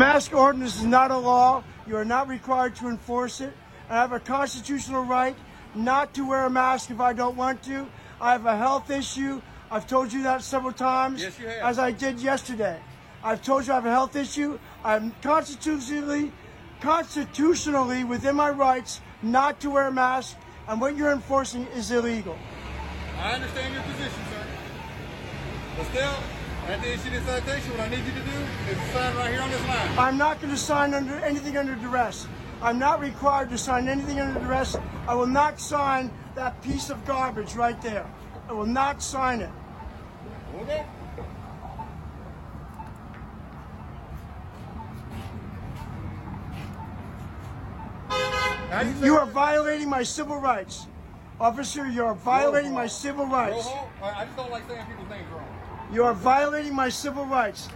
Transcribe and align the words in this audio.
Mask 0.00 0.32
ordinance 0.32 0.76
is 0.76 0.84
not 0.86 1.10
a 1.10 1.16
law. 1.16 1.62
You 1.86 1.94
are 1.98 2.06
not 2.06 2.26
required 2.26 2.74
to 2.76 2.88
enforce 2.88 3.42
it. 3.42 3.52
I 3.90 3.96
have 3.96 4.12
a 4.12 4.18
constitutional 4.18 5.04
right 5.04 5.36
not 5.74 6.14
to 6.14 6.26
wear 6.26 6.46
a 6.46 6.50
mask 6.50 6.90
if 6.90 7.00
I 7.00 7.12
don't 7.12 7.36
want 7.36 7.62
to. 7.64 7.86
I 8.18 8.32
have 8.32 8.46
a 8.46 8.56
health 8.56 8.90
issue. 8.90 9.42
I've 9.70 9.86
told 9.86 10.10
you 10.10 10.22
that 10.22 10.40
several 10.42 10.72
times, 10.72 11.20
Yes, 11.22 11.38
you 11.38 11.46
have. 11.48 11.58
as 11.70 11.78
I 11.78 11.90
did 11.90 12.18
yesterday. 12.18 12.80
I've 13.22 13.42
told 13.42 13.66
you 13.66 13.72
I 13.72 13.76
have 13.76 13.84
a 13.84 13.90
health 13.90 14.16
issue. 14.16 14.58
I'm 14.82 15.12
constitutionally, 15.20 16.32
constitutionally 16.80 18.02
within 18.04 18.36
my 18.36 18.48
rights 18.48 19.02
not 19.20 19.60
to 19.60 19.68
wear 19.68 19.88
a 19.88 19.92
mask, 19.92 20.34
and 20.66 20.80
what 20.80 20.96
you're 20.96 21.12
enforcing 21.12 21.66
is 21.76 21.90
illegal. 21.90 22.38
I 23.18 23.32
understand 23.34 23.74
your 23.74 23.82
position, 23.82 24.22
sir. 24.32 24.46
But 25.76 25.86
still, 25.88 26.14
Have 26.66 26.82
to 26.82 26.92
issue 26.92 27.10
this 27.10 27.24
citation. 27.24 27.70
What 27.72 27.80
I 27.80 27.88
need 27.88 28.04
you 28.04 28.12
to 28.12 28.20
do 28.20 28.70
is 28.70 28.92
sign 28.92 29.16
right 29.16 29.30
here 29.32 29.40
on 29.40 29.50
this 29.50 29.66
line. 29.66 29.98
I'm 29.98 30.16
not 30.16 30.40
going 30.40 30.52
to 30.52 30.58
sign 30.58 30.94
under 30.94 31.14
anything 31.16 31.56
under 31.56 31.74
duress. 31.74 32.26
I'm 32.62 32.78
not 32.78 33.00
required 33.00 33.50
to 33.50 33.58
sign 33.58 33.88
anything 33.88 34.20
under 34.20 34.38
duress. 34.38 34.76
I 35.08 35.14
will 35.14 35.26
not 35.26 35.58
sign 35.58 36.10
that 36.34 36.60
piece 36.62 36.90
of 36.90 37.04
garbage 37.06 37.54
right 37.54 37.80
there. 37.82 38.06
I 38.48 38.52
will 38.52 38.66
not 38.66 39.02
sign 39.02 39.40
it. 39.40 39.50
Okay? 40.60 40.84
You 48.70 49.06
You 49.06 49.16
are 49.16 49.26
violating 49.26 49.88
my 49.88 50.02
civil 50.04 50.36
rights. 50.36 50.86
Officer, 51.40 51.88
you 51.88 52.04
are 52.04 52.14
violating 52.14 52.72
my 52.72 52.86
civil 52.86 53.26
rights. 53.26 53.66
I 54.02 54.24
just 54.24 54.36
don't 54.36 54.50
like 54.50 54.68
saying 54.68 54.86
people's 54.86 55.08
names 55.08 55.26
wrong. 55.32 55.49
You 55.92 56.04
are 56.04 56.14
violating 56.14 56.74
my 56.74 56.88
civil 56.88 57.24
rights. 57.26 57.68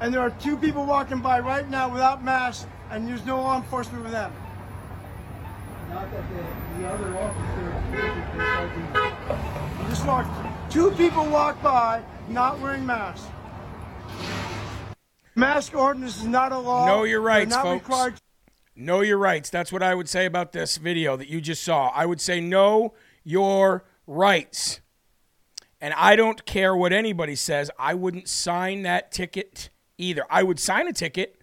And 0.00 0.12
there 0.12 0.20
are 0.20 0.30
two 0.30 0.56
people 0.56 0.84
walking 0.84 1.20
by 1.20 1.40
right 1.40 1.68
now 1.68 1.90
without 1.90 2.22
masks, 2.22 2.66
and 2.90 3.08
there's 3.08 3.24
no 3.24 3.40
law 3.40 3.56
enforcement 3.56 4.02
with 4.04 4.12
them. 4.12 4.32
Not 5.88 6.10
that 6.12 6.24
the, 6.28 6.82
the 6.82 6.88
other 6.88 7.16
officer 7.18 7.66
just 9.88 10.06
walked. 10.06 10.70
Two 10.70 10.90
people 10.92 11.24
walked 11.26 11.62
by 11.62 12.02
not 12.28 12.60
wearing 12.60 12.84
masks. 12.84 13.26
Mask 15.34 15.74
ordinance 15.74 16.18
is 16.18 16.26
not 16.26 16.52
a 16.52 16.58
law. 16.58 16.86
Know 16.86 17.04
your 17.04 17.20
They're 17.20 17.26
rights, 17.26 17.50
not 17.50 17.62
folks. 17.62 17.82
required 17.82 18.14
Know 18.78 19.00
your 19.00 19.16
rights. 19.16 19.48
That's 19.48 19.72
what 19.72 19.82
I 19.82 19.94
would 19.94 20.08
say 20.08 20.26
about 20.26 20.52
this 20.52 20.76
video 20.76 21.16
that 21.16 21.28
you 21.28 21.40
just 21.40 21.64
saw. 21.64 21.88
I 21.94 22.04
would 22.04 22.20
say 22.20 22.42
know 22.42 22.92
your 23.24 23.84
rights. 24.06 24.80
And 25.80 25.92
I 25.94 26.16
don't 26.16 26.44
care 26.46 26.74
what 26.74 26.92
anybody 26.92 27.36
says. 27.36 27.70
I 27.78 27.94
wouldn't 27.94 28.28
sign 28.28 28.82
that 28.82 29.12
ticket 29.12 29.70
either. 29.98 30.24
I 30.30 30.42
would 30.42 30.58
sign 30.58 30.88
a 30.88 30.92
ticket 30.92 31.40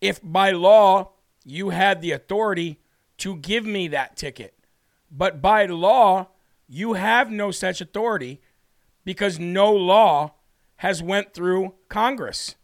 if 0.00 0.20
by 0.22 0.50
law 0.50 1.12
you 1.44 1.70
had 1.70 2.00
the 2.00 2.12
authority 2.12 2.78
to 3.18 3.36
give 3.36 3.64
me 3.64 3.88
that 3.88 4.16
ticket. 4.16 4.54
But 5.10 5.40
by 5.40 5.66
law, 5.66 6.28
you 6.68 6.94
have 6.94 7.30
no 7.30 7.50
such 7.50 7.80
authority 7.80 8.40
because 9.04 9.38
no 9.38 9.72
law 9.72 10.34
has 10.76 11.02
went 11.02 11.32
through 11.32 11.74
Congress. 11.88 12.56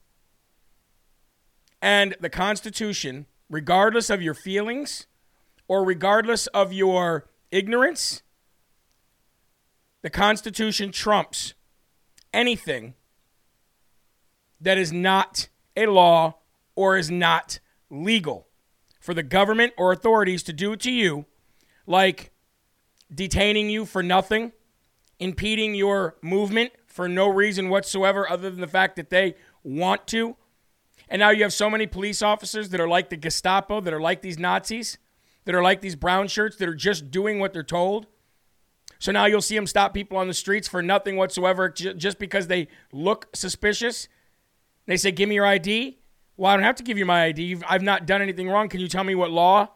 And 1.81 2.17
the 2.21 2.31
Constitution, 2.31 3.27
regardless 3.49 4.11
of 4.11 4.21
your 4.21 4.34
feelings 4.34 5.06
or 5.69 5.84
regardless 5.84 6.47
of 6.49 6.72
your 6.72 7.31
ignorance, 7.50 8.22
the 10.03 10.11
Constitution 10.11 10.93
trumps 10.93 11.55
anything 12.33 12.94
that 14.61 14.78
is 14.78 14.93
not 14.93 15.49
a 15.77 15.87
law 15.87 16.37
or 16.75 16.97
is 16.97 17.11
not 17.11 17.61
legal 17.91 18.47
for 19.00 19.15
the 19.15 19.22
government 19.22 19.72
or 19.77 19.93
authorities 19.93 20.43
to 20.44 20.53
do 20.53 20.77
to 20.77 20.91
you, 20.91 21.27
like 21.87 22.31
detaining 23.12 23.70
you 23.70 23.85
for 23.85 24.02
nothing, 24.02 24.52
impeding 25.19 25.75
your 25.75 26.17
movement 26.23 26.73
for 26.87 27.08
no 27.08 27.29
reason 27.29 27.69
whatsoever 27.69 28.31
other 28.31 28.50
than 28.50 28.61
the 28.61 28.67
fact 28.67 28.97
that 28.97 29.11
they 29.11 29.35
want 29.62 30.06
to. 30.08 30.37
And 31.08 31.20
now 31.20 31.31
you 31.31 31.43
have 31.43 31.52
so 31.52 31.69
many 31.69 31.87
police 31.87 32.23
officers 32.23 32.69
that 32.70 32.81
are 32.81 32.88
like 32.88 33.11
the 33.11 33.17
Gestapo, 33.17 33.81
that 33.81 33.93
are 33.93 34.00
like 34.00 34.23
these 34.23 34.38
Nazis, 34.38 34.99
that 35.44 35.55
are 35.55 35.62
like 35.62 35.81
these 35.81 35.97
brown 35.97 36.29
shirts, 36.29 36.56
that 36.56 36.69
are 36.69 36.75
just 36.75 37.11
doing 37.11 37.41
what 37.41 37.52
they're 37.52 37.62
told. 37.62 38.06
So 39.00 39.11
now 39.11 39.25
you'll 39.25 39.41
see 39.41 39.56
them 39.56 39.67
stop 39.67 39.94
people 39.94 40.19
on 40.19 40.29
the 40.29 40.35
streets 40.35 40.69
for 40.69 40.82
nothing 40.82 41.17
whatsoever 41.17 41.70
ju- 41.70 41.94
just 41.94 42.19
because 42.19 42.47
they 42.47 42.69
look 42.93 43.29
suspicious. 43.35 44.08
They 44.87 44.99
say, 44.99 45.11
Give 45.11 45.29
me 45.29 45.35
your 45.37 45.47
ID. 45.47 45.99
Well, 46.37 46.52
I 46.52 46.55
don't 46.55 46.64
have 46.64 46.76
to 46.76 46.82
give 46.82 46.99
you 46.99 47.06
my 47.06 47.25
ID. 47.25 47.62
I've 47.69 47.82
not 47.82 48.06
done 48.06 48.23
anything 48.23 48.49
wrong. 48.49 48.69
Can 48.69 48.79
you 48.81 48.88
tell 48.88 49.05
me 49.05 49.14
what 49.14 49.31
law 49.31 49.69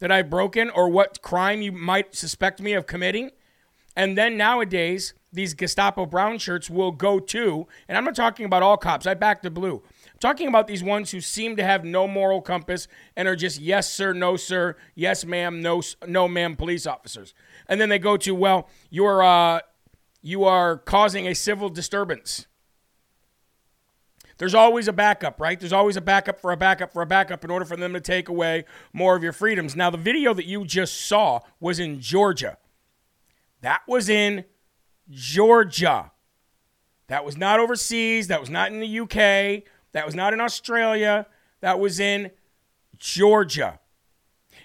that 0.00 0.10
I've 0.10 0.28
broken 0.28 0.70
or 0.70 0.88
what 0.88 1.22
crime 1.22 1.62
you 1.62 1.72
might 1.72 2.14
suspect 2.14 2.60
me 2.60 2.72
of 2.72 2.86
committing? 2.86 3.30
And 3.96 4.18
then 4.18 4.36
nowadays, 4.36 5.14
these 5.32 5.54
Gestapo 5.54 6.06
brown 6.06 6.38
shirts 6.38 6.70
will 6.70 6.92
go 6.92 7.18
to, 7.18 7.66
and 7.88 7.98
I'm 7.98 8.04
not 8.04 8.14
talking 8.14 8.46
about 8.46 8.62
all 8.62 8.76
cops. 8.76 9.06
I 9.06 9.14
back 9.14 9.42
the 9.42 9.50
blue. 9.50 9.82
I'm 10.12 10.18
talking 10.20 10.48
about 10.48 10.66
these 10.66 10.82
ones 10.82 11.10
who 11.10 11.20
seem 11.20 11.56
to 11.56 11.64
have 11.64 11.84
no 11.84 12.06
moral 12.06 12.40
compass 12.40 12.86
and 13.16 13.26
are 13.28 13.36
just 13.36 13.60
yes 13.60 13.90
sir, 13.90 14.12
no 14.12 14.36
sir, 14.36 14.76
yes 14.94 15.24
ma'am, 15.24 15.60
no 15.60 15.82
no 16.06 16.28
ma'am 16.28 16.56
police 16.56 16.86
officers. 16.86 17.34
And 17.68 17.80
then 17.80 17.88
they 17.88 17.98
go 17.98 18.16
to 18.18 18.34
well, 18.34 18.68
you're 18.90 19.22
uh, 19.22 19.60
you 20.22 20.44
are 20.44 20.78
causing 20.78 21.26
a 21.26 21.34
civil 21.34 21.68
disturbance. 21.68 22.46
There's 24.38 24.54
always 24.54 24.88
a 24.88 24.92
backup, 24.92 25.40
right? 25.40 25.58
There's 25.58 25.72
always 25.72 25.96
a 25.96 26.00
backup 26.00 26.40
for 26.40 26.50
a 26.50 26.56
backup 26.56 26.92
for 26.92 27.02
a 27.02 27.06
backup 27.06 27.44
in 27.44 27.50
order 27.50 27.64
for 27.64 27.76
them 27.76 27.92
to 27.92 28.00
take 28.00 28.28
away 28.28 28.64
more 28.92 29.14
of 29.14 29.22
your 29.22 29.32
freedoms. 29.32 29.76
Now, 29.76 29.90
the 29.90 29.98
video 29.98 30.34
that 30.34 30.46
you 30.46 30.64
just 30.64 31.06
saw 31.06 31.40
was 31.60 31.78
in 31.78 32.00
Georgia. 32.00 32.58
That 33.60 33.82
was 33.86 34.08
in 34.08 34.44
Georgia. 35.08 36.10
That 37.06 37.24
was 37.24 37.36
not 37.36 37.60
overseas. 37.60 38.26
That 38.28 38.40
was 38.40 38.50
not 38.50 38.72
in 38.72 38.80
the 38.80 39.00
UK. 39.00 39.64
That 39.92 40.04
was 40.04 40.14
not 40.14 40.32
in 40.32 40.40
Australia. 40.40 41.26
That 41.60 41.78
was 41.78 42.00
in 42.00 42.30
Georgia. 42.98 43.78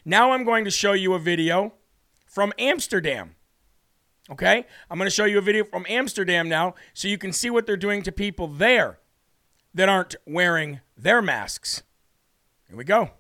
Now 0.03 0.31
I'm 0.31 0.43
going 0.43 0.65
to 0.65 0.71
show 0.71 0.93
you 0.93 1.13
a 1.13 1.19
video 1.19 1.73
from 2.29 2.53
Amsterdam. 2.57 3.35
Okay? 4.29 4.65
I'm 4.89 4.97
going 4.97 5.07
to 5.07 5.13
show 5.13 5.25
you 5.25 5.39
a 5.39 5.41
video 5.41 5.63
from 5.63 5.85
Amsterdam 5.89 6.47
now 6.47 6.75
so 6.93 7.07
you 7.07 7.17
can 7.17 7.33
see 7.33 7.49
what 7.49 7.65
they're 7.65 7.75
doing 7.75 8.03
to 8.03 8.11
people 8.11 8.47
there 8.47 8.99
that 9.73 9.89
aren't 9.89 10.15
wearing 10.25 10.79
their 10.95 11.21
masks. 11.21 11.83
Here 12.67 12.77
we 12.77 12.83
go. 12.83 13.11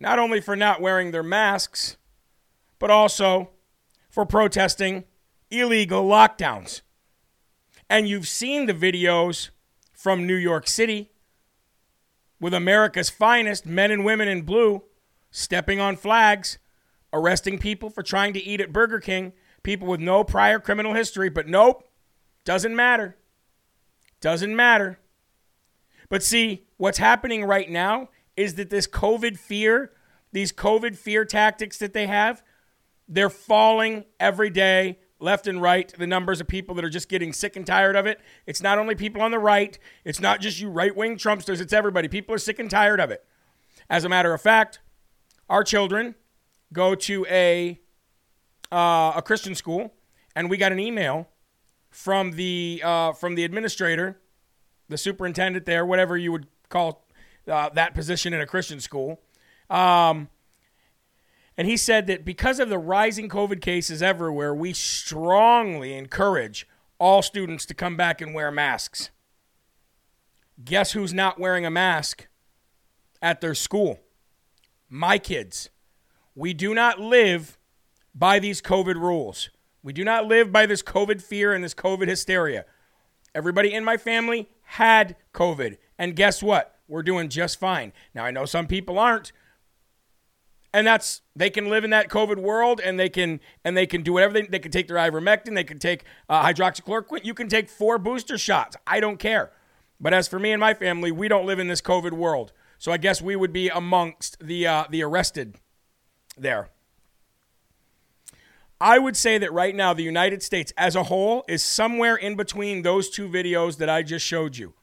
Not 0.00 0.18
only 0.18 0.40
for 0.40 0.56
not 0.56 0.80
wearing 0.80 1.10
their 1.10 1.22
masks, 1.22 1.98
but 2.78 2.90
also 2.90 3.50
for 4.08 4.24
protesting 4.24 5.04
illegal 5.50 6.08
lockdowns. 6.08 6.80
And 7.88 8.08
you've 8.08 8.26
seen 8.26 8.66
the 8.66 8.74
videos 8.74 9.50
from 9.92 10.26
New 10.26 10.34
York 10.36 10.66
City 10.66 11.10
with 12.40 12.54
America's 12.54 13.10
finest 13.10 13.66
men 13.66 13.90
and 13.90 14.04
women 14.04 14.26
in 14.26 14.42
blue 14.42 14.82
stepping 15.30 15.78
on 15.78 15.96
flags, 15.96 16.58
arresting 17.12 17.58
people 17.58 17.90
for 17.90 18.02
trying 18.02 18.32
to 18.32 18.42
eat 18.42 18.60
at 18.60 18.72
Burger 18.72 19.00
King, 19.00 19.34
people 19.62 19.86
with 19.86 20.00
no 20.00 20.24
prior 20.24 20.58
criminal 20.58 20.94
history. 20.94 21.28
But 21.28 21.46
nope, 21.46 21.84
doesn't 22.44 22.74
matter. 22.74 23.16
Doesn't 24.20 24.56
matter. 24.56 24.98
But 26.08 26.22
see, 26.22 26.66
what's 26.78 26.98
happening 26.98 27.44
right 27.44 27.70
now 27.70 28.08
is 28.40 28.54
that 28.54 28.70
this 28.70 28.86
COVID 28.86 29.38
fear, 29.38 29.92
these 30.32 30.50
COVID 30.50 30.96
fear 30.96 31.26
tactics 31.26 31.76
that 31.76 31.92
they 31.92 32.06
have, 32.06 32.42
they're 33.06 33.28
falling 33.28 34.06
every 34.18 34.48
day, 34.48 34.98
left 35.18 35.46
and 35.46 35.60
right. 35.60 35.92
The 35.98 36.06
numbers 36.06 36.40
of 36.40 36.48
people 36.48 36.74
that 36.76 36.84
are 36.84 36.88
just 36.88 37.10
getting 37.10 37.34
sick 37.34 37.54
and 37.54 37.66
tired 37.66 37.96
of 37.96 38.06
it. 38.06 38.18
It's 38.46 38.62
not 38.62 38.78
only 38.78 38.94
people 38.94 39.20
on 39.20 39.30
the 39.30 39.38
right, 39.38 39.78
it's 40.06 40.20
not 40.20 40.40
just 40.40 40.58
you 40.58 40.70
right 40.70 40.96
wing 40.96 41.18
Trumpsters, 41.18 41.60
it's 41.60 41.74
everybody. 41.74 42.08
People 42.08 42.34
are 42.34 42.38
sick 42.38 42.58
and 42.58 42.70
tired 42.70 42.98
of 42.98 43.10
it. 43.10 43.22
As 43.90 44.04
a 44.04 44.08
matter 44.08 44.32
of 44.32 44.40
fact, 44.40 44.80
our 45.50 45.62
children 45.62 46.14
go 46.72 46.94
to 46.94 47.26
a, 47.28 47.78
uh, 48.72 49.12
a 49.16 49.22
Christian 49.22 49.54
school, 49.54 49.92
and 50.34 50.48
we 50.48 50.56
got 50.56 50.72
an 50.72 50.80
email 50.80 51.28
from 51.90 52.30
the, 52.30 52.80
uh, 52.82 53.12
from 53.12 53.34
the 53.34 53.44
administrator, 53.44 54.18
the 54.88 54.96
superintendent 54.96 55.66
there, 55.66 55.84
whatever 55.84 56.16
you 56.16 56.32
would 56.32 56.46
call 56.70 57.04
uh, 57.48 57.68
that 57.70 57.94
position 57.94 58.32
in 58.32 58.40
a 58.40 58.46
Christian 58.46 58.80
school. 58.80 59.20
Um, 59.68 60.28
and 61.56 61.68
he 61.68 61.76
said 61.76 62.06
that 62.06 62.24
because 62.24 62.58
of 62.58 62.68
the 62.68 62.78
rising 62.78 63.28
COVID 63.28 63.60
cases 63.60 64.02
everywhere, 64.02 64.54
we 64.54 64.72
strongly 64.72 65.94
encourage 65.94 66.66
all 66.98 67.22
students 67.22 67.66
to 67.66 67.74
come 67.74 67.96
back 67.96 68.20
and 68.20 68.34
wear 68.34 68.50
masks. 68.50 69.10
Guess 70.64 70.92
who's 70.92 71.14
not 71.14 71.38
wearing 71.38 71.64
a 71.64 71.70
mask 71.70 72.28
at 73.22 73.40
their 73.40 73.54
school? 73.54 74.00
My 74.88 75.18
kids. 75.18 75.70
We 76.34 76.54
do 76.54 76.74
not 76.74 76.98
live 76.98 77.58
by 78.14 78.38
these 78.38 78.60
COVID 78.62 78.94
rules. 78.94 79.50
We 79.82 79.92
do 79.92 80.04
not 80.04 80.26
live 80.26 80.52
by 80.52 80.66
this 80.66 80.82
COVID 80.82 81.22
fear 81.22 81.52
and 81.52 81.64
this 81.64 81.74
COVID 81.74 82.08
hysteria. 82.08 82.64
Everybody 83.34 83.72
in 83.72 83.84
my 83.84 83.96
family 83.96 84.48
had 84.62 85.16
COVID. 85.32 85.78
And 85.98 86.16
guess 86.16 86.42
what? 86.42 86.79
We're 86.90 87.04
doing 87.04 87.28
just 87.28 87.60
fine. 87.60 87.92
Now, 88.14 88.24
I 88.24 88.32
know 88.32 88.44
some 88.44 88.66
people 88.66 88.98
aren't, 88.98 89.30
and 90.74 90.84
that's 90.84 91.22
they 91.36 91.48
can 91.48 91.70
live 91.70 91.84
in 91.84 91.90
that 91.90 92.08
COVID 92.08 92.38
world, 92.38 92.80
and 92.84 92.98
they 92.98 93.08
can 93.08 93.40
and 93.64 93.76
they 93.76 93.86
can 93.86 94.02
do 94.02 94.12
whatever 94.12 94.34
they, 94.34 94.42
they 94.42 94.58
can 94.58 94.72
take 94.72 94.88
their 94.88 94.96
ivermectin, 94.96 95.54
they 95.54 95.64
can 95.64 95.78
take 95.78 96.04
uh, 96.28 96.44
hydroxychloroquine. 96.44 97.24
You 97.24 97.32
can 97.32 97.48
take 97.48 97.70
four 97.70 97.96
booster 97.96 98.36
shots. 98.36 98.76
I 98.88 98.98
don't 98.98 99.18
care. 99.18 99.52
But 100.00 100.12
as 100.12 100.26
for 100.26 100.40
me 100.40 100.50
and 100.50 100.58
my 100.58 100.74
family, 100.74 101.12
we 101.12 101.28
don't 101.28 101.46
live 101.46 101.60
in 101.60 101.68
this 101.68 101.80
COVID 101.80 102.12
world, 102.12 102.52
so 102.76 102.90
I 102.90 102.96
guess 102.96 103.22
we 103.22 103.36
would 103.36 103.52
be 103.52 103.68
amongst 103.68 104.38
the 104.40 104.66
uh, 104.66 104.84
the 104.90 105.04
arrested 105.04 105.56
there. 106.36 106.70
I 108.80 108.98
would 108.98 109.16
say 109.16 109.38
that 109.38 109.52
right 109.52 109.76
now, 109.76 109.94
the 109.94 110.02
United 110.02 110.42
States 110.42 110.72
as 110.76 110.96
a 110.96 111.04
whole 111.04 111.44
is 111.46 111.62
somewhere 111.62 112.16
in 112.16 112.34
between 112.34 112.82
those 112.82 113.10
two 113.10 113.28
videos 113.28 113.76
that 113.76 113.88
I 113.90 114.02
just 114.02 114.26
showed 114.26 114.56
you. 114.56 114.74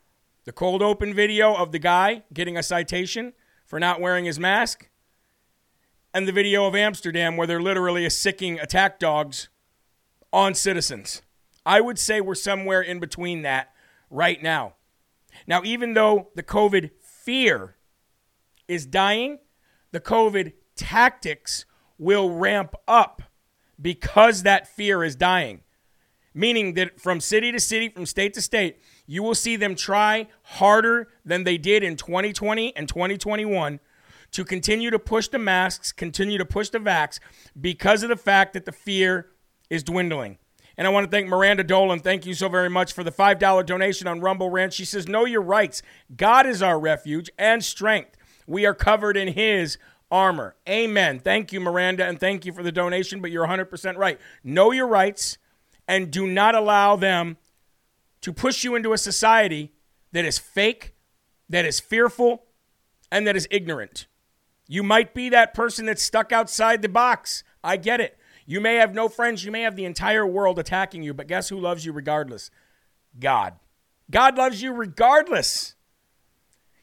The 0.48 0.54
cold 0.54 0.82
open 0.82 1.14
video 1.14 1.54
of 1.54 1.74
the 1.74 1.78
guy 1.78 2.24
getting 2.34 2.56
a 2.56 2.64
citation 2.64 3.34
for 3.66 3.82
not 3.82 4.00
wearing 4.00 4.24
his 4.24 4.40
mask 4.40 4.88
and 6.14 6.26
the 6.26 6.32
video 6.32 6.66
of 6.66 6.74
Amsterdam 6.74 7.36
where 7.36 7.46
they're 7.46 7.62
literally 7.62 8.10
sicking 8.10 8.58
attack 8.58 8.98
dogs 8.98 9.50
on 10.32 10.54
citizens. 10.54 11.22
I 11.66 11.82
would 11.82 12.00
say 12.00 12.22
we're 12.22 12.34
somewhere 12.34 12.82
in 12.82 13.02
between 13.02 13.42
that 13.42 13.74
right 14.10 14.42
now. 14.42 14.76
Now, 15.48 15.64
even 15.66 15.96
though 15.96 16.30
the 16.34 16.44
COVID 16.44 16.92
fear 17.02 17.76
is 18.70 18.86
dying, 18.86 19.40
the 19.92 20.00
COVID 20.00 20.54
tactics 20.78 21.66
will 21.98 22.30
ramp 22.30 22.74
up 22.88 23.22
because 23.82 24.44
that 24.44 24.66
fear 24.66 25.04
is 25.04 25.18
dying. 25.18 25.64
Meaning 26.34 26.76
that 26.76 27.02
from 27.02 27.20
city 27.20 27.52
to 27.52 27.60
city, 27.60 27.90
from 27.90 28.06
state 28.06 28.34
to 28.36 28.42
state, 28.42 28.80
you 29.08 29.24
will 29.24 29.36
see 29.36 29.56
them 29.56 29.74
try 29.74 30.28
harder 30.44 31.08
than 31.26 31.44
they 31.44 31.58
did 31.58 31.82
in 31.82 31.96
2020 31.96 32.76
and 32.76 32.88
2021 32.88 33.80
to 34.32 34.46
continue 34.46 34.92
to 34.92 35.00
push 35.00 35.30
the 35.30 35.40
masks, 35.40 35.92
continue 35.92 36.38
to 36.38 36.46
push 36.46 36.70
the 36.70 36.80
vax 36.80 37.20
because 37.60 38.04
of 38.04 38.10
the 38.10 38.18
fact 38.18 38.54
that 38.54 38.66
the 38.66 38.72
fear 38.72 39.30
is 39.70 39.84
dwindling. 39.84 40.38
And 40.78 40.86
I 40.86 40.92
want 40.92 41.06
to 41.06 41.10
thank 41.10 41.28
Miranda 41.28 41.64
Dolan. 41.64 42.02
Thank 42.02 42.26
you 42.28 42.36
so 42.36 42.50
very 42.50 42.70
much 42.70 42.94
for 42.94 43.04
the 43.04 43.12
$5 43.12 43.66
donation 43.66 44.08
on 44.08 44.20
Rumble 44.20 44.52
Rants. 44.52 44.76
She 44.76 44.86
says, 44.86 45.08
Know 45.08 45.26
your 45.26 45.42
rights. 45.42 45.82
God 46.16 46.46
is 46.46 46.62
our 46.62 46.80
refuge 46.80 47.32
and 47.38 47.64
strength. 47.64 48.16
We 48.46 48.66
are 48.66 48.76
covered 48.76 49.18
in 49.18 49.30
His 49.30 49.80
armor. 50.12 50.56
Amen. 50.70 51.20
Thank 51.20 51.52
you, 51.52 51.60
Miranda, 51.60 52.06
and 52.06 52.20
thank 52.20 52.46
you 52.46 52.54
for 52.54 52.62
the 52.62 52.72
donation, 52.72 53.22
but 53.22 53.32
you're 53.32 53.48
100% 53.48 53.98
right. 53.98 54.20
Know 54.44 54.72
your 54.72 54.88
rights 54.88 55.40
and 55.88 56.12
do 56.12 56.28
not 56.28 56.54
allow 56.54 56.96
them 56.96 57.38
to 58.22 58.34
push 58.34 58.64
you 58.64 58.76
into 58.76 58.94
a 58.94 58.98
society 58.98 59.74
that 60.12 60.26
is 60.26 60.38
fake, 60.38 60.96
that 61.50 61.66
is 61.66 61.80
fearful, 61.80 62.44
and 63.12 63.26
that 63.28 63.36
is 63.36 63.48
ignorant. 63.52 64.08
You 64.68 64.84
might 64.84 65.14
be 65.14 65.30
that 65.30 65.54
person 65.54 65.86
that's 65.86 66.04
stuck 66.04 66.32
outside 66.32 66.82
the 66.82 66.90
box. 66.90 67.44
I 67.64 67.78
get 67.78 68.02
it. 68.02 68.18
You 68.46 68.62
may 68.62 68.76
have 68.76 68.94
no 68.94 69.10
friends. 69.10 69.44
You 69.44 69.52
may 69.52 69.62
have 69.62 69.76
the 69.76 69.86
entire 69.86 70.26
world 70.26 70.60
attacking 70.60 71.04
you, 71.04 71.14
but 71.14 71.28
guess 71.28 71.50
who 71.50 71.60
loves 71.60 71.86
you 71.86 71.92
regardless? 71.92 72.50
God. 73.20 73.54
God 74.10 74.38
loves 74.38 74.62
you 74.62 74.74
regardless. 74.74 75.76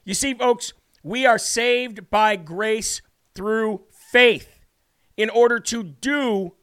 You 0.03 0.13
see, 0.13 0.33
folks, 0.33 0.73
we 1.03 1.25
are 1.25 1.39
saved 1.39 2.09
by 2.09 2.35
grace 2.35 3.01
through 3.33 3.81
faith 3.89 4.65
in 5.17 5.29
order 5.29 5.59
to 5.59 5.83
do 5.83 6.53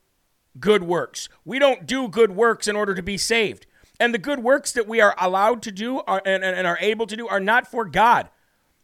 good 0.58 0.84
works. 0.84 1.28
We 1.44 1.58
don't 1.58 1.86
do 1.86 2.08
good 2.08 2.32
works 2.32 2.68
in 2.68 2.76
order 2.76 2.94
to 2.94 3.02
be 3.02 3.16
saved. 3.16 3.66
And 4.00 4.12
the 4.12 4.18
good 4.18 4.40
works 4.40 4.72
that 4.72 4.88
we 4.88 5.00
are 5.00 5.14
allowed 5.18 5.62
to 5.62 5.70
do 5.70 5.98
uh, 5.98 6.02
are, 6.06 6.22
and, 6.24 6.44
and 6.44 6.66
are 6.66 6.78
able 6.80 7.06
to 7.06 7.16
do 7.16 7.28
are 7.28 7.40
not 7.40 7.66
for 7.66 7.84
God, 7.84 8.28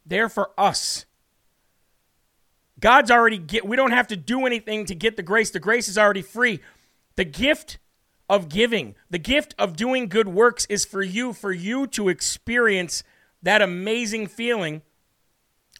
they're 0.06 0.28
for 0.28 0.50
us. 0.56 1.04
God's 2.80 3.10
already 3.10 3.38
get 3.38 3.66
we 3.66 3.76
don't 3.76 3.90
have 3.90 4.06
to 4.08 4.16
do 4.16 4.46
anything 4.46 4.86
to 4.86 4.94
get 4.94 5.16
the 5.16 5.22
grace. 5.22 5.50
The 5.50 5.60
grace 5.60 5.88
is 5.88 5.98
already 5.98 6.22
free. 6.22 6.60
The 7.16 7.24
gift 7.24 7.78
of 8.28 8.48
giving, 8.48 8.94
the 9.10 9.18
gift 9.18 9.54
of 9.58 9.74
doing 9.74 10.06
good 10.06 10.28
works 10.28 10.66
is 10.66 10.84
for 10.84 11.02
you 11.02 11.32
for 11.32 11.50
you 11.50 11.86
to 11.88 12.08
experience 12.08 13.02
that 13.42 13.62
amazing 13.62 14.26
feeling 14.26 14.82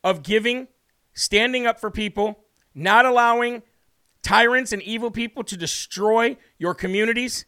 of 0.02 0.22
giving, 0.22 0.68
standing 1.12 1.66
up 1.66 1.78
for 1.78 1.90
people, 1.90 2.40
not 2.74 3.04
allowing 3.04 3.62
tyrants 4.22 4.72
and 4.72 4.82
evil 4.82 5.10
people 5.10 5.44
to 5.44 5.56
destroy 5.56 6.36
your 6.58 6.74
communities, 6.74 7.44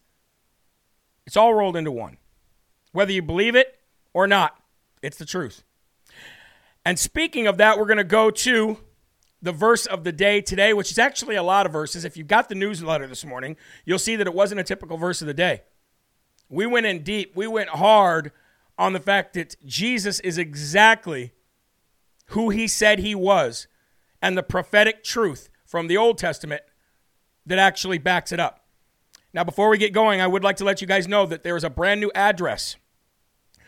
It's 1.30 1.36
all 1.36 1.54
rolled 1.54 1.76
into 1.76 1.92
one. 1.92 2.16
Whether 2.90 3.12
you 3.12 3.22
believe 3.22 3.54
it 3.54 3.78
or 4.12 4.26
not, 4.26 4.60
it's 5.00 5.16
the 5.16 5.24
truth. 5.24 5.62
And 6.84 6.98
speaking 6.98 7.46
of 7.46 7.56
that, 7.58 7.78
we're 7.78 7.86
going 7.86 7.98
to 7.98 8.02
go 8.04 8.32
to 8.32 8.78
the 9.40 9.52
verse 9.52 9.86
of 9.86 10.02
the 10.02 10.10
day 10.10 10.40
today, 10.40 10.72
which 10.72 10.90
is 10.90 10.98
actually 10.98 11.36
a 11.36 11.42
lot 11.44 11.66
of 11.66 11.72
verses. 11.72 12.04
If 12.04 12.16
you 12.16 12.24
got 12.24 12.48
the 12.48 12.56
newsletter 12.56 13.06
this 13.06 13.24
morning, 13.24 13.56
you'll 13.84 14.00
see 14.00 14.16
that 14.16 14.26
it 14.26 14.34
wasn't 14.34 14.60
a 14.60 14.64
typical 14.64 14.96
verse 14.96 15.20
of 15.20 15.28
the 15.28 15.34
day. 15.34 15.62
We 16.48 16.66
went 16.66 16.86
in 16.86 17.04
deep, 17.04 17.36
we 17.36 17.46
went 17.46 17.68
hard 17.68 18.32
on 18.76 18.92
the 18.92 18.98
fact 18.98 19.34
that 19.34 19.54
Jesus 19.64 20.18
is 20.18 20.36
exactly 20.36 21.32
who 22.30 22.50
he 22.50 22.66
said 22.66 22.98
he 22.98 23.14
was 23.14 23.68
and 24.20 24.36
the 24.36 24.42
prophetic 24.42 25.04
truth 25.04 25.48
from 25.64 25.86
the 25.86 25.96
Old 25.96 26.18
Testament 26.18 26.62
that 27.46 27.60
actually 27.60 27.98
backs 27.98 28.32
it 28.32 28.40
up. 28.40 28.59
Now, 29.32 29.44
before 29.44 29.68
we 29.68 29.78
get 29.78 29.92
going, 29.92 30.20
I 30.20 30.26
would 30.26 30.42
like 30.42 30.56
to 30.56 30.64
let 30.64 30.80
you 30.80 30.86
guys 30.86 31.06
know 31.06 31.26
that 31.26 31.42
there 31.42 31.56
is 31.56 31.64
a 31.64 31.70
brand 31.70 32.00
new 32.00 32.10
address 32.14 32.76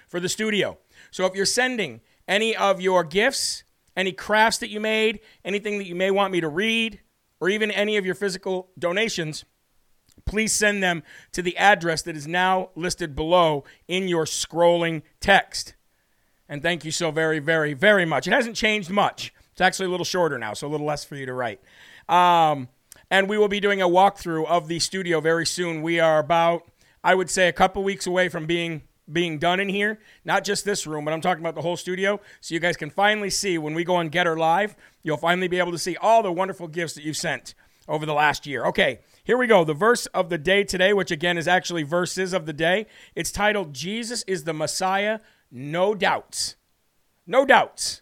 for 0.08 0.18
the 0.20 0.28
studio. 0.28 0.78
So 1.10 1.24
if 1.26 1.34
you're 1.34 1.46
sending 1.46 2.00
any 2.26 2.56
of 2.56 2.80
your 2.80 3.04
gifts, 3.04 3.64
any 3.96 4.12
crafts 4.12 4.58
that 4.58 4.70
you 4.70 4.80
made, 4.80 5.20
anything 5.44 5.78
that 5.78 5.86
you 5.86 5.94
may 5.94 6.10
want 6.10 6.32
me 6.32 6.40
to 6.40 6.48
read, 6.48 7.00
or 7.40 7.48
even 7.48 7.70
any 7.70 7.96
of 7.96 8.06
your 8.06 8.14
physical 8.14 8.70
donations, 8.78 9.44
please 10.24 10.52
send 10.52 10.82
them 10.82 11.02
to 11.32 11.42
the 11.42 11.56
address 11.56 12.02
that 12.02 12.16
is 12.16 12.26
now 12.26 12.70
listed 12.74 13.14
below 13.14 13.64
in 13.88 14.08
your 14.08 14.24
scrolling 14.24 15.02
text. 15.20 15.74
And 16.48 16.62
thank 16.62 16.84
you 16.84 16.90
so 16.90 17.10
very, 17.10 17.38
very, 17.38 17.72
very 17.72 18.04
much. 18.04 18.26
It 18.26 18.32
hasn't 18.32 18.56
changed 18.56 18.90
much. 18.90 19.32
It's 19.52 19.60
actually 19.60 19.86
a 19.86 19.90
little 19.90 20.04
shorter 20.04 20.38
now, 20.38 20.54
so 20.54 20.66
a 20.66 20.70
little 20.70 20.86
less 20.86 21.04
for 21.04 21.16
you 21.16 21.26
to 21.26 21.32
write. 21.32 21.60
Um, 22.08 22.68
and 23.12 23.28
we 23.28 23.36
will 23.36 23.46
be 23.46 23.60
doing 23.60 23.82
a 23.82 23.86
walkthrough 23.86 24.46
of 24.46 24.68
the 24.68 24.78
studio 24.78 25.20
very 25.20 25.44
soon. 25.44 25.82
We 25.82 26.00
are 26.00 26.18
about, 26.18 26.66
I 27.04 27.14
would 27.14 27.28
say, 27.28 27.46
a 27.46 27.52
couple 27.52 27.84
weeks 27.84 28.06
away 28.06 28.30
from 28.30 28.46
being 28.46 28.82
being 29.12 29.38
done 29.38 29.60
in 29.60 29.68
here. 29.68 29.98
Not 30.24 30.44
just 30.44 30.64
this 30.64 30.86
room, 30.86 31.04
but 31.04 31.12
I'm 31.12 31.20
talking 31.20 31.42
about 31.42 31.54
the 31.54 31.60
whole 31.60 31.76
studio. 31.76 32.20
So 32.40 32.54
you 32.54 32.60
guys 32.60 32.78
can 32.78 32.88
finally 32.88 33.28
see 33.28 33.58
when 33.58 33.74
we 33.74 33.84
go 33.84 33.96
on 33.96 34.08
Gettr 34.08 34.38
Live, 34.38 34.74
you'll 35.02 35.18
finally 35.18 35.48
be 35.48 35.58
able 35.58 35.72
to 35.72 35.78
see 35.78 35.96
all 35.96 36.22
the 36.22 36.32
wonderful 36.32 36.68
gifts 36.68 36.94
that 36.94 37.04
you've 37.04 37.18
sent 37.18 37.54
over 37.86 38.06
the 38.06 38.14
last 38.14 38.46
year. 38.46 38.64
Okay, 38.64 39.00
here 39.24 39.36
we 39.36 39.46
go. 39.46 39.62
The 39.62 39.74
verse 39.74 40.06
of 40.06 40.30
the 40.30 40.38
day 40.38 40.64
today, 40.64 40.94
which 40.94 41.10
again 41.10 41.36
is 41.36 41.46
actually 41.46 41.82
verses 41.82 42.32
of 42.32 42.46
the 42.46 42.54
day. 42.54 42.86
It's 43.14 43.30
titled 43.30 43.74
Jesus 43.74 44.22
is 44.22 44.44
the 44.44 44.54
Messiah, 44.54 45.18
no 45.50 45.94
doubts. 45.94 46.56
No 47.26 47.44
doubts. 47.44 48.00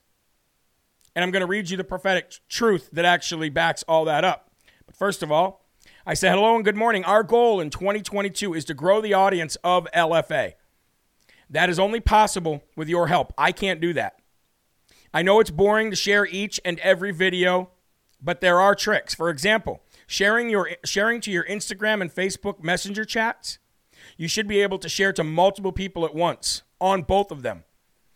And 1.17 1.25
I'm 1.25 1.33
going 1.33 1.41
to 1.41 1.49
read 1.49 1.69
you 1.69 1.77
the 1.77 1.83
prophetic 1.83 2.35
truth 2.49 2.91
that 2.93 3.05
actually 3.05 3.49
backs 3.49 3.83
all 3.89 4.05
that 4.05 4.25
up. 4.25 4.50
First 5.01 5.23
of 5.23 5.33
all, 5.33 5.65
I 6.05 6.13
say 6.13 6.29
hello 6.29 6.55
and 6.57 6.63
good 6.63 6.77
morning. 6.77 7.05
Our 7.07 7.23
goal 7.23 7.59
in 7.59 7.71
2022 7.71 8.53
is 8.53 8.67
to 8.67 8.75
grow 8.75 9.01
the 9.01 9.15
audience 9.15 9.57
of 9.65 9.89
LFA. 9.95 10.53
That 11.49 11.71
is 11.71 11.79
only 11.79 12.01
possible 12.01 12.65
with 12.77 12.87
your 12.87 13.07
help. 13.07 13.33
I 13.39 13.51
can't 13.51 13.81
do 13.81 13.95
that. 13.95 14.17
I 15.15 15.23
know 15.23 15.41
it's 15.41 15.51
boring 15.51 15.89
to 15.89 15.97
share 15.97 16.27
each 16.27 16.61
and 16.67 16.79
every 16.81 17.13
video, 17.13 17.71
but 18.21 18.43
there 18.43 18.61
are 18.61 18.75
tricks. 18.75 19.15
For 19.15 19.31
example, 19.31 19.83
sharing 20.07 20.51
your 20.51 20.73
sharing 20.85 21.23
to 21.23 21.31
your 21.31 21.45
Instagram 21.45 22.03
and 22.03 22.15
Facebook 22.15 22.63
Messenger 22.63 23.07
chats, 23.07 23.59
you 24.19 24.29
should 24.29 24.47
be 24.47 24.61
able 24.61 24.79
to 24.81 24.89
share 24.91 25.15
to 25.15 25.25
multiple 25.25 25.73
people 25.73 26.05
at 26.05 26.15
once 26.15 26.63
on 26.79 27.05
both 27.05 27.31
of 27.31 27.41
them. 27.41 27.65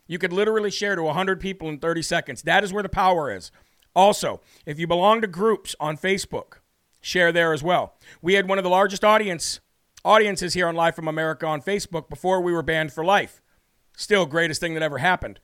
You 0.07 0.19
could 0.19 0.35
literally 0.35 0.71
share 0.71 0.97
to 0.97 1.03
100 1.03 1.41
people 1.41 1.71
in 1.71 1.79
30 1.79 2.03
seconds. 2.03 2.43
That 2.43 2.63
is 2.63 2.75
where 2.75 2.83
the 2.83 2.91
power 2.91 3.35
is. 3.35 3.51
Also, 3.97 4.43
if 4.67 4.79
you 4.79 4.87
belong 4.87 5.23
to 5.23 5.27
groups 5.27 5.75
on 5.81 5.97
Facebook, 5.97 6.59
share 7.05 7.33
there 7.33 7.53
as 7.53 7.63
well. 7.63 7.95
We 8.23 8.35
had 8.35 8.49
one 8.49 8.59
of 8.59 8.65
the 8.65 8.71
largest 8.71 9.05
audience 9.05 9.61
audiences 10.05 10.55
here 10.55 10.67
on 10.67 10.75
Live 10.75 10.95
from 10.97 11.09
America 11.09 11.47
on 11.47 11.61
Facebook 11.63 12.09
before 12.09 12.41
we 12.41 12.53
were 12.53 12.63
banned 12.63 12.93
for 12.93 13.05
life. 13.05 13.41
Still, 13.97 14.27
greatest 14.27 14.61
thing 14.61 14.75
that 14.75 14.83
ever 14.83 14.99
happened. 14.99 15.39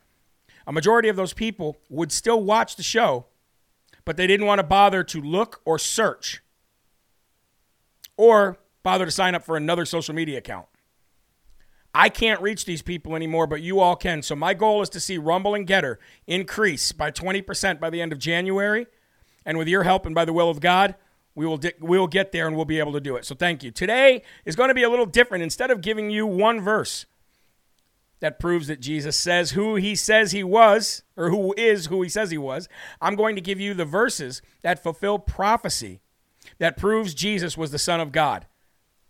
A 0.66 0.72
majority 0.72 1.08
of 1.08 1.16
those 1.16 1.32
people 1.32 1.76
would 1.88 2.12
still 2.12 2.42
watch 2.42 2.76
the 2.76 2.82
show, 2.82 3.26
but 4.04 4.16
they 4.16 4.26
didn't 4.26 4.46
want 4.46 4.58
to 4.58 4.64
bother 4.64 5.04
to 5.04 5.20
look 5.20 5.60
or 5.64 5.78
search 5.78 6.42
or 8.16 8.58
bother 8.82 9.04
to 9.04 9.10
sign 9.10 9.34
up 9.34 9.44
for 9.44 9.56
another 9.56 9.84
social 9.84 10.14
media 10.14 10.38
account. 10.38 10.66
I 11.94 12.08
can't 12.08 12.40
reach 12.40 12.64
these 12.64 12.82
people 12.82 13.16
anymore, 13.16 13.46
but 13.46 13.62
you 13.62 13.80
all 13.80 13.96
can. 13.96 14.22
So 14.22 14.36
my 14.36 14.54
goal 14.54 14.80
is 14.80 14.88
to 14.90 15.00
see 15.00 15.18
Rumble 15.18 15.54
and 15.54 15.66
Gettr 15.66 15.96
increase 16.26 16.92
by 16.92 17.10
20% 17.10 17.80
by 17.80 17.90
the 17.90 18.00
end 18.00 18.12
of 18.12 18.18
January. 18.18 18.86
And 19.44 19.58
with 19.58 19.68
your 19.68 19.82
help 19.82 20.06
and 20.06 20.14
by 20.14 20.24
the 20.24 20.32
will 20.32 20.50
of 20.50 20.60
God, 20.60 20.94
we 21.34 21.46
will 21.46 21.56
di- 21.56 21.74
we 21.80 21.98
will 21.98 22.06
get 22.06 22.32
there 22.32 22.46
and 22.46 22.56
we'll 22.56 22.64
be 22.64 22.78
able 22.78 22.92
to 22.92 23.00
do 23.00 23.16
it. 23.16 23.24
So 23.24 23.34
thank 23.34 23.62
you. 23.62 23.70
Today 23.70 24.22
is 24.44 24.56
going 24.56 24.68
to 24.68 24.74
be 24.74 24.82
a 24.82 24.90
little 24.90 25.06
different. 25.06 25.42
Instead 25.42 25.70
of 25.70 25.80
giving 25.80 26.10
you 26.10 26.26
one 26.26 26.60
verse 26.60 27.06
that 28.20 28.38
proves 28.38 28.66
that 28.66 28.80
Jesus 28.80 29.16
says 29.16 29.52
who 29.52 29.76
he 29.76 29.94
says 29.94 30.32
he 30.32 30.44
was 30.44 31.02
or 31.16 31.30
who 31.30 31.54
is 31.56 31.86
who 31.86 32.02
he 32.02 32.08
says 32.08 32.30
he 32.30 32.38
was, 32.38 32.68
I'm 33.00 33.16
going 33.16 33.34
to 33.36 33.40
give 33.40 33.60
you 33.60 33.74
the 33.74 33.84
verses 33.84 34.42
that 34.62 34.82
fulfill 34.82 35.18
prophecy 35.18 36.00
that 36.58 36.76
proves 36.76 37.14
Jesus 37.14 37.56
was 37.56 37.70
the 37.70 37.78
son 37.78 38.00
of 38.00 38.12
God. 38.12 38.46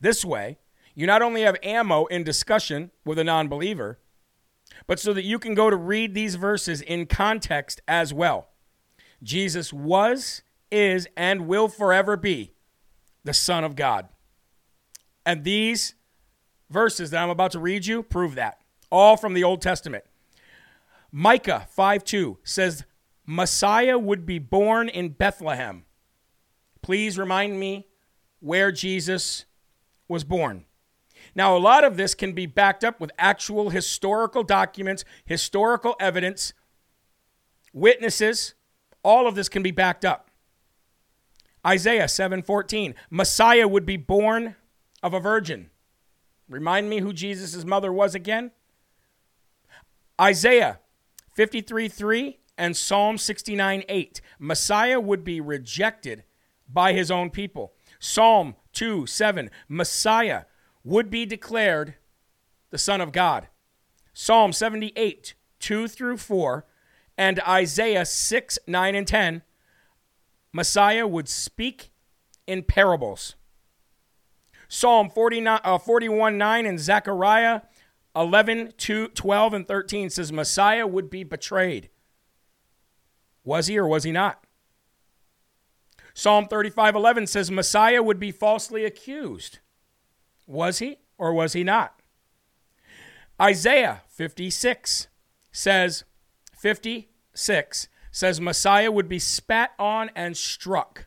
This 0.01 0.25
way, 0.25 0.59
you 0.95 1.07
not 1.07 1.23
only 1.23 1.43
have 1.43 1.57
ammo 1.63 2.07
in 2.07 2.25
discussion 2.25 2.91
with 3.05 3.19
a 3.19 3.25
non-believer, 3.25 3.99
but 4.87 5.01
so 5.01 5.13
that 5.13 5.25
you 5.25 5.39
can 5.39 5.55
go 5.55 5.71
to 5.71 5.77
read 5.77 6.15
these 6.15 6.37
verses 6.37 6.81
in 6.81 7.07
context 7.07 7.81
as 7.89 8.15
well. 8.15 8.49
Jesus 9.23 9.73
was 9.73 10.43
is, 10.71 11.09
and 11.17 11.47
will 11.47 11.69
forever 11.69 12.17
be 12.17 12.53
the 13.25 13.35
Son 13.35 13.65
of 13.65 13.77
God. 13.77 14.09
And 15.27 15.45
these 15.45 15.95
verses 16.71 17.11
that 17.11 17.23
I'm 17.23 17.31
about 17.31 17.53
to 17.53 17.59
read 17.59 17.87
you 17.87 18.03
prove 18.03 18.35
that. 18.37 18.59
All 18.91 19.17
from 19.17 19.35
the 19.35 19.45
Old 19.45 19.61
Testament. 19.63 20.05
Micah 21.13 21.67
5 21.71 22.05
2 22.05 22.39
says, 22.45 22.85
Messiah 23.27 23.99
would 23.99 24.27
be 24.27 24.39
born 24.39 24.89
in 24.89 25.11
Bethlehem. 25.11 25.85
Please 26.83 27.19
remind 27.19 27.61
me 27.61 27.87
where 28.41 28.73
Jesus 28.73 29.45
was 30.09 30.25
born. 30.25 30.65
Now, 31.35 31.57
a 31.57 31.59
lot 31.59 31.85
of 31.85 31.97
this 31.97 32.15
can 32.15 32.33
be 32.33 32.47
backed 32.47 32.83
up 32.83 33.01
with 33.01 33.13
actual 33.19 33.71
historical 33.71 34.43
documents, 34.43 35.05
historical 35.25 35.95
evidence, 36.01 36.53
witnesses. 37.73 38.55
All 39.03 39.29
of 39.29 39.35
this 39.35 39.49
can 39.49 39.63
be 39.63 39.71
backed 39.71 40.05
up. 40.05 40.30
Isaiah 41.67 42.09
7:14, 42.09 42.95
Messiah 43.11 43.69
would 43.69 43.85
be 43.85 43.97
born 43.97 44.57
of 45.03 45.15
a 45.15 45.21
virgin. 45.21 45.71
Remind 46.49 46.91
me 46.91 46.99
who 46.99 47.13
Jesus' 47.13 47.65
mother 47.65 47.93
was 47.93 48.15
again? 48.15 48.51
Isaiah 50.21 50.81
53:3 51.37 52.39
and 52.57 52.77
Psalm 52.77 53.17
69:8. 53.17 54.21
Messiah 54.39 55.01
would 55.01 55.25
be 55.25 55.41
rejected 55.41 56.25
by 56.69 56.93
his 56.93 57.11
own 57.11 57.31
people. 57.31 57.73
Psalm 57.99 58.57
2 58.73 59.07
7. 59.07 59.51
Messiah 59.69 60.45
would 60.85 61.11
be 61.11 61.27
declared 61.27 61.95
the 62.71 62.79
Son 62.79 63.01
of 63.01 63.13
God. 63.13 63.49
Psalm 64.13 64.53
78 64.53 65.35
2 65.59 65.89
through 65.89 66.17
4 66.17 66.67
and 67.17 67.41
Isaiah 67.41 68.05
6 68.05 68.59
9 68.67 68.95
and 68.95 69.07
10 69.07 69.43
Messiah 70.53 71.07
would 71.07 71.29
speak 71.29 71.93
in 72.47 72.63
parables. 72.63 73.37
Psalm 74.69 75.11
49, 75.11 75.61
uh, 75.65 75.79
41 75.79 76.39
9 76.39 76.67
and 76.67 76.79
Zechariah 76.79 77.63
11 78.15 78.75
2, 78.77 79.09
12 79.09 79.55
and 79.55 79.69
13 79.69 80.11
says 80.11 80.33
Messiah 80.33 80.87
would 80.87 81.11
be 81.11 81.25
betrayed. 81.25 81.91
Was 83.45 83.69
he 83.69 83.79
or 83.79 83.87
was 83.87 84.05
he 84.05 84.13
not? 84.13 84.45
Psalm 86.15 86.47
35 86.47 86.95
11 86.95 87.27
says 87.27 87.51
Messiah 87.51 88.03
would 88.03 88.19
be 88.19 88.33
falsely 88.33 88.85
accused. 88.85 89.59
Was 90.47 90.79
he 90.79 90.99
or 91.19 91.33
was 91.33 91.53
he 91.53 91.65
not? 91.65 92.01
Isaiah 93.41 94.03
56 94.09 95.09
says 95.53 96.05
56 96.57 97.89
says 98.11 98.41
Messiah 98.41 98.91
would 98.91 99.09
be 99.09 99.19
spat 99.19 99.73
on 99.79 100.11
and 100.15 100.37
struck. 100.37 101.07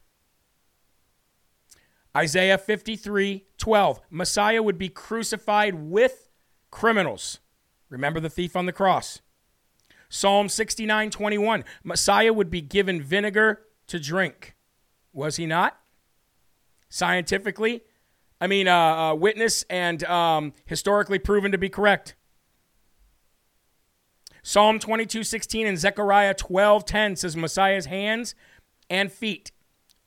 Isaiah 2.16 2.58
53 2.58 3.46
12, 3.58 4.02
Messiah 4.10 4.62
would 4.62 4.78
be 4.78 4.90
crucified 4.90 5.76
with 5.76 6.30
criminals. 6.70 7.40
Remember 7.90 8.20
the 8.20 8.30
thief 8.30 8.56
on 8.56 8.66
the 8.66 8.72
cross. 8.72 9.22
Psalm 10.10 10.48
69 10.48 11.10
21, 11.10 11.64
Messiah 11.84 12.34
would 12.34 12.52
be 12.52 12.62
given 12.62 13.02
vinegar 13.02 13.62
to 13.88 14.00
drink. 14.00 14.56
Was 15.12 15.38
he 15.38 15.46
not? 15.46 15.80
Scientifically, 16.90 17.82
I 18.40 18.48
mean, 18.48 18.68
uh, 18.68 18.76
uh, 18.76 19.16
witness 19.16 19.64
and 19.70 20.04
um, 20.04 20.54
historically 20.66 21.18
proven 21.18 21.52
to 21.52 21.58
be 21.58 21.70
correct. 21.70 22.16
Psalm 24.46 24.78
22, 24.78 25.24
16 25.24 25.66
and 25.66 25.78
Zechariah 25.78 26.34
12, 26.34 26.84
10 26.86 27.16
says 27.16 27.38
Messiah's 27.38 27.86
hands 27.86 28.36
and 28.90 29.10
feet 29.10 29.52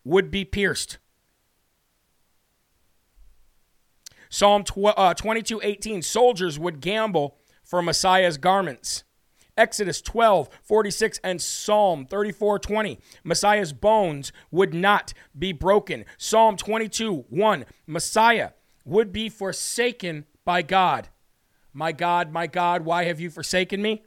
would 0.05 0.31
be 0.31 0.45
pierced. 0.45 0.99
Psalm 4.28 4.62
tw- 4.62 4.95
uh, 4.97 5.14
22 5.14 5.61
18, 5.62 6.02
soldiers 6.02 6.59
would 6.59 6.81
gamble 6.81 7.38
for 7.64 7.81
Messiah's 7.81 8.37
garments. 8.37 9.05
Exodus 9.57 10.02
12, 10.02 10.50
46, 10.62 11.19
and 11.25 11.40
Psalm 11.40 12.05
34, 12.05 12.59
20. 12.59 12.99
Messiah's 13.25 13.73
bones 13.73 14.31
would 14.50 14.75
not 14.75 15.14
be 15.38 15.52
broken. 15.52 16.05
Psalm 16.19 16.59
22, 16.59 17.25
1. 17.31 17.64
Messiah 17.87 18.50
would 18.85 19.12
be 19.12 19.31
forsaken 19.31 20.26
by 20.45 20.61
God. 20.61 21.09
My 21.73 21.93
God, 21.93 22.31
my 22.31 22.47
God, 22.47 22.85
why 22.85 23.05
have 23.05 23.19
you 23.19 23.31
forsaken 23.31 23.81
me? 23.81 24.05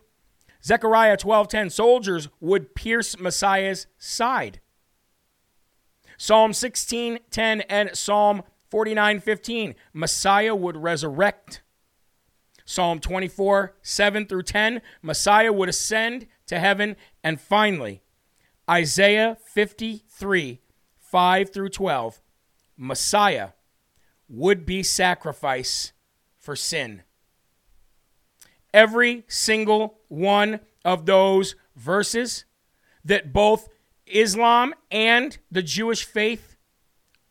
Zechariah 0.63 1.17
12:10 1.17 1.69
soldiers 1.69 2.27
would 2.39 2.75
pierce 2.75 3.17
Messiah's 3.17 3.87
side. 3.97 4.59
Psalm 6.17 6.51
16:10 6.51 7.61
and 7.69 7.97
Psalm 7.97 8.43
49:15 8.69 9.75
Messiah 9.93 10.55
would 10.55 10.77
resurrect. 10.77 11.61
Psalm 12.65 12.99
24, 12.99 13.75
7 13.81 14.27
through 14.27 14.43
10, 14.43 14.81
Messiah 15.01 15.51
would 15.51 15.69
ascend 15.69 16.27
to 16.45 16.59
heaven. 16.59 16.95
And 17.23 17.41
finally, 17.41 18.03
Isaiah 18.69 19.37
53, 19.43 20.61
5 20.99 21.49
through 21.51 21.69
12, 21.69 22.21
Messiah 22.77 23.49
would 24.27 24.67
be 24.67 24.83
sacrifice 24.83 25.93
for 26.37 26.55
sin. 26.55 27.01
Every 28.73 29.23
single 29.27 29.99
one 30.07 30.59
of 30.85 31.05
those 31.05 31.55
verses 31.75 32.45
that 33.03 33.33
both 33.33 33.69
Islam 34.05 34.73
and 34.91 35.38
the 35.51 35.61
Jewish 35.61 36.03
faith 36.03 36.57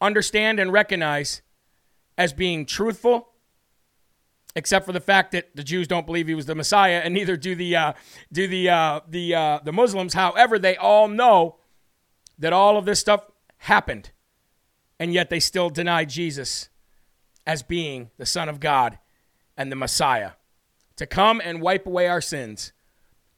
understand 0.01 0.61
and 0.61 0.73
recognize 0.73 1.43
as 2.17 2.33
being 2.33 2.67
truthful 2.67 3.29
except 4.59 4.85
for 4.85 4.93
the 4.93 5.01
fact 5.01 5.33
that 5.33 5.55
the 5.55 5.63
Jews 5.63 5.87
don't 5.87 6.05
believe 6.05 6.27
he 6.27 6.35
was 6.35 6.47
the 6.47 6.55
Messiah, 6.55 7.01
and 7.05 7.15
neither 7.15 7.37
do 7.37 7.55
the 7.55 7.77
uh, 7.77 7.93
do 8.33 8.49
the 8.49 8.69
uh, 8.69 9.01
the 9.09 9.35
uh, 9.35 9.61
the 9.63 9.73
Muslims. 9.73 10.15
However, 10.15 10.59
they 10.59 10.77
all 10.77 11.07
know 11.07 11.57
that 12.39 12.53
all 12.53 12.77
of 12.77 12.85
this 12.85 12.99
stuff 12.99 13.25
happened, 13.59 14.11
and 14.99 15.13
yet 15.13 15.31
they 15.31 15.39
still 15.39 15.71
deny 15.71 16.05
Jesus 16.05 16.71
as 17.47 17.63
being 17.63 18.11
the 18.19 18.27
Son 18.27 18.49
of 18.49 18.59
God 18.59 18.99
and 19.57 19.71
the 19.71 19.77
Messiah 19.77 20.33
to 20.99 21.07
come 21.07 21.41
and 21.43 21.63
wipe 21.63 21.87
away 21.87 22.09
our 22.09 22.21
sins. 22.21 22.73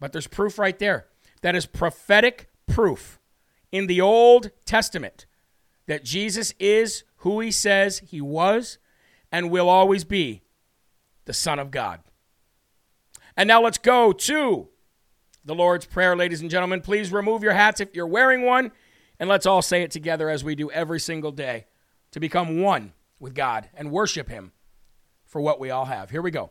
But 0.01 0.13
there's 0.13 0.27
proof 0.27 0.59
right 0.59 0.79
there. 0.79 1.07
That 1.43 1.55
is 1.55 1.67
prophetic 1.67 2.51
proof 2.67 3.21
in 3.71 3.87
the 3.87 4.01
Old 4.01 4.51
Testament 4.65 5.27
that 5.87 6.05
Jesus 6.05 6.55
is 6.59 7.05
who 7.17 7.41
he 7.41 7.51
says 7.51 8.01
he 8.07 8.21
was 8.21 8.79
and 9.31 9.51
will 9.51 9.69
always 9.69 10.05
be 10.05 10.43
the 11.27 11.33
Son 11.33 11.59
of 11.59 11.71
God. 11.71 12.01
And 13.37 13.47
now 13.47 13.63
let's 13.63 13.79
go 13.79 14.13
to 14.13 14.69
the 15.45 15.55
Lord's 15.55 15.87
Prayer, 15.87 16.17
ladies 16.17 16.41
and 16.41 16.51
gentlemen. 16.51 16.81
Please 16.81 17.13
remove 17.13 17.43
your 17.43 17.53
hats 17.53 17.81
if 17.81 17.95
you're 17.95 18.07
wearing 18.07 18.43
one, 18.43 18.73
and 19.19 19.29
let's 19.29 19.47
all 19.47 19.63
say 19.63 19.83
it 19.83 19.91
together 19.91 20.29
as 20.29 20.45
we 20.45 20.55
do 20.55 20.71
every 20.71 21.01
single 21.01 21.33
day 21.33 21.67
to 22.11 22.21
become 22.21 22.61
one 22.61 22.93
with 23.19 23.35
God 23.35 23.69
and 23.75 23.91
worship 23.91 24.29
Him 24.29 24.53
for 25.25 25.41
what 25.41 25.61
we 25.61 25.71
all 25.71 25.85
have. 25.87 26.11
Here 26.11 26.23
we 26.23 26.31
go. 26.31 26.51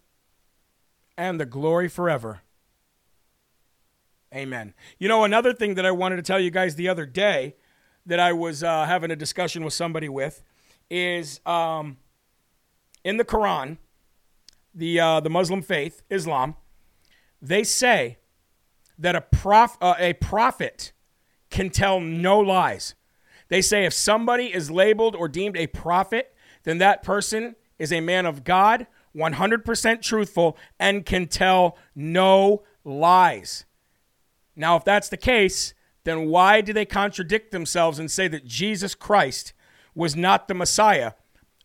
and 1.17 1.39
the 1.39 1.45
glory 1.45 1.87
forever. 1.87 2.41
Amen. 4.33 4.73
You 4.97 5.07
know, 5.07 5.23
another 5.23 5.53
thing 5.53 5.75
that 5.75 5.85
I 5.85 5.91
wanted 5.91 6.15
to 6.17 6.21
tell 6.21 6.39
you 6.39 6.51
guys 6.51 6.75
the 6.75 6.87
other 6.87 7.05
day 7.05 7.55
that 8.05 8.19
I 8.19 8.33
was 8.33 8.63
uh, 8.63 8.85
having 8.85 9.11
a 9.11 9.15
discussion 9.15 9.63
with 9.63 9.73
somebody 9.73 10.07
with 10.07 10.43
is 10.89 11.39
um, 11.45 11.97
in 13.03 13.17
the 13.17 13.25
Quran 13.25 13.77
the 14.73 14.99
uh, 14.99 15.19
the 15.19 15.29
Muslim 15.29 15.61
faith, 15.61 16.01
Islam, 16.09 16.55
they 17.41 17.63
say 17.63 18.17
that 18.97 19.15
a 19.15 19.21
prof, 19.21 19.77
uh, 19.81 19.95
a 19.97 20.13
prophet 20.13 20.91
can 21.49 21.69
tell 21.69 21.99
no 21.99 22.39
lies. 22.39 22.95
They 23.49 23.61
say 23.61 23.85
if 23.85 23.93
somebody 23.93 24.53
is 24.53 24.71
labeled 24.71 25.15
or 25.15 25.27
deemed 25.27 25.57
a 25.57 25.67
prophet, 25.67 26.33
then 26.63 26.77
that 26.77 27.03
person 27.03 27.55
is 27.77 27.91
a 27.91 27.99
man 27.99 28.25
of 28.25 28.43
God, 28.43 28.87
100% 29.15 30.01
truthful, 30.01 30.57
and 30.79 31.05
can 31.05 31.27
tell 31.27 31.77
no 31.95 32.63
lies. 32.83 33.65
Now, 34.55 34.77
if 34.77 34.85
that's 34.85 35.09
the 35.09 35.17
case, 35.17 35.73
then 36.03 36.27
why 36.27 36.61
do 36.61 36.73
they 36.73 36.85
contradict 36.85 37.51
themselves 37.51 37.99
and 37.99 38.09
say 38.09 38.27
that 38.27 38.45
Jesus 38.45 38.95
Christ 38.95 39.53
was 39.93 40.15
not 40.15 40.47
the 40.47 40.53
Messiah, 40.53 41.13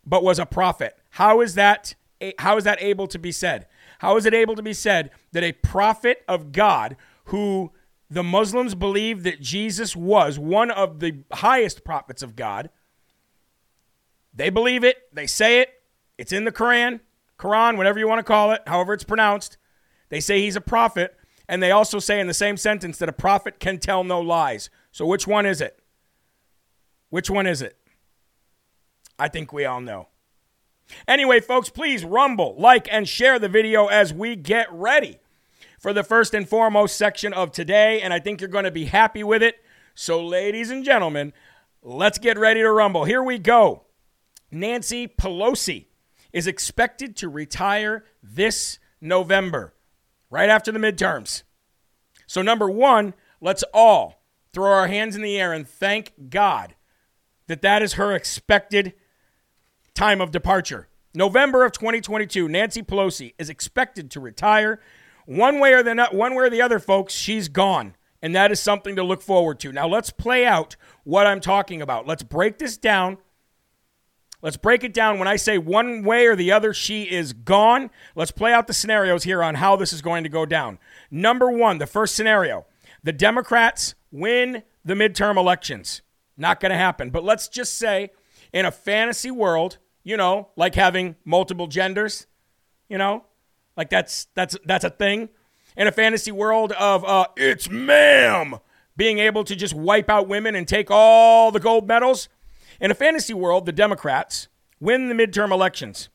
but 0.05 0.23
was 0.23 0.39
a 0.39 0.45
prophet? 0.45 0.97
How 1.11 1.41
is 1.41 1.55
that 1.55 1.95
how 2.39 2.57
is 2.57 2.63
that 2.63 2.81
able 2.81 3.07
to 3.07 3.19
be 3.19 3.31
said? 3.31 3.67
How 3.99 4.17
is 4.17 4.25
it 4.25 4.33
able 4.33 4.55
to 4.55 4.63
be 4.63 4.73
said 4.73 5.11
that 5.33 5.43
a 5.43 5.51
prophet 5.51 6.23
of 6.27 6.51
God 6.51 6.97
who 7.25 7.71
the 8.09 8.23
Muslims 8.23 8.73
believe 8.73 9.23
that 9.23 9.41
Jesus 9.41 9.95
was 9.95 10.39
one 10.39 10.71
of 10.71 10.99
the 10.99 11.23
highest 11.31 11.83
prophets 11.83 12.23
of 12.23 12.35
God, 12.35 12.69
they 14.33 14.49
believe 14.49 14.83
it, 14.83 14.97
they 15.13 15.27
say 15.27 15.59
it, 15.61 15.69
it's 16.17 16.31
in 16.31 16.45
the 16.45 16.51
Quran, 16.51 17.01
Quran, 17.37 17.77
whatever 17.77 17.99
you 17.99 18.07
want 18.07 18.19
to 18.19 18.23
call 18.23 18.51
it, 18.51 18.61
however 18.67 18.93
it's 18.93 19.03
pronounced. 19.03 19.57
They 20.09 20.19
say 20.19 20.41
he's 20.41 20.55
a 20.55 20.61
prophet, 20.61 21.15
and 21.47 21.61
they 21.61 21.71
also 21.71 21.99
say 21.99 22.19
in 22.19 22.27
the 22.27 22.33
same 22.33 22.57
sentence 22.57 22.97
that 22.97 23.09
a 23.09 23.13
prophet 23.13 23.59
can 23.59 23.77
tell 23.77 24.03
no 24.03 24.19
lies. 24.19 24.69
So 24.91 25.05
which 25.05 25.27
one 25.27 25.45
is 25.45 25.61
it? 25.61 25.79
Which 27.09 27.29
one 27.29 27.47
is 27.47 27.61
it? 27.61 27.77
I 29.19 29.27
think 29.27 29.51
we 29.51 29.65
all 29.65 29.81
know. 29.81 30.07
Anyway, 31.07 31.39
folks, 31.39 31.69
please 31.69 32.05
rumble, 32.05 32.55
like, 32.57 32.87
and 32.91 33.07
share 33.07 33.39
the 33.39 33.49
video 33.49 33.87
as 33.87 34.13
we 34.13 34.35
get 34.35 34.71
ready 34.71 35.19
for 35.79 35.93
the 35.93 36.03
first 36.03 36.33
and 36.33 36.47
foremost 36.47 36.95
section 36.95 37.33
of 37.33 37.51
today. 37.51 38.01
And 38.01 38.13
I 38.13 38.19
think 38.19 38.39
you're 38.39 38.47
going 38.47 38.63
to 38.63 38.71
be 38.71 38.85
happy 38.85 39.23
with 39.23 39.43
it. 39.43 39.57
So, 39.95 40.25
ladies 40.25 40.69
and 40.69 40.85
gentlemen, 40.85 41.33
let's 41.81 42.19
get 42.19 42.37
ready 42.37 42.61
to 42.61 42.71
rumble. 42.71 43.03
Here 43.03 43.23
we 43.23 43.37
go. 43.37 43.83
Nancy 44.49 45.07
Pelosi 45.07 45.86
is 46.37 46.45
expected 46.45 47.15
to 47.15 47.27
retire 47.27 48.03
this 48.21 48.77
November, 49.01 49.73
right 50.29 50.49
after 50.49 50.71
the 50.71 50.77
midterms. 50.77 51.41
So, 52.27 52.43
number 52.43 52.69
one, 52.69 53.15
let's 53.41 53.63
all 53.73 54.21
throw 54.53 54.71
our 54.71 54.87
hands 54.87 55.15
in 55.15 55.23
the 55.23 55.39
air 55.39 55.51
and 55.51 55.67
thank 55.67 56.29
God 56.29 56.75
that 57.47 57.63
that 57.63 57.81
is 57.81 57.93
her 57.93 58.13
expected 58.13 58.93
time 59.95 60.21
of 60.21 60.29
departure. 60.29 60.87
November 61.15 61.65
of 61.65 61.71
2022, 61.71 62.47
Nancy 62.47 62.83
Pelosi 62.83 63.33
is 63.39 63.49
expected 63.49 64.11
to 64.11 64.19
retire. 64.19 64.79
One 65.25 65.59
way 65.59 65.73
or 65.73 65.81
the 65.81 65.99
other 65.99 66.15
one 66.15 66.35
way 66.35 66.45
or 66.45 66.49
the 66.51 66.61
other, 66.61 66.77
folks, 66.77 67.15
she's 67.15 67.47
gone. 67.47 67.95
And 68.21 68.35
that 68.35 68.51
is 68.51 68.59
something 68.59 68.95
to 68.95 69.03
look 69.03 69.23
forward 69.23 69.59
to. 69.61 69.71
Now 69.71 69.87
let's 69.87 70.11
play 70.11 70.45
out 70.45 70.75
what 71.03 71.25
I'm 71.25 71.41
talking 71.41 71.81
about. 71.81 72.05
Let's 72.05 72.21
break 72.21 72.59
this 72.59 72.77
down. 72.77 73.17
Let's 74.41 74.57
break 74.57 74.83
it 74.83 74.93
down. 74.93 75.17
When 75.17 75.27
I 75.27 75.35
say 75.35 75.57
one 75.57 76.03
way 76.03 76.27
or 76.27 76.35
the 76.35 76.51
other, 76.51 76.73
she 76.73 77.03
is 77.03 77.33
gone. 77.33 77.89
Let's 78.15 78.31
play 78.31 78.53
out 78.53 78.67
the 78.67 78.73
scenarios 78.73 79.23
here 79.23 79.41
on 79.41 79.55
how 79.55 79.75
this 79.75 79.91
is 79.91 80.01
going 80.01 80.23
to 80.23 80.29
go 80.29 80.45
down. 80.45 80.77
Number 81.09 81.51
one, 81.51 81.79
the 81.79 81.87
first 81.87 82.15
scenario 82.15 82.65
the 83.03 83.13
Democrats 83.13 83.95
win 84.11 84.63
the 84.83 84.93
midterm 84.93 85.37
elections. 85.37 86.01
Not 86.35 86.59
going 86.59 86.71
to 86.71 86.77
happen. 86.77 87.09
But 87.09 87.23
let's 87.23 87.47
just 87.47 87.77
say 87.77 88.11
in 88.53 88.65
a 88.65 88.71
fantasy 88.71 89.31
world, 89.31 89.77
you 90.03 90.17
know, 90.17 90.49
like 90.55 90.75
having 90.75 91.15
multiple 91.25 91.67
genders, 91.67 92.27
you 92.89 92.97
know, 92.97 93.25
like 93.75 93.89
that's 93.89 94.27
that's 94.35 94.57
that's 94.65 94.83
a 94.83 94.89
thing 94.89 95.29
in 95.75 95.87
a 95.87 95.91
fantasy 95.91 96.31
world 96.31 96.71
of 96.73 97.05
uh, 97.05 97.27
it's 97.37 97.69
ma'am 97.69 98.55
being 98.95 99.19
able 99.19 99.43
to 99.43 99.55
just 99.55 99.73
wipe 99.75 100.09
out 100.09 100.27
women 100.27 100.55
and 100.55 100.67
take 100.67 100.89
all 100.89 101.51
the 101.51 101.59
gold 101.59 101.87
medals. 101.87 102.29
In 102.79 102.91
a 102.91 102.95
fantasy 102.95 103.33
world, 103.33 103.65
the 103.65 103.71
Democrats 103.71 104.47
win 104.79 105.09
the 105.09 105.15
midterm 105.15 105.51
elections. 105.51 106.09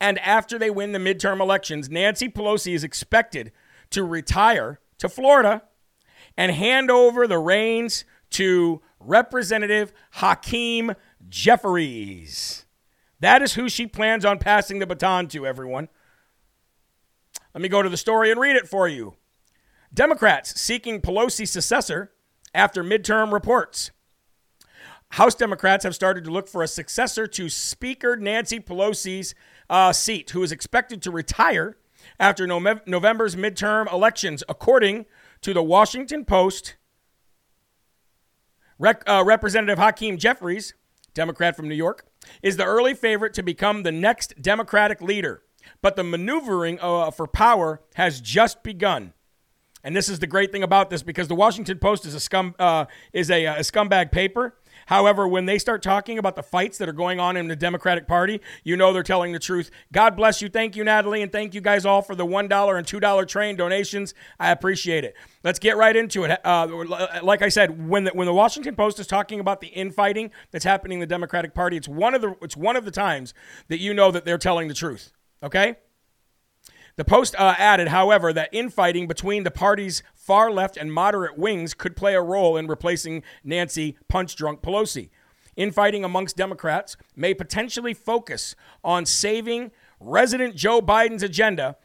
And 0.00 0.18
after 0.20 0.58
they 0.58 0.70
win 0.70 0.92
the 0.92 0.98
midterm 0.98 1.40
elections, 1.40 1.90
Nancy 1.90 2.28
Pelosi 2.28 2.74
is 2.74 2.84
expected 2.84 3.52
to 3.90 4.02
retire 4.02 4.80
to 4.98 5.08
Florida 5.08 5.62
and 6.36 6.52
hand 6.52 6.90
over 6.90 7.26
the 7.26 7.38
reins 7.38 8.04
to 8.30 8.80
Representative 8.98 9.92
Hakeem 10.12 10.94
Jeffries. 11.28 12.64
That 13.20 13.42
is 13.42 13.54
who 13.54 13.68
she 13.68 13.86
plans 13.86 14.24
on 14.24 14.38
passing 14.38 14.78
the 14.78 14.86
baton 14.86 15.28
to, 15.28 15.46
everyone. 15.46 15.88
Let 17.54 17.62
me 17.62 17.68
go 17.68 17.82
to 17.82 17.88
the 17.88 17.96
story 17.96 18.30
and 18.30 18.40
read 18.40 18.56
it 18.56 18.68
for 18.68 18.88
you. 18.88 19.14
Democrats 19.92 20.60
seeking 20.60 21.00
Pelosi's 21.00 21.50
successor 21.50 22.12
after 22.54 22.82
midterm 22.84 23.32
reports. 23.32 23.90
House 25.10 25.34
Democrats 25.34 25.84
have 25.84 25.94
started 25.94 26.24
to 26.24 26.30
look 26.30 26.48
for 26.48 26.62
a 26.62 26.68
successor 26.68 27.26
to 27.26 27.48
Speaker 27.48 28.16
Nancy 28.16 28.60
Pelosi's 28.60 29.34
uh, 29.70 29.92
seat, 29.92 30.30
who 30.30 30.42
is 30.42 30.52
expected 30.52 31.00
to 31.02 31.10
retire 31.10 31.76
after 32.18 32.46
November's 32.46 33.36
midterm 33.36 33.90
elections, 33.92 34.42
according 34.48 35.06
to 35.42 35.54
the 35.54 35.62
Washington 35.62 36.24
Post. 36.24 36.76
Rec- 38.78 39.08
uh, 39.08 39.22
Representative 39.24 39.78
Hakeem 39.78 40.18
Jeffries, 40.18 40.74
Democrat 41.14 41.56
from 41.56 41.68
New 41.68 41.74
York, 41.74 42.06
is 42.42 42.56
the 42.56 42.64
early 42.64 42.94
favorite 42.94 43.32
to 43.34 43.42
become 43.42 43.82
the 43.82 43.92
next 43.92 44.40
Democratic 44.42 45.00
leader. 45.00 45.42
But 45.82 45.96
the 45.96 46.04
maneuvering 46.04 46.78
uh, 46.80 47.10
for 47.10 47.26
power 47.26 47.80
has 47.94 48.20
just 48.20 48.62
begun. 48.62 49.14
And 49.82 49.94
this 49.94 50.08
is 50.08 50.18
the 50.18 50.26
great 50.26 50.50
thing 50.50 50.64
about 50.64 50.90
this 50.90 51.02
because 51.02 51.28
the 51.28 51.34
Washington 51.34 51.78
Post 51.78 52.06
is 52.06 52.14
a 52.14 52.20
scum 52.20 52.54
uh, 52.58 52.86
is 53.12 53.30
a, 53.30 53.44
a 53.46 53.60
scumbag 53.60 54.10
paper. 54.10 54.56
However, 54.86 55.28
when 55.28 55.46
they 55.46 55.58
start 55.58 55.82
talking 55.82 56.18
about 56.18 56.34
the 56.36 56.42
fights 56.42 56.78
that 56.78 56.88
are 56.88 56.92
going 56.94 57.20
on 57.20 57.36
in 57.36 57.48
the 57.48 57.56
Democratic 57.56 58.08
Party, 58.08 58.40
you 58.64 58.76
know 58.76 58.92
they're 58.92 59.02
telling 59.02 59.32
the 59.32 59.38
truth. 59.38 59.70
God 59.92 60.16
bless 60.16 60.40
you. 60.40 60.48
Thank 60.48 60.74
you, 60.76 60.84
Natalie, 60.84 61.22
and 61.22 61.30
thank 61.30 61.54
you 61.54 61.60
guys 61.60 61.84
all 61.84 62.02
for 62.02 62.14
the 62.14 62.26
$1 62.26 62.78
and 62.78 62.86
$2 62.86 63.28
train 63.28 63.56
donations. 63.56 64.14
I 64.40 64.50
appreciate 64.50 65.04
it. 65.04 65.14
Let's 65.44 65.58
get 65.58 65.76
right 65.76 65.94
into 65.94 66.24
it. 66.24 66.40
Uh, 66.44 66.84
like 67.22 67.42
I 67.42 67.48
said, 67.48 67.88
when 67.88 68.04
the, 68.04 68.10
when 68.10 68.26
the 68.26 68.34
Washington 68.34 68.74
Post 68.74 68.98
is 68.98 69.06
talking 69.06 69.40
about 69.40 69.60
the 69.60 69.68
infighting 69.68 70.30
that's 70.50 70.64
happening 70.64 70.96
in 70.96 71.00
the 71.00 71.06
Democratic 71.06 71.54
Party, 71.54 71.76
it's 71.76 71.88
one 71.88 72.14
of 72.14 72.20
the 72.20 72.36
it's 72.42 72.56
one 72.56 72.76
of 72.76 72.84
the 72.84 72.90
times 72.90 73.34
that 73.68 73.78
you 73.78 73.94
know 73.94 74.10
that 74.10 74.24
they're 74.24 74.38
telling 74.38 74.68
the 74.68 74.74
truth. 74.74 75.12
Okay. 75.42 75.76
The 76.96 77.04
Post 77.04 77.34
uh, 77.38 77.54
added, 77.58 77.88
however, 77.88 78.32
that 78.32 78.48
infighting 78.52 79.06
between 79.06 79.42
the 79.42 79.50
party's 79.50 80.02
far 80.14 80.50
left 80.50 80.78
and 80.78 80.90
moderate 80.90 81.36
wings 81.36 81.74
could 81.74 81.94
play 81.94 82.14
a 82.14 82.22
role 82.22 82.56
in 82.56 82.68
replacing 82.68 83.22
Nancy 83.44 83.98
punch 84.08 84.34
drunk 84.34 84.62
Pelosi. 84.62 85.10
Infighting 85.56 86.04
amongst 86.04 86.38
Democrats 86.38 86.96
may 87.14 87.34
potentially 87.34 87.92
focus 87.92 88.56
on 88.82 89.04
saving 89.04 89.72
resident 90.00 90.56
Joe 90.56 90.80
Biden's 90.80 91.22
agenda 91.22 91.76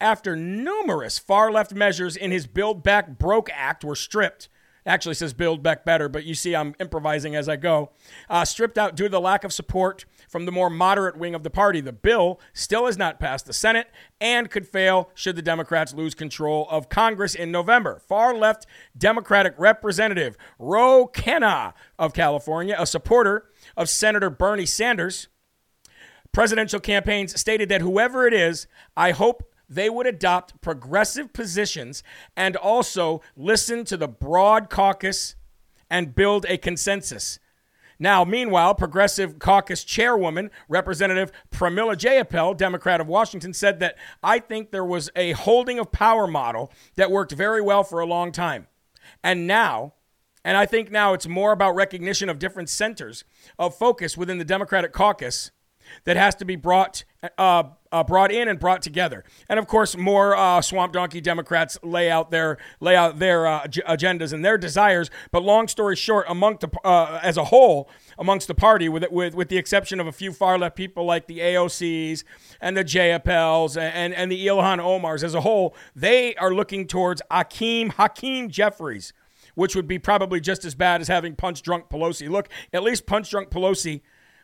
after 0.00 0.36
numerous 0.36 1.18
far 1.18 1.50
left 1.50 1.74
measures 1.74 2.16
in 2.16 2.30
his 2.30 2.46
Build 2.46 2.84
Back 2.84 3.18
Broke 3.18 3.50
Act 3.52 3.82
were 3.82 3.96
stripped 3.96 4.48
actually 4.86 5.14
says 5.14 5.32
build 5.32 5.62
back 5.62 5.84
better, 5.84 6.08
but 6.08 6.24
you 6.24 6.34
see 6.34 6.54
I'm 6.54 6.74
improvising 6.80 7.36
as 7.36 7.48
I 7.48 7.56
go. 7.56 7.90
Uh, 8.28 8.44
stripped 8.44 8.78
out 8.78 8.96
due 8.96 9.04
to 9.04 9.08
the 9.10 9.20
lack 9.20 9.44
of 9.44 9.52
support 9.52 10.04
from 10.28 10.46
the 10.46 10.52
more 10.52 10.70
moderate 10.70 11.16
wing 11.16 11.34
of 11.34 11.42
the 11.42 11.50
party. 11.50 11.80
The 11.80 11.92
bill 11.92 12.40
still 12.52 12.86
has 12.86 12.96
not 12.96 13.20
passed 13.20 13.46
the 13.46 13.52
Senate 13.52 13.88
and 14.20 14.50
could 14.50 14.66
fail 14.66 15.10
should 15.14 15.36
the 15.36 15.42
Democrats 15.42 15.94
lose 15.94 16.14
control 16.14 16.66
of 16.70 16.88
Congress 16.88 17.34
in 17.34 17.50
November. 17.50 18.00
Far 18.06 18.34
left 18.34 18.66
Democratic 18.96 19.54
Representative 19.58 20.36
Ro 20.58 21.10
Khanna 21.12 21.74
of 21.98 22.14
California, 22.14 22.76
a 22.78 22.86
supporter 22.86 23.46
of 23.76 23.88
Senator 23.88 24.30
Bernie 24.30 24.66
Sanders, 24.66 25.28
presidential 26.32 26.80
campaigns 26.80 27.38
stated 27.38 27.68
that 27.68 27.80
whoever 27.80 28.26
it 28.26 28.34
is, 28.34 28.66
I 28.96 29.10
hope 29.12 29.49
they 29.70 29.88
would 29.88 30.06
adopt 30.06 30.60
progressive 30.60 31.32
positions 31.32 32.02
and 32.36 32.56
also 32.56 33.22
listen 33.36 33.84
to 33.84 33.96
the 33.96 34.08
broad 34.08 34.68
caucus 34.68 35.36
and 35.88 36.14
build 36.14 36.44
a 36.48 36.58
consensus. 36.58 37.38
Now, 38.02 38.24
meanwhile, 38.24 38.74
Progressive 38.74 39.38
Caucus 39.38 39.84
Chairwoman, 39.84 40.50
Representative 40.68 41.30
Pramila 41.52 41.94
Jayapal, 41.94 42.56
Democrat 42.56 43.00
of 43.00 43.06
Washington, 43.06 43.52
said 43.52 43.78
that 43.80 43.96
I 44.22 44.38
think 44.38 44.70
there 44.70 44.84
was 44.84 45.10
a 45.14 45.32
holding 45.32 45.78
of 45.78 45.92
power 45.92 46.26
model 46.26 46.72
that 46.96 47.10
worked 47.10 47.32
very 47.32 47.60
well 47.60 47.84
for 47.84 48.00
a 48.00 48.06
long 48.06 48.32
time. 48.32 48.68
And 49.22 49.46
now, 49.46 49.92
and 50.42 50.56
I 50.56 50.64
think 50.64 50.90
now 50.90 51.12
it's 51.12 51.28
more 51.28 51.52
about 51.52 51.74
recognition 51.74 52.30
of 52.30 52.38
different 52.38 52.70
centers 52.70 53.24
of 53.58 53.76
focus 53.76 54.16
within 54.16 54.38
the 54.38 54.44
Democratic 54.46 54.92
caucus 54.92 55.50
that 56.04 56.16
has 56.16 56.34
to 56.36 56.46
be 56.46 56.56
brought 56.56 57.04
uh, 57.38 57.64
uh, 57.92 58.04
brought 58.04 58.32
in 58.32 58.48
and 58.48 58.58
brought 58.58 58.82
together. 58.82 59.24
And 59.48 59.58
of 59.58 59.66
course, 59.66 59.96
more 59.96 60.36
uh, 60.36 60.62
swamp 60.62 60.92
donkey 60.92 61.20
Democrats 61.20 61.78
lay 61.82 62.10
out 62.10 62.30
their 62.30 62.58
lay 62.80 62.96
out 62.96 63.18
their 63.18 63.46
uh, 63.46 63.64
agendas 63.64 64.32
and 64.32 64.44
their 64.44 64.56
desires. 64.56 65.10
But 65.30 65.42
long 65.42 65.68
story 65.68 65.96
short, 65.96 66.26
among 66.28 66.58
the, 66.60 66.70
uh, 66.84 67.20
as 67.22 67.36
a 67.36 67.44
whole, 67.44 67.90
amongst 68.18 68.48
the 68.48 68.54
party, 68.54 68.88
with, 68.88 69.04
with 69.10 69.34
with 69.34 69.48
the 69.48 69.58
exception 69.58 70.00
of 70.00 70.06
a 70.06 70.12
few 70.12 70.32
far 70.32 70.58
left 70.58 70.76
people 70.76 71.04
like 71.04 71.26
the 71.26 71.38
AOCs 71.40 72.24
and 72.60 72.76
the 72.76 72.84
Jayapals 72.84 73.76
and 73.80 74.14
and 74.14 74.30
the 74.30 74.46
Ilhan 74.46 74.78
Omars, 74.78 75.22
as 75.22 75.34
a 75.34 75.42
whole, 75.42 75.74
they 75.94 76.34
are 76.36 76.54
looking 76.54 76.86
towards 76.86 77.20
Hakeem 77.30 77.90
Hakeem 77.90 78.48
Jeffries. 78.48 79.12
Which 79.56 79.74
would 79.74 79.88
be 79.88 79.98
probably 79.98 80.40
just 80.40 80.64
as 80.64 80.76
bad 80.76 81.00
as 81.00 81.08
having 81.08 81.34
punch 81.34 81.60
drunk 81.62 81.90
Pelosi. 81.90 82.30
Look, 82.30 82.48
at 82.72 82.84
least 82.84 83.04
punch 83.04 83.30
drunk 83.30 83.50
Pelosi 83.50 84.00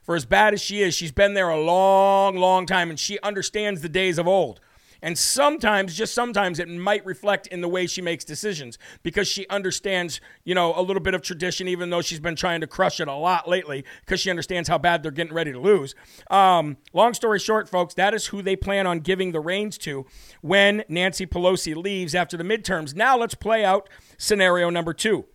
for 0.07 0.15
as 0.15 0.25
bad 0.25 0.55
as 0.55 0.63
she 0.63 0.83
is, 0.83 0.95
she's 0.95 1.13
been 1.13 1.35
there 1.35 1.51
a 1.51 1.61
long, 1.61 2.37
long 2.37 2.65
time 2.65 2.91
and 2.91 2.99
she 2.99 3.19
understands 3.21 3.83
the 3.83 3.89
days 3.89 4.19
of 4.19 4.29
old. 4.29 4.61
And 5.03 5.19
sometimes, 5.19 5.95
just 5.95 6.15
sometimes, 6.15 6.59
it 6.59 6.69
might 6.69 7.05
reflect 7.05 7.47
in 7.49 7.61
the 7.61 7.69
way 7.69 7.87
she 7.87 8.01
makes 8.01 8.25
decisions 8.25 8.79
because 9.03 9.29
she 9.29 9.47
understands, 9.49 10.21
you 10.45 10.55
know, 10.55 10.73
a 10.75 10.81
little 10.81 11.03
bit 11.03 11.15
of 11.15 11.23
tradition, 11.23 11.69
even 11.69 11.91
though 11.91 12.01
she's 12.01 12.21
been 12.21 12.37
trying 12.37 12.61
to 12.63 12.67
crush 12.67 12.99
it 12.99 13.09
a 13.09 13.15
lot 13.15 13.49
lately 13.49 13.85
because 14.01 14.21
she 14.21 14.31
understands 14.31 14.69
how 14.69 14.79
bad 14.79 15.03
they're 15.03 15.13
getting 15.13 15.35
ready 15.35 15.53
to 15.53 15.61
lose. 15.61 15.95
Um, 16.31 16.79
long 16.95 17.13
story 17.13 17.39
short, 17.39 17.69
folks, 17.69 17.95
that 17.95 18.15
is 18.15 18.29
who 18.29 18.43
they 18.43 18.57
plan 18.57 18.87
on 18.87 19.01
giving 19.01 19.33
the 19.33 19.41
reins 19.41 19.77
to 19.79 20.07
when 20.41 20.83
Nancy 20.89 21.27
Pelosi 21.27 21.77
leaves 21.77 22.15
after 22.15 22.37
the 22.37 22.45
midterms. 22.45 22.95
Now 22.95 23.19
let's 23.19 23.35
play 23.35 23.65
out 23.65 23.89
scenario 24.17 24.71
number 24.71 24.95
two. 24.95 25.27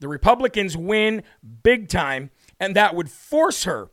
The 0.00 0.08
Republicans 0.08 0.76
win 0.76 1.22
big 1.62 1.88
time, 1.88 2.30
and 2.58 2.74
that 2.74 2.94
would 2.94 3.10
force 3.10 3.64
her 3.64 3.90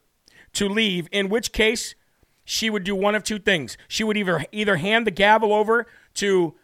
to 0.54 0.68
leave, 0.68 1.08
in 1.12 1.30
which 1.30 1.52
case 1.52 1.96
she 2.44 2.70
would 2.70 2.84
do 2.84 2.96
one 2.96 3.16
of 3.16 3.24
two 3.24 3.40
things. 3.40 3.78
She 3.88 4.04
would 4.04 4.18
either 4.18 4.46
either 4.52 4.78
hand 4.78 5.08
the 5.08 5.12
gavel 5.12 5.54
over 5.54 5.88
to 6.16 6.56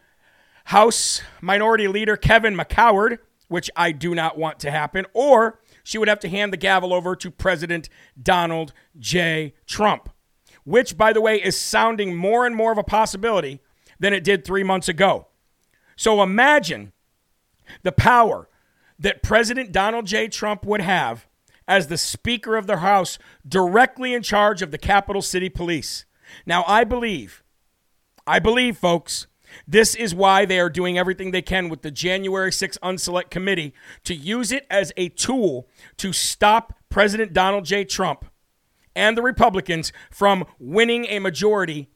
House 0.65 1.21
Minority 1.41 1.88
Leader 1.88 2.17
Kevin 2.17 2.56
McCoward, 2.56 3.19
which 3.47 3.69
I 3.76 3.91
do 3.91 4.13
not 4.13 4.38
want 4.38 4.60
to 4.60 4.71
happen, 4.71 5.06
or 5.13 5.60
she 5.84 5.97
would 5.97 6.10
have 6.10 6.19
to 6.19 6.30
hand 6.30 6.52
the 6.52 6.58
gavel 6.58 6.93
over 6.93 7.15
to 7.15 7.32
President 7.32 7.88
Donald 8.21 8.73
J. 9.00 9.54
Trump, 9.65 10.10
which, 10.65 10.97
by 10.97 11.13
the 11.13 11.21
way, 11.21 11.41
is 11.41 11.58
sounding 11.58 12.15
more 12.15 12.45
and 12.45 12.56
more 12.56 12.73
of 12.73 12.78
a 12.78 12.84
possibility 12.84 13.62
than 14.00 14.13
it 14.13 14.23
did 14.23 14.43
three 14.43 14.63
months 14.63 14.89
ago. 14.89 15.28
So 15.95 16.21
imagine 16.21 16.91
the 17.84 17.91
power 17.91 18.50
that 19.00 19.23
President 19.23 19.71
Donald 19.71 20.06
J. 20.06 20.28
Trump 20.28 20.65
would 20.65 20.82
have 20.82 21.27
as 21.68 21.88
the 21.88 21.98
Speaker 21.98 22.56
of 22.56 22.68
the 22.68 22.78
House 22.78 23.20
directly 23.48 24.14
in 24.14 24.24
charge 24.24 24.62
of 24.62 24.72
the 24.72 24.78
capital 24.78 25.22
city 25.22 25.50
police. 25.50 26.06
Now, 26.46 26.64
I 26.68 26.84
believe, 26.84 27.44
I 28.26 28.40
believe, 28.40 28.78
folks, 28.78 29.28
this 29.68 29.96
is 29.96 30.14
why 30.14 30.46
they 30.46 30.60
are 30.60 30.70
doing 30.70 30.98
everything 30.98 31.32
they 31.32 31.42
can 31.42 31.70
with 31.70 31.82
the 31.82 31.92
January 31.92 32.52
6 32.52 32.78
Unselect 32.84 33.30
Committee 33.30 33.74
to 34.04 34.14
use 34.14 34.52
it 34.52 34.66
as 34.70 34.92
a 34.98 35.10
tool 35.10 35.68
to 35.98 36.14
stop 36.14 36.74
President 36.90 37.34
Donald 37.34 37.66
J. 37.66 37.84
Trump 37.84 38.26
and 38.96 39.18
the 39.18 39.22
Republicans 39.22 39.94
from 40.10 40.46
winning 40.60 41.06
a 41.06 41.20
majority 41.20 41.90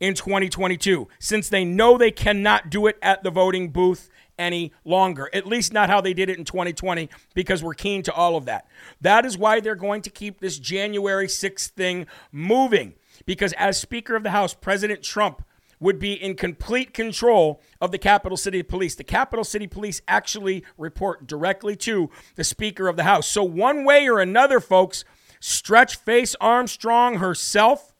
in 0.00 0.14
2022, 0.14 1.08
since 1.18 1.48
they 1.48 1.64
know 1.64 1.96
they 1.96 2.10
cannot 2.10 2.70
do 2.70 2.86
it 2.86 2.98
at 3.00 3.22
the 3.22 3.30
voting 3.30 3.70
booth 3.70 4.10
any 4.38 4.72
longer. 4.84 5.30
At 5.32 5.46
least 5.46 5.72
not 5.72 5.88
how 5.88 6.00
they 6.00 6.14
did 6.14 6.28
it 6.28 6.38
in 6.38 6.44
2020, 6.44 7.08
because 7.34 7.62
we're 7.62 7.74
keen 7.74 8.02
to 8.04 8.12
all 8.12 8.36
of 8.36 8.44
that. 8.46 8.66
That 9.00 9.24
is 9.24 9.38
why 9.38 9.60
they're 9.60 9.74
going 9.74 10.02
to 10.02 10.10
keep 10.10 10.40
this 10.40 10.58
January 10.58 11.26
6th 11.26 11.70
thing 11.70 12.06
moving. 12.32 12.94
Because 13.24 13.52
as 13.54 13.80
Speaker 13.80 14.16
of 14.16 14.22
the 14.22 14.30
House, 14.30 14.54
President 14.54 15.02
Trump 15.02 15.42
would 15.78 15.98
be 15.98 16.12
in 16.12 16.34
complete 16.34 16.94
control 16.94 17.60
of 17.80 17.92
the 17.92 17.98
Capital 17.98 18.36
City 18.36 18.62
Police. 18.62 18.94
The 18.94 19.04
Capital 19.04 19.44
City 19.44 19.66
Police 19.66 20.00
actually 20.08 20.64
report 20.78 21.26
directly 21.26 21.76
to 21.76 22.10
the 22.34 22.44
Speaker 22.44 22.88
of 22.88 22.96
the 22.96 23.04
House. 23.04 23.26
So, 23.26 23.44
one 23.44 23.84
way 23.84 24.08
or 24.08 24.20
another, 24.20 24.60
folks, 24.60 25.04
Stretch 25.40 25.96
Face 25.96 26.34
Armstrong 26.40 27.16
herself 27.16 27.94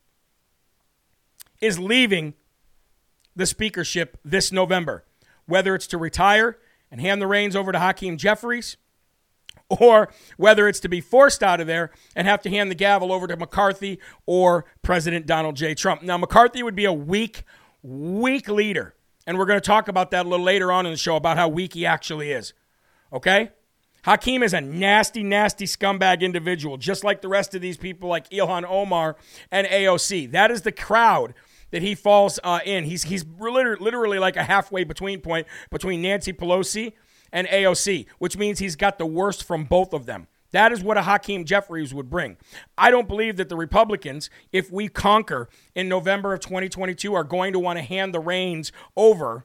is 1.60 1.78
leaving 1.78 2.34
the 3.34 3.46
speakership 3.46 4.18
this 4.24 4.50
November 4.50 5.04
whether 5.46 5.74
it's 5.74 5.86
to 5.88 5.98
retire 5.98 6.58
and 6.90 7.00
hand 7.00 7.20
the 7.20 7.26
reins 7.26 7.56
over 7.56 7.72
to 7.72 7.78
Hakeem 7.78 8.16
Jeffries, 8.16 8.76
or 9.68 10.12
whether 10.36 10.68
it's 10.68 10.80
to 10.80 10.88
be 10.88 11.00
forced 11.00 11.42
out 11.42 11.60
of 11.60 11.66
there 11.66 11.90
and 12.14 12.26
have 12.26 12.42
to 12.42 12.50
hand 12.50 12.70
the 12.70 12.74
gavel 12.74 13.12
over 13.12 13.26
to 13.26 13.36
McCarthy 13.36 13.98
or 14.24 14.64
President 14.82 15.26
Donald 15.26 15.56
J. 15.56 15.74
Trump. 15.74 16.02
Now, 16.02 16.16
McCarthy 16.16 16.62
would 16.62 16.76
be 16.76 16.84
a 16.84 16.92
weak, 16.92 17.42
weak 17.82 18.48
leader. 18.48 18.94
And 19.26 19.36
we're 19.38 19.46
going 19.46 19.60
to 19.60 19.66
talk 19.66 19.88
about 19.88 20.12
that 20.12 20.24
a 20.24 20.28
little 20.28 20.44
later 20.44 20.70
on 20.70 20.86
in 20.86 20.92
the 20.92 20.98
show 20.98 21.16
about 21.16 21.36
how 21.36 21.48
weak 21.48 21.74
he 21.74 21.84
actually 21.84 22.30
is. 22.30 22.52
Okay? 23.12 23.50
Hakeem 24.04 24.44
is 24.44 24.54
a 24.54 24.60
nasty, 24.60 25.24
nasty 25.24 25.64
scumbag 25.64 26.20
individual, 26.20 26.76
just 26.76 27.02
like 27.02 27.22
the 27.22 27.28
rest 27.28 27.56
of 27.56 27.60
these 27.60 27.76
people, 27.76 28.08
like 28.08 28.30
Ilhan 28.30 28.64
Omar 28.64 29.16
and 29.50 29.66
AOC. 29.66 30.30
That 30.30 30.52
is 30.52 30.62
the 30.62 30.70
crowd 30.70 31.34
that 31.70 31.82
he 31.82 31.94
falls 31.94 32.38
uh, 32.44 32.60
in. 32.64 32.84
He's 32.84 33.04
he's 33.04 33.24
literally 33.38 33.82
literally 33.82 34.18
like 34.18 34.36
a 34.36 34.44
halfway 34.44 34.84
between 34.84 35.20
point 35.20 35.46
between 35.70 36.02
Nancy 36.02 36.32
Pelosi 36.32 36.92
and 37.32 37.46
AOC, 37.48 38.06
which 38.18 38.36
means 38.36 38.58
he's 38.58 38.76
got 38.76 38.98
the 38.98 39.06
worst 39.06 39.44
from 39.44 39.64
both 39.64 39.92
of 39.92 40.06
them. 40.06 40.28
That 40.52 40.72
is 40.72 40.82
what 40.82 40.96
a 40.96 41.02
Hakeem 41.02 41.44
Jeffries 41.44 41.92
would 41.92 42.08
bring. 42.08 42.36
I 42.78 42.90
don't 42.90 43.08
believe 43.08 43.36
that 43.36 43.48
the 43.48 43.56
Republicans, 43.56 44.30
if 44.52 44.70
we 44.70 44.88
conquer 44.88 45.48
in 45.74 45.88
November 45.88 46.32
of 46.32 46.40
2022, 46.40 47.14
are 47.14 47.24
going 47.24 47.52
to 47.52 47.58
want 47.58 47.78
to 47.78 47.82
hand 47.82 48.14
the 48.14 48.20
reins 48.20 48.72
over 48.96 49.44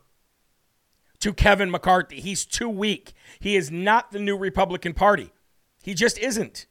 to 1.19 1.33
Kevin 1.33 1.71
McCarthy. 1.71 2.19
He's 2.21 2.45
too 2.45 2.69
weak. 2.69 3.13
He 3.39 3.55
is 3.55 3.71
not 3.71 4.11
the 4.11 4.19
new 4.19 4.37
Republican 4.37 4.93
Party. 4.93 5.31
He 5.83 5.93
just 5.93 6.17
isn't. 6.19 6.67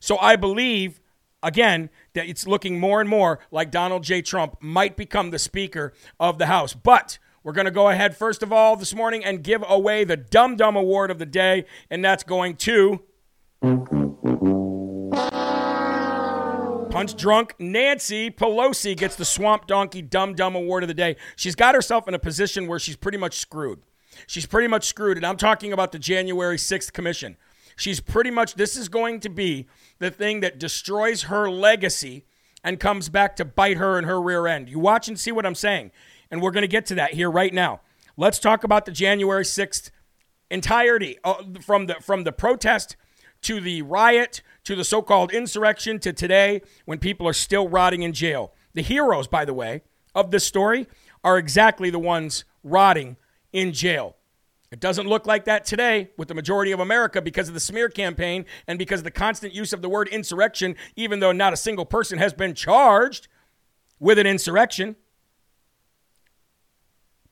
So 0.00 0.18
I 0.18 0.36
believe, 0.36 1.00
again, 1.42 1.90
that 2.14 2.26
it's 2.26 2.46
looking 2.46 2.78
more 2.78 3.00
and 3.00 3.08
more 3.08 3.38
like 3.50 3.70
Donald 3.70 4.04
J. 4.04 4.22
Trump 4.22 4.56
might 4.60 4.96
become 4.96 5.30
the 5.30 5.38
Speaker 5.38 5.92
of 6.18 6.38
the 6.38 6.46
House. 6.46 6.74
But 6.74 7.18
we're 7.42 7.52
going 7.52 7.66
to 7.66 7.70
go 7.70 7.88
ahead, 7.88 8.16
first 8.16 8.42
of 8.42 8.52
all, 8.52 8.76
this 8.76 8.94
morning 8.94 9.24
and 9.24 9.42
give 9.42 9.64
away 9.68 10.04
the 10.04 10.16
Dumb 10.16 10.56
Dumb 10.56 10.76
Award 10.76 11.10
of 11.10 11.18
the 11.18 11.26
day, 11.26 11.64
and 11.90 12.04
that's 12.04 12.22
going 12.22 12.56
to. 12.56 13.02
Punch 16.90 17.16
drunk 17.16 17.54
Nancy 17.58 18.30
Pelosi 18.30 18.96
gets 18.96 19.14
the 19.14 19.24
Swamp 19.24 19.66
Donkey 19.66 20.02
Dumb 20.02 20.34
Dumb 20.34 20.56
Award 20.56 20.82
of 20.82 20.88
the 20.88 20.94
day. 20.94 21.16
She's 21.36 21.54
got 21.54 21.74
herself 21.74 22.08
in 22.08 22.14
a 22.14 22.18
position 22.18 22.66
where 22.66 22.78
she's 22.78 22.96
pretty 22.96 23.16
much 23.16 23.38
screwed. 23.38 23.80
She's 24.26 24.44
pretty 24.44 24.66
much 24.66 24.84
screwed, 24.84 25.16
and 25.16 25.24
I'm 25.24 25.36
talking 25.36 25.72
about 25.72 25.92
the 25.92 25.98
January 25.98 26.56
6th 26.56 26.92
commission. 26.92 27.36
She's 27.76 28.00
pretty 28.00 28.30
much, 28.30 28.54
this 28.54 28.76
is 28.76 28.88
going 28.88 29.20
to 29.20 29.28
be 29.30 29.66
the 30.00 30.10
thing 30.10 30.40
that 30.40 30.58
destroys 30.58 31.24
her 31.24 31.48
legacy 31.48 32.24
and 32.64 32.80
comes 32.80 33.08
back 33.08 33.36
to 33.36 33.44
bite 33.44 33.76
her 33.76 33.98
in 33.98 34.04
her 34.04 34.20
rear 34.20 34.46
end. 34.46 34.68
You 34.68 34.80
watch 34.80 35.06
and 35.06 35.18
see 35.18 35.30
what 35.30 35.46
I'm 35.46 35.54
saying. 35.54 35.92
And 36.30 36.42
we're 36.42 36.50
going 36.50 36.62
to 36.62 36.68
get 36.68 36.86
to 36.86 36.94
that 36.96 37.14
here 37.14 37.30
right 37.30 37.54
now. 37.54 37.80
Let's 38.16 38.38
talk 38.38 38.64
about 38.64 38.84
the 38.86 38.92
January 38.92 39.44
6th 39.44 39.90
entirety 40.50 41.18
uh, 41.22 41.42
from 41.62 41.86
the 41.86 41.94
from 41.94 42.24
the 42.24 42.32
protest 42.32 42.96
to 43.42 43.60
the 43.60 43.82
riot 43.82 44.42
to 44.64 44.74
the 44.74 44.84
so-called 44.84 45.32
insurrection 45.32 45.98
to 46.00 46.12
today 46.12 46.60
when 46.84 46.98
people 46.98 47.26
are 47.26 47.32
still 47.32 47.68
rotting 47.68 48.02
in 48.02 48.12
jail. 48.12 48.52
The 48.74 48.82
heroes, 48.82 49.26
by 49.26 49.44
the 49.44 49.54
way, 49.54 49.82
of 50.14 50.30
this 50.30 50.44
story 50.44 50.86
are 51.24 51.38
exactly 51.38 51.88
the 51.90 51.98
ones 51.98 52.44
rotting 52.62 53.16
in 53.52 53.72
jail. 53.72 54.16
It 54.70 54.78
doesn't 54.78 55.08
look 55.08 55.26
like 55.26 55.46
that 55.46 55.64
today 55.64 56.10
with 56.16 56.28
the 56.28 56.34
majority 56.34 56.70
of 56.70 56.78
America 56.78 57.20
because 57.20 57.48
of 57.48 57.54
the 57.54 57.60
smear 57.60 57.88
campaign 57.88 58.46
and 58.68 58.78
because 58.78 59.00
of 59.00 59.04
the 59.04 59.10
constant 59.10 59.52
use 59.52 59.72
of 59.72 59.82
the 59.82 59.88
word 59.88 60.06
insurrection, 60.08 60.76
even 60.94 61.18
though 61.18 61.32
not 61.32 61.52
a 61.52 61.56
single 61.56 61.84
person 61.84 62.18
has 62.18 62.32
been 62.32 62.54
charged 62.54 63.26
with 63.98 64.16
an 64.16 64.28
insurrection. 64.28 64.94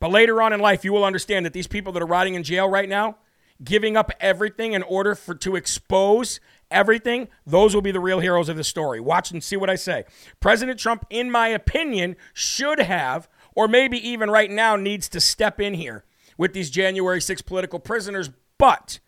But 0.01 0.11
later 0.11 0.42
on 0.42 0.53
in 0.53 0.59
life, 0.59 0.85
you 0.85 0.92
will 0.92 1.05
understand 1.05 1.46
that 1.46 1.53
these 1.53 1.68
people 1.68 1.92
that 1.92 2.03
are 2.03 2.07
rotting 2.07 2.35
in 2.35 2.42
jail 2.42 2.68
right 2.68 2.88
now, 2.88 3.18
giving 3.62 3.96
up 3.96 4.11
everything 4.18 4.72
in 4.72 4.83
order 4.83 5.14
for 5.14 5.35
to 5.37 5.55
expose 5.55 6.40
everything, 6.72 7.29
those 7.46 7.72
will 7.72 7.83
be 7.83 7.92
the 7.92 8.01
real 8.01 8.18
heroes 8.18 8.48
of 8.48 8.57
the 8.57 8.64
story. 8.64 9.01
Watch 9.01 9.31
and 9.31 9.42
see 9.42 9.57
what 9.57 9.70
I 9.70 9.77
say. 9.77 10.05
President 10.40 10.79
Trump, 10.79 11.07
in 11.09 11.31
my 11.31 11.48
opinion, 11.48 12.16
should 12.33 12.81
have, 12.81 13.29
or 13.55 13.68
maybe 13.68 13.96
even 14.09 14.29
right 14.29 14.51
now, 14.51 14.74
needs 14.74 15.09
to 15.11 15.20
step 15.20 15.61
in 15.61 15.74
here 15.74 16.05
with 16.38 16.55
these 16.55 16.70
January 16.70 17.20
6 17.20 17.42
political 17.42 17.79
prisoners. 17.79 18.31
But, 18.57 19.01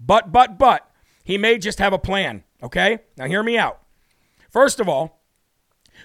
but, 0.00 0.32
but, 0.32 0.58
but, 0.58 0.90
he 1.22 1.38
may 1.38 1.58
just 1.58 1.78
have 1.78 1.92
a 1.92 1.98
plan. 1.98 2.42
Okay? 2.60 3.00
Now, 3.16 3.26
hear 3.26 3.44
me 3.44 3.56
out. 3.56 3.80
First 4.50 4.80
of 4.80 4.88
all, 4.88 5.22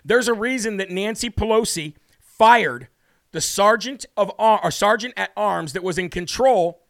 there's 0.04 0.28
a 0.28 0.34
reason 0.34 0.78
that 0.78 0.92
Nancy 0.92 1.32
Pelosi 1.32 1.96
fired 2.20 2.90
the 3.32 3.42
sergeant 3.42 4.06
of 4.16 4.32
or 4.38 4.72
sergeant 4.72 5.14
at 5.18 5.32
arms 5.36 5.74
that 5.74 5.84
was 5.84 5.98
in 5.98 6.10
control 6.10 6.84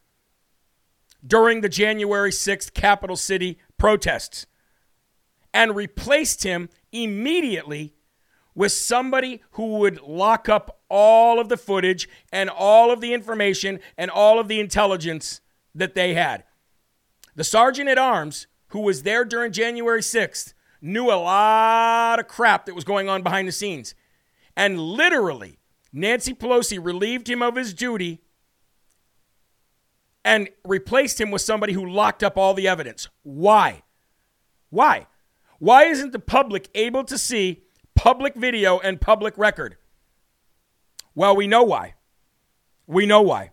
during 1.25 1.61
the 1.61 1.69
January 1.69 2.29
6th 2.29 2.73
capital 2.73 3.15
city 3.15 3.57
protests 3.77 4.45
and 5.53 5.75
replaced 5.75 6.43
him 6.43 6.69
immediately 6.91 7.94
with 8.55 8.71
somebody 8.71 9.41
who 9.51 9.77
would 9.77 10.01
lock 10.01 10.47
up 10.49 10.79
all 10.89 11.39
of 11.39 11.49
the 11.49 11.57
footage 11.57 12.07
and 12.31 12.49
all 12.49 12.89
of 12.89 13.01
the 13.01 13.13
information 13.13 13.79
and 13.97 14.09
all 14.09 14.39
of 14.39 14.47
the 14.47 14.59
intelligence 14.59 15.41
that 15.75 15.93
they 15.93 16.13
had. 16.13 16.45
The 17.35 17.43
sergeant 17.43 17.89
at 17.89 17.97
arms 17.97 18.47
who 18.69 18.79
was 18.79 19.03
there 19.03 19.25
during 19.25 19.51
January 19.51 20.01
6th 20.01 20.53
knew 20.81 21.11
a 21.11 21.15
lot 21.15 22.19
of 22.19 22.27
crap 22.27 22.65
that 22.65 22.75
was 22.75 22.85
going 22.85 23.09
on 23.09 23.21
behind 23.21 23.47
the 23.47 23.51
scenes. 23.51 23.93
And 24.55 24.79
literally 24.79 25.59
Nancy 25.91 26.33
Pelosi 26.33 26.83
relieved 26.83 27.29
him 27.29 27.41
of 27.41 27.57
his 27.57 27.73
duty 27.73 28.21
and 30.23 30.49
replaced 30.63 31.19
him 31.19 31.29
with 31.29 31.41
somebody 31.41 31.73
who 31.73 31.85
locked 31.85 32.23
up 32.23 32.37
all 32.37 32.53
the 32.53 32.67
evidence. 32.67 33.09
Why? 33.23 33.83
Why? 34.69 35.07
Why 35.59 35.85
isn't 35.85 36.13
the 36.13 36.19
public 36.19 36.69
able 36.73 37.03
to 37.05 37.17
see 37.17 37.64
public 37.95 38.36
video 38.36 38.79
and 38.79 39.01
public 39.01 39.38
record? 39.38 39.77
Well, 41.15 41.36
we 41.36 41.47
know 41.47 41.63
why. 41.63 41.95
We 42.88 43.05
know 43.05 43.21
why. 43.21 43.51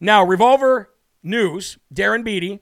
Now, 0.00 0.24
Revolver 0.24 0.90
News, 1.22 1.78
Darren 1.94 2.24
Beattie, 2.24 2.60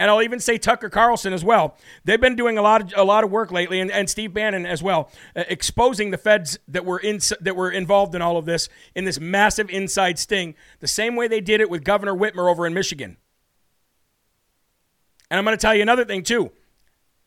and 0.00 0.10
I'll 0.10 0.22
even 0.22 0.40
say 0.40 0.56
Tucker 0.56 0.88
Carlson 0.88 1.32
as 1.34 1.44
well. 1.44 1.76
They've 2.04 2.20
been 2.20 2.34
doing 2.34 2.56
a 2.56 2.62
lot 2.62 2.80
of 2.80 2.92
a 2.96 3.04
lot 3.04 3.22
of 3.22 3.30
work 3.30 3.52
lately, 3.52 3.80
and, 3.80 3.90
and 3.90 4.08
Steve 4.08 4.32
Bannon 4.32 4.64
as 4.64 4.82
well, 4.82 5.10
uh, 5.36 5.44
exposing 5.46 6.10
the 6.10 6.18
feds 6.18 6.58
that 6.66 6.86
were 6.86 6.98
in 6.98 7.20
that 7.40 7.54
were 7.54 7.70
involved 7.70 8.14
in 8.14 8.22
all 8.22 8.38
of 8.38 8.46
this 8.46 8.68
in 8.94 9.04
this 9.04 9.20
massive 9.20 9.68
inside 9.68 10.18
sting, 10.18 10.54
the 10.80 10.88
same 10.88 11.16
way 11.16 11.28
they 11.28 11.42
did 11.42 11.60
it 11.60 11.68
with 11.68 11.84
Governor 11.84 12.14
Whitmer 12.14 12.50
over 12.50 12.66
in 12.66 12.72
Michigan. 12.72 13.18
And 15.30 15.38
I'm 15.38 15.44
going 15.44 15.56
to 15.56 15.60
tell 15.60 15.74
you 15.74 15.82
another 15.82 16.04
thing 16.04 16.22
too. 16.22 16.50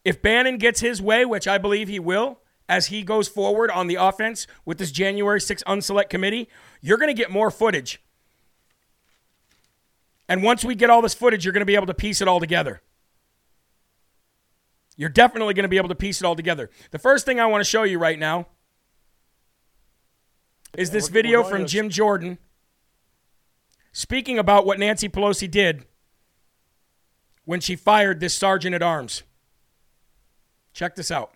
If 0.03 0.21
Bannon 0.21 0.57
gets 0.57 0.81
his 0.81 1.01
way, 1.01 1.25
which 1.25 1.47
I 1.47 1.57
believe 1.57 1.87
he 1.87 1.99
will, 1.99 2.39
as 2.67 2.87
he 2.87 3.03
goes 3.03 3.27
forward 3.27 3.71
on 3.71 3.87
the 3.87 3.95
offense 3.95 4.47
with 4.65 4.77
this 4.77 4.91
January 4.91 5.39
6th 5.39 5.63
unselect 5.63 6.09
committee, 6.09 6.49
you're 6.81 6.97
going 6.97 7.13
to 7.13 7.19
get 7.19 7.31
more 7.31 7.51
footage 7.51 8.01
and 10.27 10.41
once 10.41 10.63
we 10.63 10.75
get 10.75 10.89
all 10.89 11.01
this 11.01 11.13
footage, 11.13 11.45
you're 11.45 11.53
going 11.53 11.61
to 11.61 11.65
be 11.65 11.75
able 11.75 11.87
to 11.87 11.93
piece 11.93 12.21
it 12.21 12.27
all 12.27 12.39
together. 12.39 12.81
You're 14.95 15.09
definitely 15.09 15.53
going 15.53 15.63
to 15.63 15.69
be 15.69 15.77
able 15.77 15.89
to 15.89 15.95
piece 15.95 16.21
it 16.21 16.25
all 16.25 16.35
together. 16.35 16.69
The 16.91 16.99
first 16.99 17.25
thing 17.25 17.39
I 17.39 17.45
want 17.45 17.61
to 17.61 17.69
show 17.69 17.83
you 17.83 17.99
right 17.99 18.17
now 18.17 18.47
is 20.77 20.91
this 20.91 21.07
video 21.07 21.43
from. 21.43 21.65
Jim 21.65 21.89
Jordan 21.89 22.37
speaking 23.91 24.39
about 24.39 24.65
what 24.65 24.79
Nancy 24.79 25.09
Pelosi 25.09 25.49
did 25.49 25.85
when 27.45 27.59
she 27.59 27.75
fired 27.75 28.19
this 28.19 28.33
sergeant 28.33 28.73
at 28.73 28.81
arms. 28.81 29.23
Check 30.73 30.95
this 30.95 31.12
out. 31.12 31.31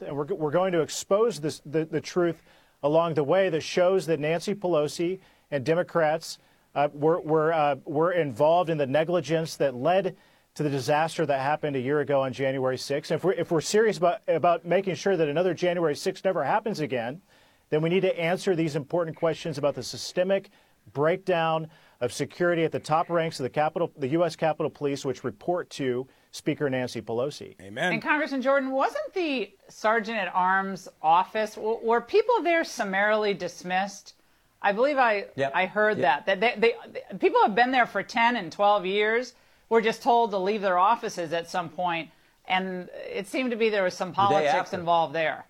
We're, 0.00 0.26
we're 0.26 0.50
going 0.50 0.72
to 0.72 0.80
expose 0.80 1.40
this, 1.40 1.60
the, 1.64 1.84
the 1.84 2.00
truth 2.00 2.42
along 2.82 3.14
the 3.14 3.24
way 3.24 3.48
that 3.48 3.62
shows 3.62 4.06
that 4.06 4.20
Nancy 4.20 4.54
Pelosi 4.54 5.20
and 5.50 5.64
Democrats 5.64 6.38
uh, 6.74 6.88
were, 6.92 7.20
were, 7.20 7.52
uh, 7.52 7.76
were 7.84 8.12
involved 8.12 8.70
in 8.70 8.78
the 8.78 8.86
negligence 8.86 9.56
that 9.56 9.74
led 9.74 10.16
to 10.54 10.62
the 10.62 10.70
disaster 10.70 11.24
that 11.24 11.40
happened 11.40 11.76
a 11.76 11.80
year 11.80 12.00
ago 12.00 12.20
on 12.20 12.32
January 12.32 12.76
6th. 12.76 13.10
If 13.10 13.24
we're, 13.24 13.32
if 13.32 13.50
we're 13.50 13.60
serious 13.60 13.96
about, 13.96 14.20
about 14.28 14.64
making 14.64 14.94
sure 14.96 15.16
that 15.16 15.28
another 15.28 15.54
January 15.54 15.94
6th 15.94 16.24
never 16.24 16.44
happens 16.44 16.80
again, 16.80 17.22
then 17.70 17.80
we 17.80 17.88
need 17.88 18.00
to 18.00 18.18
answer 18.18 18.54
these 18.54 18.76
important 18.76 19.16
questions 19.16 19.56
about 19.56 19.74
the 19.74 19.82
systemic 19.82 20.50
breakdown 20.92 21.68
of 22.02 22.12
security 22.12 22.64
at 22.64 22.72
the 22.72 22.78
top 22.78 23.08
ranks 23.08 23.40
of 23.40 23.44
the 23.44 23.50
Capitol, 23.50 23.90
the 23.96 24.08
U.S. 24.08 24.36
Capitol 24.36 24.68
Police, 24.68 25.06
which 25.06 25.24
report 25.24 25.70
to 25.70 26.06
Speaker 26.32 26.68
Nancy 26.70 27.02
Pelosi. 27.02 27.54
Amen. 27.60 27.92
And 27.92 28.02
Congressman 28.02 28.40
Jordan, 28.40 28.70
wasn't 28.70 29.12
the 29.14 29.50
Sergeant 29.68 30.16
at 30.18 30.34
Arms 30.34 30.88
office, 31.02 31.56
were 31.56 32.00
people 32.00 32.42
there 32.42 32.64
summarily 32.64 33.34
dismissed? 33.34 34.14
I 34.62 34.72
believe 34.72 34.96
I 34.96 35.26
yep. 35.36 35.52
I 35.54 35.66
heard 35.66 35.98
yep. 35.98 36.24
that 36.24 36.40
that 36.40 36.60
they, 36.60 36.74
they, 36.88 37.18
people 37.18 37.42
have 37.42 37.54
been 37.54 37.70
there 37.70 37.86
for 37.86 38.02
10 38.02 38.36
and 38.36 38.50
12 38.50 38.86
years. 38.86 39.34
Were 39.68 39.80
just 39.80 40.02
told 40.02 40.30
to 40.32 40.38
leave 40.38 40.60
their 40.60 40.78
offices 40.78 41.32
at 41.32 41.48
some 41.48 41.70
point, 41.70 42.10
and 42.46 42.90
it 43.10 43.26
seemed 43.26 43.50
to 43.52 43.56
be 43.56 43.70
there 43.70 43.82
was 43.82 43.94
some 43.94 44.12
politics 44.12 44.74
involved 44.74 45.14
there. 45.14 45.46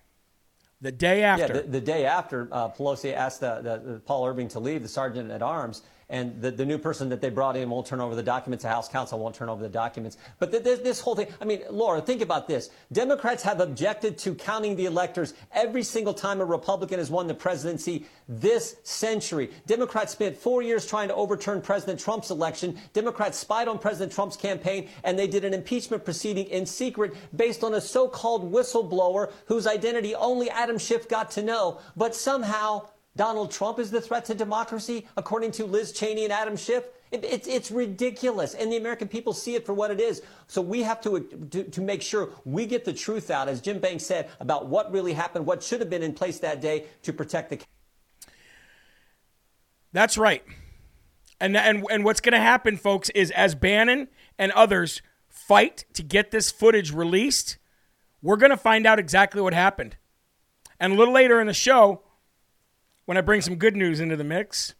The 0.81 0.91
day 0.91 1.23
after. 1.23 1.45
Yeah, 1.45 1.61
the, 1.61 1.67
the 1.67 1.81
day 1.81 2.05
after 2.05 2.47
uh, 2.51 2.69
Pelosi 2.69 3.13
asked 3.13 3.41
the, 3.41 3.61
the, 3.61 3.91
the 3.93 3.99
Paul 3.99 4.25
Irving 4.25 4.47
to 4.49 4.59
leave, 4.59 4.81
the 4.81 4.87
sergeant 4.87 5.29
at 5.29 5.41
arms, 5.41 5.81
and 6.13 6.39
the, 6.39 6.51
the 6.51 6.65
new 6.65 6.77
person 6.77 7.09
that 7.09 7.21
they 7.21 7.31
brought 7.31 7.57
in 7.57 7.71
won't 7.71 7.87
turn 7.87 7.99
over 7.99 8.13
the 8.13 8.21
documents. 8.21 8.61
The 8.61 8.69
House 8.69 8.87
counsel 8.87 9.17
won't 9.17 9.33
turn 9.33 9.49
over 9.49 9.63
the 9.63 9.67
documents. 9.67 10.17
But 10.37 10.51
th- 10.51 10.63
this, 10.63 10.79
this 10.79 10.99
whole 10.99 11.15
thing, 11.15 11.27
I 11.41 11.45
mean, 11.45 11.63
Laura, 11.71 12.01
think 12.01 12.21
about 12.21 12.47
this. 12.47 12.69
Democrats 12.91 13.41
have 13.41 13.59
objected 13.59 14.19
to 14.19 14.35
counting 14.35 14.75
the 14.75 14.85
electors 14.85 15.33
every 15.51 15.81
single 15.81 16.13
time 16.13 16.39
a 16.39 16.45
Republican 16.45 16.99
has 16.99 17.09
won 17.09 17.25
the 17.25 17.33
presidency 17.33 18.05
this 18.29 18.75
century. 18.83 19.49
Democrats 19.65 20.11
spent 20.11 20.37
four 20.37 20.61
years 20.61 20.85
trying 20.85 21.07
to 21.07 21.15
overturn 21.15 21.61
President 21.61 21.99
Trump's 21.99 22.29
election. 22.29 22.77
Democrats 22.93 23.39
spied 23.39 23.67
on 23.67 23.79
President 23.79 24.11
Trump's 24.11 24.37
campaign, 24.37 24.89
and 25.03 25.17
they 25.17 25.25
did 25.25 25.43
an 25.43 25.53
impeachment 25.53 26.05
proceeding 26.05 26.45
in 26.45 26.67
secret 26.67 27.15
based 27.35 27.63
on 27.63 27.73
a 27.73 27.81
so-called 27.81 28.53
whistleblower 28.53 29.31
whose 29.47 29.65
identity 29.65 30.13
only 30.13 30.47
Adam 30.51 30.77
Schiff 30.77 31.09
got 31.09 31.31
to 31.31 31.41
know. 31.41 31.79
But 31.97 32.15
somehow 32.15 32.89
Donald 33.15 33.51
Trump 33.51 33.77
is 33.77 33.91
the 33.91 34.01
threat 34.01 34.25
to 34.25 34.33
democracy, 34.33 35.07
according 35.15 35.51
to 35.51 35.65
Liz 35.65 35.91
Cheney 35.91 36.23
and 36.23 36.33
Adam 36.33 36.55
Schiff. 36.55 36.83
It, 37.11 37.23
it's, 37.23 37.47
it's 37.47 37.69
ridiculous, 37.69 38.55
and 38.55 38.71
the 38.71 38.77
American 38.77 39.07
people 39.07 39.33
see 39.33 39.53
it 39.53 39.65
for 39.65 39.73
what 39.73 39.91
it 39.91 39.99
is. 39.99 40.23
So 40.47 40.61
we 40.61 40.81
have 40.81 40.99
to, 41.01 41.19
to, 41.51 41.63
to 41.63 41.81
make 41.81 42.01
sure 42.01 42.29
we 42.43 42.65
get 42.65 42.85
the 42.85 42.93
truth 42.93 43.29
out, 43.29 43.47
as 43.47 43.61
Jim 43.61 43.79
Banks 43.79 44.03
said, 44.03 44.29
about 44.39 44.67
what 44.67 44.91
really 44.91 45.13
happened, 45.13 45.45
what 45.45 45.61
should 45.61 45.79
have 45.79 45.91
been 45.91 46.01
in 46.01 46.13
place 46.13 46.39
that 46.39 46.59
day 46.59 46.85
to 47.03 47.13
protect 47.13 47.51
the. 47.51 47.59
That's 49.91 50.17
right. 50.17 50.43
And, 51.39 51.55
and, 51.55 51.85
and 51.91 52.03
what's 52.03 52.21
going 52.21 52.33
to 52.33 52.39
happen, 52.39 52.77
folks, 52.77 53.09
is 53.11 53.29
as 53.31 53.53
Bannon 53.53 54.07
and 54.39 54.51
others 54.53 55.03
fight 55.27 55.85
to 55.93 56.01
get 56.01 56.31
this 56.31 56.49
footage 56.49 56.91
released, 56.91 57.57
we're 58.21 58.37
going 58.37 58.49
to 58.49 58.57
find 58.57 58.87
out 58.87 58.97
exactly 58.97 59.41
what 59.41 59.53
happened. 59.53 59.97
And 60.79 60.93
a 60.93 60.95
little 60.95 61.13
later 61.13 61.41
in 61.41 61.47
the 61.47 61.53
show, 61.53 62.02
when 63.05 63.17
I 63.17 63.21
bring 63.21 63.41
some 63.41 63.55
good 63.55 63.75
news 63.75 63.99
into 63.99 64.15
the 64.15 64.23
mix, 64.23 64.75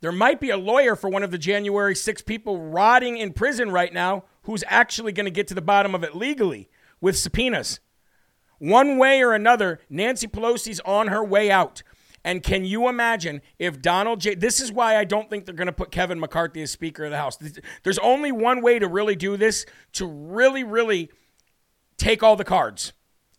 there 0.00 0.12
might 0.12 0.40
be 0.40 0.50
a 0.50 0.56
lawyer 0.56 0.96
for 0.96 1.08
one 1.08 1.22
of 1.22 1.30
the 1.30 1.38
January 1.38 1.94
6 1.94 2.22
people 2.22 2.58
rotting 2.58 3.16
in 3.16 3.32
prison 3.32 3.70
right 3.70 3.92
now 3.92 4.24
who's 4.42 4.64
actually 4.66 5.12
going 5.12 5.26
to 5.26 5.30
get 5.30 5.46
to 5.48 5.54
the 5.54 5.62
bottom 5.62 5.94
of 5.94 6.02
it 6.02 6.16
legally 6.16 6.68
with 7.00 7.16
subpoenas. 7.16 7.80
One 8.58 8.98
way 8.98 9.22
or 9.22 9.32
another, 9.32 9.80
Nancy 9.88 10.26
Pelosi's 10.26 10.80
on 10.80 11.08
her 11.08 11.24
way 11.24 11.50
out. 11.50 11.82
And 12.24 12.42
can 12.42 12.64
you 12.64 12.88
imagine 12.88 13.42
if 13.58 13.82
Donald 13.82 14.20
J. 14.20 14.36
This 14.36 14.60
is 14.60 14.70
why 14.70 14.96
I 14.96 15.04
don't 15.04 15.28
think 15.28 15.44
they're 15.44 15.54
going 15.54 15.66
to 15.66 15.72
put 15.72 15.90
Kevin 15.90 16.20
McCarthy 16.20 16.62
as 16.62 16.70
Speaker 16.70 17.04
of 17.04 17.10
the 17.10 17.16
House. 17.16 17.36
There's 17.82 17.98
only 17.98 18.30
one 18.30 18.62
way 18.62 18.78
to 18.78 18.86
really 18.86 19.16
do 19.16 19.36
this 19.36 19.66
to 19.94 20.06
really, 20.06 20.62
really 20.62 21.10
take 21.96 22.22
all 22.22 22.36
the 22.36 22.44
cards. 22.44 22.92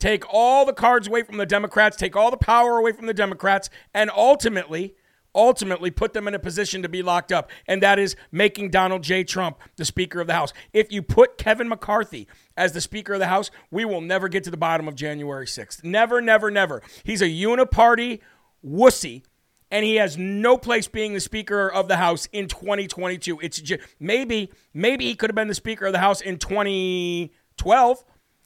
Take 0.03 0.25
all 0.33 0.65
the 0.65 0.73
cards 0.73 1.07
away 1.07 1.23
from 1.23 1.37
the 1.37 1.45
Democrats, 1.45 1.95
take 1.95 2.13
all 2.13 2.29
the 2.29 2.35
power 2.35 2.77
away 2.77 2.91
from 2.91 3.05
the 3.05 3.13
Democrats, 3.13 3.69
and 3.93 4.11
ultimately, 4.13 4.95
ultimately 5.33 5.91
put 5.91 6.11
them 6.11 6.27
in 6.27 6.33
a 6.33 6.39
position 6.39 6.81
to 6.81 6.89
be 6.89 7.01
locked 7.01 7.31
up. 7.31 7.49
And 7.67 7.81
that 7.81 7.99
is 7.99 8.17
making 8.29 8.71
Donald 8.71 9.01
J. 9.01 9.23
Trump 9.23 9.59
the 9.77 9.85
Speaker 9.85 10.19
of 10.19 10.27
the 10.27 10.33
House. 10.33 10.51
If 10.73 10.91
you 10.91 11.03
put 11.03 11.37
Kevin 11.37 11.69
McCarthy 11.69 12.27
as 12.57 12.73
the 12.73 12.81
Speaker 12.81 13.13
of 13.13 13.19
the 13.19 13.27
House, 13.27 13.49
we 13.71 13.85
will 13.85 14.01
never 14.01 14.27
get 14.27 14.43
to 14.43 14.51
the 14.51 14.57
bottom 14.57 14.89
of 14.89 14.95
January 14.95 15.45
6th. 15.45 15.85
Never, 15.85 16.19
never, 16.19 16.51
never. 16.51 16.81
He's 17.05 17.21
a 17.21 17.29
uniparty 17.29 18.19
wussy 18.61 19.23
and 19.71 19.85
he 19.85 19.95
has 19.95 20.17
no 20.17 20.57
place 20.57 20.85
being 20.89 21.13
the 21.13 21.21
speaker 21.21 21.69
of 21.69 21.87
the 21.87 21.95
house 21.95 22.27
in 22.33 22.49
2022 22.49 23.39
it's 23.39 23.59
just, 23.59 23.81
maybe 23.99 24.51
maybe 24.73 25.05
he 25.05 25.15
could 25.15 25.29
have 25.29 25.35
been 25.35 25.47
the 25.47 25.55
speaker 25.55 25.85
of 25.85 25.93
the 25.93 25.99
house 25.99 26.21
in 26.21 26.37
2012 26.37 28.03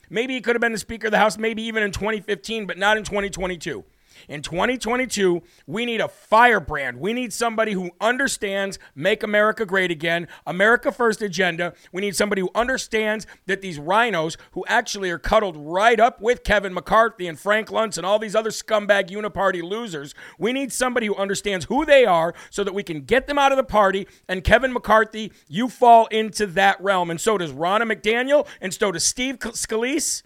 maybe 0.10 0.34
he 0.34 0.42
could 0.42 0.56
have 0.56 0.62
been 0.62 0.72
the 0.72 0.78
speaker 0.78 1.08
of 1.08 1.12
the 1.12 1.18
house 1.18 1.38
maybe 1.38 1.62
even 1.64 1.84
in 1.84 1.92
2015 1.92 2.66
but 2.66 2.78
not 2.78 2.98
in 2.98 3.04
2022 3.04 3.84
in 4.28 4.42
2022, 4.42 5.42
we 5.66 5.86
need 5.86 6.02
a 6.02 6.08
firebrand. 6.08 7.00
We 7.00 7.14
need 7.14 7.32
somebody 7.32 7.74
who 7.74 7.92
understands 8.02 8.78
make 8.96 9.24
America 9.24 9.66
great 9.66 9.92
again, 9.92 10.28
America 10.46 10.92
first 10.92 11.22
agenda. 11.22 11.74
We 11.92 12.02
need 12.02 12.16
somebody 12.16 12.42
who 12.42 12.50
understands 12.54 13.26
that 13.46 13.62
these 13.62 13.80
rhinos, 13.80 14.38
who 14.52 14.66
actually 14.68 15.10
are 15.12 15.20
cuddled 15.20 15.56
right 15.58 16.00
up 16.00 16.22
with 16.22 16.44
Kevin 16.44 16.74
McCarthy 16.74 17.28
and 17.28 17.40
Frank 17.40 17.70
Luntz 17.70 17.98
and 17.98 18.06
all 18.06 18.20
these 18.20 18.36
other 18.36 18.50
scumbag 18.50 19.10
uniparty 19.10 19.64
losers, 19.64 20.14
we 20.38 20.52
need 20.52 20.74
somebody 20.74 21.08
who 21.08 21.16
understands 21.16 21.66
who 21.66 21.86
they 21.86 22.06
are 22.06 22.34
so 22.50 22.64
that 22.64 22.74
we 22.74 22.84
can 22.84 23.02
get 23.02 23.28
them 23.28 23.40
out 23.40 23.52
of 23.52 23.58
the 23.58 23.64
party. 23.64 24.08
And 24.28 24.44
Kevin 24.44 24.74
McCarthy, 24.74 25.32
you 25.48 25.70
fall 25.70 26.08
into 26.08 26.46
that 26.48 26.82
realm. 26.82 27.10
And 27.10 27.22
so 27.22 27.38
does 27.38 27.52
Ronna 27.52 27.92
McDaniel, 27.92 28.48
and 28.62 28.74
so 28.74 28.92
does 28.92 29.04
Steve 29.04 29.40
Scalise. 29.40 30.24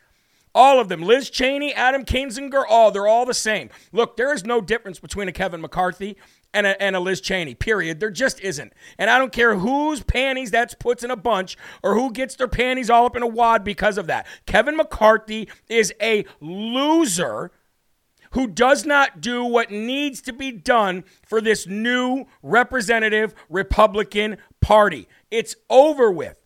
All 0.54 0.80
of 0.80 0.90
them. 0.90 1.02
Liz 1.02 1.30
Cheney, 1.30 1.74
Adam 1.74 2.04
Kinzinger, 2.04 2.64
all, 2.68 2.92
they're 2.92 3.08
all 3.08 3.26
the 3.26 3.34
same. 3.34 3.70
Look, 3.92 4.18
there 4.18 4.34
is 4.34 4.44
no 4.44 4.60
difference 4.60 5.00
between 5.00 5.28
a 5.28 5.32
Kevin 5.32 5.62
McCarthy 5.62 6.18
and 6.54 6.68
a, 6.68 6.82
and 6.82 6.96
a 6.96 7.00
Liz 7.00 7.22
Cheney, 7.22 7.56
period. 7.56 8.00
There 8.00 8.12
just 8.12 8.42
isn't. 8.42 8.74
And 8.98 9.10
I 9.10 9.18
don't 9.18 9.32
care 9.32 9.56
whose 9.56 10.04
panties 10.04 10.52
that's 10.52 10.74
puts 10.74 11.04
in 11.04 11.12
a 11.12 11.16
bunch 11.16 11.58
or 11.82 11.96
who 11.96 12.12
gets 12.12 12.36
their 12.36 12.50
panties 12.50 12.90
all 12.90 13.06
up 13.06 13.16
in 13.16 13.24
a 13.24 13.28
wad 13.28 13.64
because 13.64 13.98
of 13.98 14.08
that. 14.08 14.28
Kevin 14.46 14.76
McCarthy 14.76 15.48
is 15.70 15.94
a 16.02 16.26
loser 16.42 17.52
who 18.32 18.48
does 18.48 18.86
not 18.86 19.22
do 19.22 19.44
what 19.44 19.72
needs 19.72 20.22
to 20.22 20.34
be 20.34 20.52
done 20.52 21.04
for 21.26 21.42
this 21.42 21.68
new 21.68 22.26
representative 22.42 23.34
Republican 23.50 24.38
Party. 24.62 25.08
It's 25.30 25.56
over 25.70 26.12
with. 26.12 26.41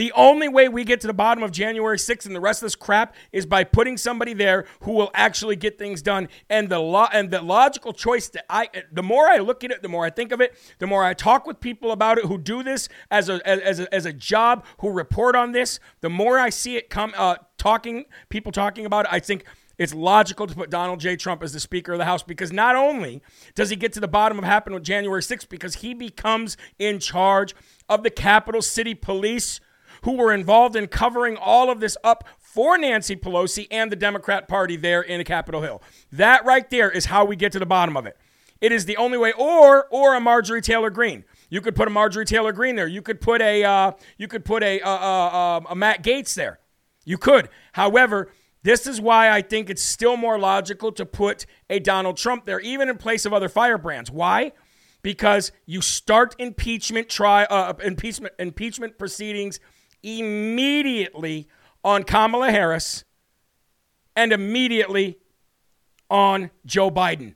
The 0.00 0.12
only 0.12 0.48
way 0.48 0.66
we 0.66 0.84
get 0.84 1.02
to 1.02 1.06
the 1.06 1.12
bottom 1.12 1.42
of 1.42 1.50
January 1.50 1.98
6th 1.98 2.24
and 2.24 2.34
the 2.34 2.40
rest 2.40 2.62
of 2.62 2.64
this 2.64 2.74
crap 2.74 3.14
is 3.32 3.44
by 3.44 3.64
putting 3.64 3.98
somebody 3.98 4.32
there 4.32 4.64
who 4.80 4.92
will 4.92 5.10
actually 5.12 5.56
get 5.56 5.78
things 5.78 6.00
done. 6.00 6.30
And 6.48 6.70
the 6.70 6.78
law 6.78 7.10
and 7.12 7.30
the 7.30 7.42
logical 7.42 7.92
choice 7.92 8.30
that 8.30 8.46
I 8.48 8.70
the 8.90 9.02
more 9.02 9.26
I 9.26 9.36
look 9.40 9.62
at 9.62 9.70
it, 9.70 9.82
the 9.82 9.90
more 9.90 10.06
I 10.06 10.08
think 10.08 10.32
of 10.32 10.40
it, 10.40 10.54
the 10.78 10.86
more 10.86 11.04
I 11.04 11.12
talk 11.12 11.46
with 11.46 11.60
people 11.60 11.92
about 11.92 12.16
it 12.16 12.24
who 12.24 12.38
do 12.38 12.62
this 12.62 12.88
as 13.10 13.28
a 13.28 13.46
as 13.46 13.78
a, 13.78 13.94
as 13.94 14.06
a 14.06 14.12
job, 14.14 14.64
who 14.78 14.88
report 14.88 15.36
on 15.36 15.52
this, 15.52 15.78
the 16.00 16.08
more 16.08 16.38
I 16.38 16.48
see 16.48 16.78
it 16.78 16.88
come 16.88 17.12
uh, 17.14 17.34
talking 17.58 18.06
people 18.30 18.52
talking 18.52 18.86
about 18.86 19.04
it, 19.04 19.12
I 19.12 19.20
think 19.20 19.44
it's 19.76 19.92
logical 19.92 20.46
to 20.46 20.54
put 20.54 20.70
Donald 20.70 21.00
J. 21.00 21.16
Trump 21.16 21.42
as 21.42 21.52
the 21.52 21.60
Speaker 21.60 21.92
of 21.92 21.98
the 21.98 22.06
House 22.06 22.22
because 22.22 22.54
not 22.54 22.74
only 22.74 23.20
does 23.54 23.68
he 23.68 23.76
get 23.76 23.92
to 23.92 24.00
the 24.00 24.08
bottom 24.08 24.38
of 24.38 24.44
happened 24.44 24.72
with 24.72 24.84
January 24.84 25.20
6th, 25.20 25.50
because 25.50 25.76
he 25.76 25.92
becomes 25.92 26.56
in 26.78 27.00
charge 27.00 27.54
of 27.86 28.02
the 28.02 28.10
Capital 28.10 28.62
City 28.62 28.94
Police 28.94 29.60
who 30.02 30.12
were 30.12 30.32
involved 30.32 30.76
in 30.76 30.86
covering 30.86 31.36
all 31.36 31.70
of 31.70 31.80
this 31.80 31.96
up 32.02 32.24
for 32.38 32.76
Nancy 32.76 33.16
Pelosi 33.16 33.66
and 33.70 33.92
the 33.92 33.96
Democrat 33.96 34.48
Party 34.48 34.76
there 34.76 35.02
in 35.02 35.22
Capitol 35.24 35.62
Hill. 35.62 35.82
That 36.12 36.44
right 36.44 36.68
there 36.70 36.90
is 36.90 37.06
how 37.06 37.24
we 37.24 37.36
get 37.36 37.52
to 37.52 37.58
the 37.58 37.66
bottom 37.66 37.96
of 37.96 38.06
it. 38.06 38.16
It 38.60 38.72
is 38.72 38.84
the 38.84 38.96
only 38.96 39.16
way, 39.16 39.32
or 39.32 39.86
or 39.90 40.14
a 40.14 40.20
Marjorie 40.20 40.60
Taylor 40.60 40.90
Greene. 40.90 41.24
You 41.48 41.60
could 41.60 41.74
put 41.74 41.88
a 41.88 41.90
Marjorie 41.90 42.24
Taylor 42.24 42.52
Greene 42.52 42.76
there. 42.76 42.86
You 42.86 43.02
could 43.02 43.20
put 43.20 43.40
a 43.40 43.64
uh, 43.64 43.92
you 44.18 44.28
could 44.28 44.44
put 44.44 44.62
a, 44.62 44.80
uh, 44.80 44.90
uh, 44.90 45.60
a 45.70 45.74
Matt 45.74 46.02
Gaetz 46.02 46.34
there. 46.34 46.60
You 47.04 47.16
could. 47.16 47.48
However, 47.72 48.30
this 48.62 48.86
is 48.86 49.00
why 49.00 49.30
I 49.30 49.40
think 49.40 49.70
it's 49.70 49.82
still 49.82 50.16
more 50.16 50.38
logical 50.38 50.92
to 50.92 51.06
put 51.06 51.46
a 51.70 51.78
Donald 51.78 52.18
Trump 52.18 52.44
there, 52.44 52.60
even 52.60 52.88
in 52.88 52.98
place 52.98 53.24
of 53.24 53.32
other 53.32 53.48
firebrands. 53.48 54.10
Why? 54.10 54.52
Because 55.02 55.50
you 55.64 55.80
start 55.80 56.36
impeachment 56.38 57.08
try 57.08 57.44
uh, 57.44 57.72
impeachment 57.82 58.34
impeachment 58.38 58.98
proceedings 58.98 59.58
immediately 60.02 61.48
on 61.84 62.04
Kamala 62.04 62.50
Harris 62.50 63.04
and 64.16 64.32
immediately 64.32 65.18
on 66.08 66.50
Joe 66.66 66.90
Biden. 66.90 67.34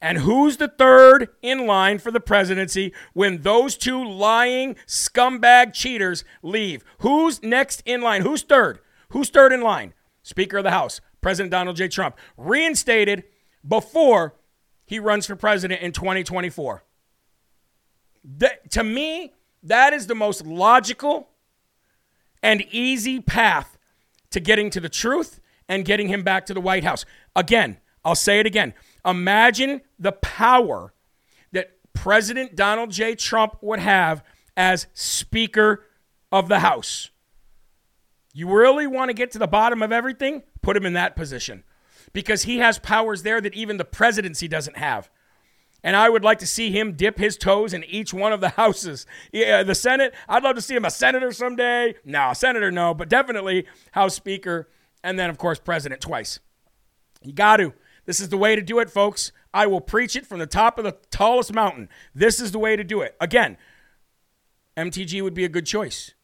And 0.00 0.18
who's 0.18 0.58
the 0.58 0.68
third 0.68 1.28
in 1.42 1.66
line 1.66 1.98
for 1.98 2.12
the 2.12 2.20
presidency 2.20 2.92
when 3.14 3.42
those 3.42 3.76
two 3.76 4.02
lying 4.02 4.76
scumbag 4.86 5.72
cheaters 5.72 6.24
leave? 6.42 6.84
Who's 6.98 7.42
next 7.42 7.82
in 7.84 8.00
line? 8.00 8.22
Who's 8.22 8.42
third? 8.42 8.78
Who's 9.10 9.28
third 9.28 9.52
in 9.52 9.60
line? 9.60 9.94
Speaker 10.22 10.58
of 10.58 10.64
the 10.64 10.70
House, 10.70 11.00
President 11.20 11.50
Donald 11.50 11.76
J. 11.76 11.88
Trump, 11.88 12.16
reinstated 12.36 13.24
before 13.66 14.36
he 14.86 14.98
runs 14.98 15.26
for 15.26 15.34
president 15.34 15.82
in 15.82 15.92
2024. 15.92 16.84
That, 18.38 18.70
to 18.72 18.84
me, 18.84 19.34
that 19.64 19.92
is 19.92 20.06
the 20.06 20.14
most 20.14 20.46
logical 20.46 21.28
and 22.42 22.62
easy 22.70 23.20
path 23.20 23.78
to 24.30 24.40
getting 24.40 24.70
to 24.70 24.80
the 24.80 24.88
truth 24.88 25.40
and 25.68 25.84
getting 25.84 26.08
him 26.08 26.22
back 26.22 26.46
to 26.46 26.54
the 26.54 26.60
White 26.60 26.84
House. 26.84 27.04
Again, 27.36 27.78
I'll 28.04 28.14
say 28.14 28.40
it 28.40 28.46
again. 28.46 28.74
Imagine 29.04 29.82
the 29.98 30.12
power 30.12 30.94
that 31.52 31.78
President 31.92 32.56
Donald 32.56 32.90
J. 32.90 33.14
Trump 33.14 33.56
would 33.60 33.80
have 33.80 34.24
as 34.56 34.86
Speaker 34.94 35.84
of 36.32 36.48
the 36.48 36.60
House. 36.60 37.10
You 38.32 38.48
really 38.50 38.86
want 38.86 39.08
to 39.08 39.14
get 39.14 39.30
to 39.32 39.38
the 39.38 39.46
bottom 39.46 39.82
of 39.82 39.92
everything? 39.92 40.42
Put 40.62 40.76
him 40.76 40.86
in 40.86 40.92
that 40.92 41.16
position 41.16 41.64
because 42.12 42.44
he 42.44 42.58
has 42.58 42.78
powers 42.78 43.22
there 43.22 43.40
that 43.40 43.54
even 43.54 43.76
the 43.76 43.84
presidency 43.84 44.48
doesn't 44.48 44.76
have. 44.76 45.10
And 45.84 45.94
I 45.94 46.08
would 46.08 46.24
like 46.24 46.38
to 46.40 46.46
see 46.46 46.70
him 46.70 46.92
dip 46.92 47.18
his 47.18 47.36
toes 47.36 47.72
in 47.72 47.84
each 47.84 48.12
one 48.12 48.32
of 48.32 48.40
the 48.40 48.48
houses. 48.60 49.06
Yeah, 49.32 49.62
the 49.62 49.74
Senate, 49.74 50.14
I'd 50.28 50.42
love 50.42 50.56
to 50.56 50.62
see 50.62 50.74
him 50.74 50.84
a 50.84 50.90
senator 50.90 51.32
someday. 51.32 51.94
No, 52.04 52.32
senator, 52.32 52.70
no, 52.70 52.94
but 52.94 53.08
definitely 53.08 53.66
House 53.92 54.14
Speaker. 54.14 54.68
And 55.04 55.18
then, 55.18 55.30
of 55.30 55.38
course, 55.38 55.58
president 55.60 56.00
twice. 56.00 56.40
You 57.22 57.32
got 57.32 57.58
to. 57.58 57.72
This 58.06 58.20
is 58.20 58.30
the 58.30 58.36
way 58.36 58.56
to 58.56 58.62
do 58.62 58.78
it, 58.78 58.90
folks. 58.90 59.32
I 59.52 59.66
will 59.66 59.80
preach 59.80 60.16
it 60.16 60.26
from 60.26 60.38
the 60.38 60.46
top 60.46 60.78
of 60.78 60.84
the 60.84 60.96
tallest 61.10 61.52
mountain. 61.52 61.88
This 62.14 62.40
is 62.40 62.52
the 62.52 62.58
way 62.58 62.74
to 62.74 62.84
do 62.84 63.00
it. 63.00 63.16
Again, 63.20 63.56
MTG 64.76 65.22
would 65.22 65.34
be 65.34 65.44
a 65.44 65.48
good 65.48 65.66
choice. 65.66 66.14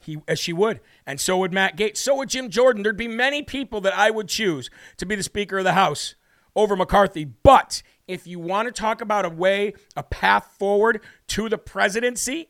He, 0.00 0.18
as 0.28 0.38
she 0.38 0.52
would. 0.52 0.80
And 1.06 1.20
so 1.20 1.38
would 1.38 1.52
Matt 1.52 1.76
Gaetz. 1.76 1.98
So 1.98 2.16
would 2.16 2.28
Jim 2.28 2.50
Jordan. 2.50 2.82
There'd 2.82 2.96
be 2.96 3.08
many 3.08 3.42
people 3.42 3.80
that 3.80 3.96
I 3.96 4.10
would 4.10 4.28
choose 4.28 4.70
to 4.96 5.06
be 5.06 5.14
the 5.14 5.22
Speaker 5.22 5.58
of 5.58 5.64
the 5.64 5.72
House 5.72 6.14
over 6.54 6.76
McCarthy. 6.76 7.24
But 7.24 7.82
if 8.08 8.26
you 8.26 8.40
want 8.40 8.66
to 8.66 8.72
talk 8.72 9.00
about 9.00 9.24
a 9.24 9.28
way, 9.28 9.74
a 9.94 10.02
path 10.02 10.56
forward 10.58 11.00
to 11.28 11.48
the 11.48 11.58
presidency, 11.58 12.48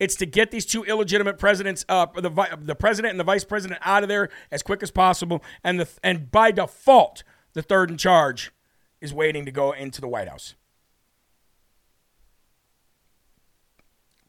it's 0.00 0.16
to 0.16 0.26
get 0.26 0.50
these 0.50 0.66
two 0.66 0.82
illegitimate 0.84 1.38
presidents, 1.38 1.84
uh, 1.88 2.06
the 2.06 2.58
the 2.60 2.74
president 2.74 3.12
and 3.12 3.20
the 3.20 3.24
vice 3.24 3.44
president, 3.44 3.80
out 3.84 4.02
of 4.02 4.08
there 4.08 4.30
as 4.50 4.62
quick 4.62 4.82
as 4.82 4.90
possible, 4.90 5.42
and 5.62 5.78
the 5.78 5.88
and 6.02 6.30
by 6.30 6.50
default, 6.50 7.22
the 7.52 7.62
third 7.62 7.90
in 7.90 7.96
charge 7.96 8.50
is 9.00 9.14
waiting 9.14 9.44
to 9.44 9.52
go 9.52 9.72
into 9.72 10.00
the 10.00 10.08
White 10.08 10.28
House. 10.28 10.54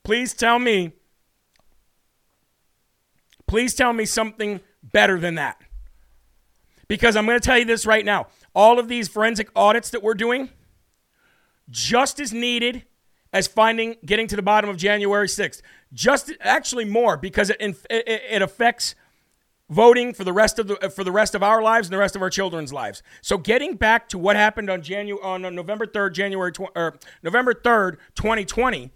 Please 0.04 0.34
tell 0.34 0.60
me, 0.60 0.92
please 3.48 3.74
tell 3.74 3.94
me 3.94 4.06
something 4.06 4.60
better 4.84 5.20
than 5.20 5.36
that. 5.36 5.62
Because 6.88 7.16
I'm 7.16 7.26
going 7.26 7.40
to 7.40 7.46
tell 7.46 7.58
you 7.58 7.66
this 7.66 7.86
right 7.86 8.04
now. 8.04 8.28
All 8.54 8.80
of 8.80 8.88
these 8.88 9.08
forensic 9.08 9.50
audits 9.56 9.90
that 9.92 10.04
we're 10.04 10.14
doing, 10.14 10.50
just 11.70 12.20
as 12.20 12.34
needed 12.34 12.84
as 13.34 13.48
finding, 13.48 13.96
getting 14.06 14.28
to 14.28 14.36
the 14.36 14.42
bottom 14.42 14.70
of 14.70 14.78
January 14.78 15.28
6th. 15.28 15.62
Just 15.94 16.32
actually 16.42 16.86
more 16.86 17.18
because 17.18 17.50
it, 17.50 17.58
it, 17.60 18.24
it 18.30 18.42
affects 18.42 18.96
voting 19.70 20.14
for 20.14 20.26
the 20.26 20.34
rest 20.34 20.60
of 20.60 20.68
the 20.68 20.76
for 20.90 21.04
the 21.04 21.12
rest 21.12 21.34
of 21.34 21.42
our 21.42 21.62
lives 21.62 21.88
and 21.88 21.94
the 21.94 21.98
rest 21.98 22.16
of 22.16 22.22
our 22.22 22.30
children's 22.30 22.74
lives. 22.74 23.02
So 23.22 23.38
getting 23.38 23.76
back 23.76 24.10
to 24.10 24.18
what 24.18 24.36
happened 24.36 24.70
on 24.70 24.82
January 24.82 25.24
on 25.24 25.42
November 25.56 25.88
3rd, 25.88 26.14
January 26.14 26.52
tw- 26.52 26.76
or 26.76 26.98
November 27.24 27.54
3rd, 27.54 27.98
2020, 28.16 28.92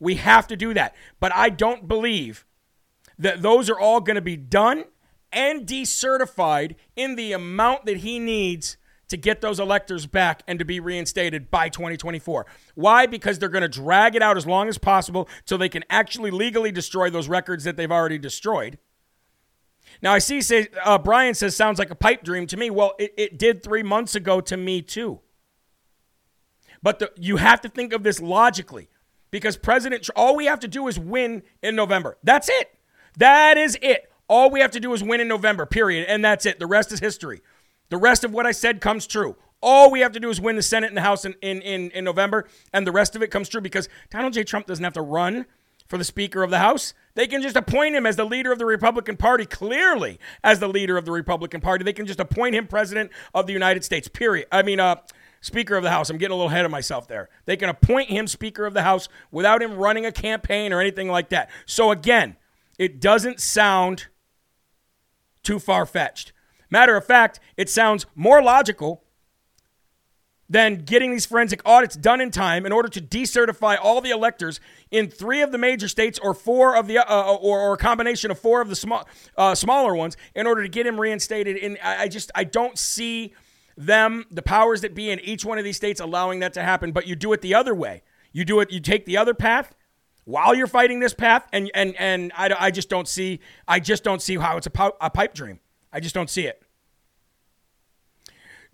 we 0.00 0.16
have 0.16 0.46
to 0.48 0.56
do 0.56 0.74
that. 0.74 0.94
But 1.20 1.34
I 1.34 1.48
don't 1.48 1.88
believe 1.88 2.44
that 3.18 3.40
those 3.40 3.70
are 3.70 3.78
all 3.78 4.00
going 4.00 4.16
to 4.16 4.20
be 4.20 4.36
done 4.36 4.84
and 5.32 5.66
decertified 5.66 6.74
in 6.96 7.16
the 7.16 7.32
amount 7.32 7.86
that 7.86 7.98
he 7.98 8.18
needs 8.18 8.76
to 9.08 9.16
get 9.16 9.40
those 9.40 9.60
electors 9.60 10.06
back 10.06 10.42
and 10.46 10.58
to 10.58 10.64
be 10.64 10.80
reinstated 10.80 11.50
by 11.50 11.68
2024. 11.68 12.46
Why? 12.74 13.06
Because 13.06 13.38
they're 13.38 13.48
going 13.48 13.62
to 13.62 13.68
drag 13.68 14.16
it 14.16 14.22
out 14.22 14.36
as 14.36 14.46
long 14.46 14.68
as 14.68 14.78
possible 14.78 15.28
so 15.44 15.56
they 15.56 15.68
can 15.68 15.84
actually 15.88 16.30
legally 16.30 16.72
destroy 16.72 17.10
those 17.10 17.28
records 17.28 17.64
that 17.64 17.76
they've 17.76 17.90
already 17.90 18.18
destroyed. 18.18 18.78
Now, 20.02 20.12
I 20.12 20.18
see 20.18 20.42
say, 20.42 20.68
uh, 20.84 20.98
Brian 20.98 21.34
says 21.34 21.56
sounds 21.56 21.78
like 21.78 21.90
a 21.90 21.94
pipe 21.94 22.22
dream 22.22 22.46
to 22.48 22.56
me. 22.56 22.70
Well, 22.70 22.94
it, 22.98 23.14
it 23.16 23.38
did 23.38 23.62
three 23.62 23.82
months 23.82 24.14
ago 24.14 24.40
to 24.42 24.56
me 24.56 24.82
too. 24.82 25.20
But 26.82 26.98
the, 26.98 27.12
you 27.16 27.36
have 27.36 27.60
to 27.62 27.68
think 27.68 27.92
of 27.92 28.02
this 28.02 28.20
logically 28.20 28.88
because 29.30 29.56
President, 29.56 30.08
all 30.14 30.36
we 30.36 30.46
have 30.46 30.60
to 30.60 30.68
do 30.68 30.88
is 30.88 30.98
win 30.98 31.42
in 31.62 31.74
November. 31.74 32.18
That's 32.22 32.48
it. 32.48 32.74
That 33.16 33.56
is 33.56 33.78
it. 33.80 34.10
All 34.28 34.50
we 34.50 34.60
have 34.60 34.72
to 34.72 34.80
do 34.80 34.92
is 34.92 35.02
win 35.02 35.20
in 35.20 35.28
November, 35.28 35.66
period. 35.66 36.06
And 36.08 36.24
that's 36.24 36.46
it. 36.46 36.58
The 36.58 36.66
rest 36.66 36.92
is 36.92 37.00
history. 37.00 37.40
The 37.88 37.96
rest 37.96 38.24
of 38.24 38.32
what 38.32 38.46
I 38.46 38.52
said 38.52 38.80
comes 38.80 39.06
true. 39.06 39.36
All 39.62 39.90
we 39.90 40.00
have 40.00 40.12
to 40.12 40.20
do 40.20 40.28
is 40.28 40.40
win 40.40 40.56
the 40.56 40.62
Senate 40.62 40.88
and 40.88 40.96
the 40.96 41.02
House 41.02 41.24
in, 41.24 41.34
in, 41.42 41.62
in, 41.62 41.90
in 41.90 42.04
November, 42.04 42.46
and 42.72 42.86
the 42.86 42.92
rest 42.92 43.16
of 43.16 43.22
it 43.22 43.30
comes 43.30 43.48
true 43.48 43.60
because 43.60 43.88
Donald 44.10 44.32
J. 44.32 44.44
Trump 44.44 44.66
doesn't 44.66 44.84
have 44.84 44.92
to 44.94 45.02
run 45.02 45.46
for 45.88 45.98
the 45.98 46.04
Speaker 46.04 46.42
of 46.42 46.50
the 46.50 46.58
House. 46.58 46.94
They 47.14 47.26
can 47.26 47.42
just 47.42 47.56
appoint 47.56 47.94
him 47.94 48.06
as 48.06 48.16
the 48.16 48.24
leader 48.24 48.52
of 48.52 48.58
the 48.58 48.66
Republican 48.66 49.16
Party, 49.16 49.46
clearly 49.46 50.18
as 50.44 50.58
the 50.58 50.68
leader 50.68 50.96
of 50.96 51.04
the 51.04 51.12
Republican 51.12 51.60
Party. 51.60 51.84
They 51.84 51.92
can 51.92 52.06
just 52.06 52.20
appoint 52.20 52.54
him 52.54 52.66
president 52.66 53.10
of 53.34 53.46
the 53.46 53.52
United 53.52 53.84
States, 53.84 54.08
period. 54.08 54.46
I 54.52 54.62
mean, 54.62 54.80
uh, 54.80 54.96
Speaker 55.40 55.76
of 55.76 55.84
the 55.84 55.90
House. 55.90 56.10
I'm 56.10 56.18
getting 56.18 56.32
a 56.32 56.36
little 56.36 56.50
ahead 56.50 56.64
of 56.64 56.70
myself 56.70 57.06
there. 57.06 57.28
They 57.44 57.56
can 57.56 57.68
appoint 57.68 58.10
him 58.10 58.26
Speaker 58.26 58.66
of 58.66 58.74
the 58.74 58.82
House 58.82 59.08
without 59.30 59.62
him 59.62 59.74
running 59.76 60.04
a 60.04 60.12
campaign 60.12 60.72
or 60.72 60.80
anything 60.80 61.08
like 61.08 61.28
that. 61.28 61.50
So, 61.66 61.90
again, 61.92 62.36
it 62.78 63.00
doesn't 63.00 63.40
sound 63.40 64.06
too 65.42 65.58
far 65.58 65.86
fetched. 65.86 66.32
Matter 66.70 66.96
of 66.96 67.04
fact, 67.04 67.40
it 67.56 67.70
sounds 67.70 68.06
more 68.14 68.42
logical 68.42 69.04
than 70.48 70.76
getting 70.76 71.10
these 71.10 71.26
forensic 71.26 71.60
audits 71.64 71.96
done 71.96 72.20
in 72.20 72.30
time 72.30 72.64
in 72.64 72.72
order 72.72 72.88
to 72.88 73.00
decertify 73.00 73.76
all 73.80 74.00
the 74.00 74.10
electors 74.10 74.60
in 74.90 75.08
three 75.08 75.42
of 75.42 75.50
the 75.50 75.58
major 75.58 75.88
states 75.88 76.18
or 76.20 76.34
four 76.34 76.76
of 76.76 76.86
the 76.86 76.98
uh, 76.98 77.04
uh, 77.08 77.34
or, 77.34 77.60
or, 77.60 77.74
a 77.74 77.76
combination 77.76 78.30
of 78.30 78.38
four 78.38 78.60
of 78.60 78.68
the 78.68 78.76
small 78.76 79.08
uh, 79.36 79.54
smaller 79.54 79.94
ones 79.94 80.16
in 80.34 80.46
order 80.46 80.62
to 80.62 80.68
get 80.68 80.86
him 80.86 81.00
reinstated 81.00 81.56
in 81.56 81.76
I, 81.82 82.02
I 82.02 82.08
just 82.08 82.30
I 82.34 82.44
don't 82.44 82.78
see 82.78 83.34
them 83.76 84.24
the 84.30 84.42
powers 84.42 84.80
that 84.82 84.94
be 84.94 85.10
in 85.10 85.20
each 85.20 85.44
one 85.44 85.58
of 85.58 85.64
these 85.64 85.76
states 85.76 86.00
allowing 86.00 86.40
that 86.40 86.52
to 86.54 86.62
happen 86.62 86.92
but 86.92 87.06
you 87.06 87.16
do 87.16 87.32
it 87.32 87.40
the 87.40 87.54
other 87.54 87.74
way. 87.74 88.02
You 88.32 88.44
do 88.44 88.60
it 88.60 88.70
you 88.70 88.80
take 88.80 89.04
the 89.04 89.16
other 89.16 89.34
path 89.34 89.74
while 90.24 90.54
you're 90.54 90.66
fighting 90.68 91.00
this 91.00 91.14
path 91.14 91.46
and 91.52 91.70
and 91.74 91.96
and 91.98 92.32
I, 92.36 92.54
I 92.56 92.70
just 92.70 92.88
don't 92.88 93.08
see 93.08 93.40
I 93.66 93.80
just 93.80 94.04
don't 94.04 94.22
see 94.22 94.36
how 94.36 94.56
it's 94.58 94.68
a, 94.68 94.90
a 95.00 95.10
pipe 95.10 95.34
dream 95.34 95.58
I 95.96 96.00
just 96.00 96.14
don't 96.14 96.30
see 96.30 96.46
it 96.46 96.62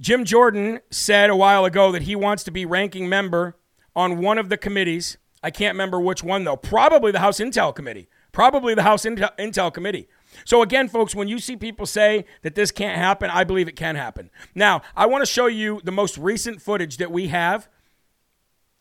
Jim 0.02 0.24
Jordan 0.24 0.80
said 0.90 1.30
a 1.30 1.36
while 1.36 1.64
ago 1.64 1.92
that 1.92 2.02
he 2.02 2.16
wants 2.16 2.42
to 2.42 2.50
be 2.50 2.66
ranking 2.66 3.08
member 3.08 3.56
on 3.94 4.18
one 4.18 4.36
of 4.36 4.48
the 4.48 4.56
committees. 4.56 5.16
I 5.44 5.52
can't 5.52 5.74
remember 5.74 6.00
which 6.00 6.24
one, 6.24 6.42
though. 6.42 6.56
Probably 6.56 7.12
the 7.12 7.20
House 7.20 7.38
Intel 7.38 7.72
Committee. 7.72 8.08
Probably 8.32 8.74
the 8.74 8.82
House 8.82 9.04
Intel, 9.04 9.72
Committee. 9.72 10.08
So, 10.44 10.60
again, 10.60 10.88
folks, 10.88 11.14
when 11.14 11.28
you 11.28 11.38
see 11.38 11.56
people 11.56 11.86
say 11.86 12.24
that 12.42 12.56
this 12.56 12.72
can't 12.72 12.98
happen, 12.98 13.30
I 13.30 13.44
believe 13.44 13.68
it 13.68 13.76
can 13.76 13.94
happen. 13.94 14.30
Now, 14.56 14.82
I 14.96 15.06
want 15.06 15.22
to 15.22 15.30
show 15.30 15.46
you 15.46 15.80
the 15.84 15.92
most 15.92 16.18
recent 16.18 16.60
footage 16.60 16.96
that 16.96 17.12
we 17.12 17.28
have 17.28 17.68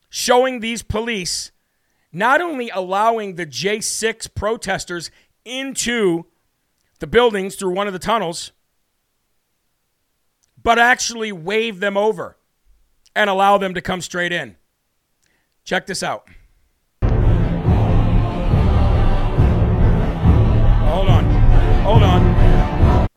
showing 0.10 0.60
these 0.60 0.82
police 0.82 1.52
not 2.12 2.42
only 2.42 2.70
allowing 2.72 3.36
the 3.36 3.46
J6 3.46 4.34
protesters 4.34 5.12
into 5.46 6.26
the 7.02 7.08
buildings 7.08 7.56
through 7.56 7.72
one 7.72 7.88
of 7.88 7.94
the 7.94 8.00
tunnels, 8.00 8.52
but 10.62 10.78
actually 10.78 11.32
wave 11.32 11.80
them 11.80 11.98
over 11.98 12.38
and 13.16 13.28
allow 13.28 13.58
them 13.58 13.74
to 13.74 13.82
come 13.82 14.02
straight 14.02 14.32
in. 14.32 14.56
Check 15.64 15.88
this 15.88 16.04
out. 16.04 16.30
Hold 17.02 17.18
on. 21.10 21.26
Hold 21.82 22.04
on. 22.04 23.08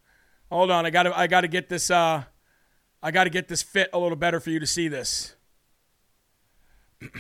Hold 0.51 0.71
on. 0.71 0.87
I 0.87 0.91
got 0.91 1.03
to 1.03 1.19
I 1.19 1.27
got 1.27 1.43
to 1.43 1.49
get 1.49 1.69
this 1.69 1.91
uh 1.91 2.25
I 3.03 3.11
got 3.11 3.25
to 3.25 3.31
get 3.31 3.49
this 3.49 3.63
fit 3.63 3.91
a 3.93 3.99
little 3.99 4.17
better 4.17 4.41
for 4.41 4.49
you 4.49 4.59
to 4.61 4.67
see 4.67 4.89
this. 4.89 5.37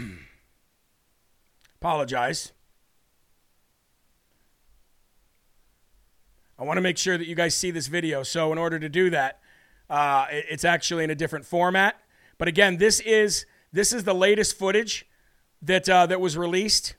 Apologize. 1.78 2.53
I 6.58 6.62
want 6.62 6.76
to 6.76 6.82
make 6.82 6.98
sure 6.98 7.18
that 7.18 7.26
you 7.26 7.34
guys 7.34 7.54
see 7.54 7.70
this 7.70 7.88
video. 7.88 8.22
So 8.22 8.52
in 8.52 8.58
order 8.58 8.78
to 8.78 8.88
do 8.88 9.10
that, 9.10 9.40
uh, 9.90 10.26
it's 10.30 10.64
actually 10.64 11.04
in 11.04 11.10
a 11.10 11.14
different 11.14 11.44
format. 11.44 11.96
But 12.38 12.48
again, 12.48 12.78
this 12.78 13.00
is 13.00 13.46
this 13.72 13.92
is 13.92 14.04
the 14.04 14.14
latest 14.14 14.56
footage 14.56 15.06
that 15.62 15.88
uh, 15.88 16.06
that 16.06 16.20
was 16.20 16.36
released, 16.36 16.94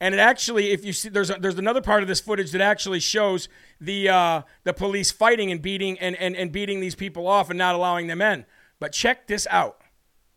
and 0.00 0.14
it 0.14 0.18
actually, 0.18 0.70
if 0.70 0.84
you 0.84 0.92
see, 0.92 1.08
there's 1.08 1.30
a, 1.30 1.34
there's 1.34 1.58
another 1.58 1.80
part 1.80 2.02
of 2.02 2.08
this 2.08 2.20
footage 2.20 2.52
that 2.52 2.60
actually 2.60 3.00
shows 3.00 3.48
the 3.80 4.08
uh, 4.08 4.42
the 4.64 4.72
police 4.72 5.10
fighting 5.10 5.50
and 5.50 5.60
beating 5.62 5.98
and, 5.98 6.16
and 6.16 6.36
and 6.36 6.52
beating 6.52 6.80
these 6.80 6.94
people 6.94 7.26
off 7.26 7.50
and 7.50 7.58
not 7.58 7.74
allowing 7.74 8.06
them 8.06 8.20
in. 8.20 8.44
But 8.78 8.92
check 8.92 9.26
this 9.26 9.46
out. 9.50 9.80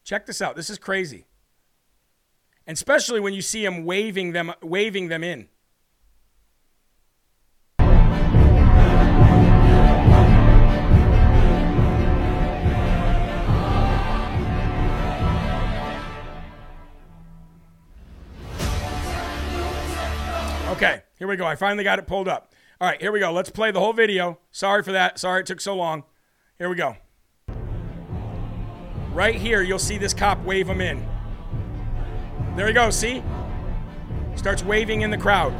Check 0.04 0.26
this 0.26 0.41
out. 0.41 0.56
This 0.56 0.70
is 0.70 0.78
crazy. 0.78 1.26
And 2.66 2.76
especially 2.76 3.20
when 3.20 3.34
you 3.34 3.41
see 3.41 3.64
them 3.64 3.84
waving 3.86 4.32
them 4.32 4.54
waving 4.62 5.10
them 5.10 5.24
in. 5.24 5.50
Here 21.20 21.28
we 21.28 21.36
go. 21.36 21.45
I 21.45 21.55
finally 21.55 21.84
got 21.84 21.99
it 21.99 22.07
pulled 22.07 22.28
up. 22.28 22.53
All 22.82 22.88
right, 22.88 22.99
here 22.99 23.11
we 23.11 23.20
go. 23.20 23.32
Let's 23.32 23.49
play 23.49 23.72
the 23.72 23.80
whole 23.80 23.93
video. 23.93 24.39
Sorry 24.51 24.82
for 24.82 24.93
that. 24.93 25.20
Sorry 25.20 25.41
it 25.41 25.45
took 25.45 25.61
so 25.61 25.76
long. 25.76 26.05
Here 26.57 26.70
we 26.70 26.76
go. 26.76 26.95
Right 29.11 29.36
here, 29.36 29.61
you'll 29.61 29.80
see 29.80 29.97
this 29.97 30.13
cop 30.13 30.41
wave 30.43 30.67
him 30.67 30.82
in. 30.82 31.05
There 32.55 32.67
he 32.67 32.74
goes, 32.74 32.95
see? 32.95 33.22
Starts 34.36 34.63
waving 34.63 35.01
in 35.01 35.11
the 35.11 35.17
crowd. 35.17 35.53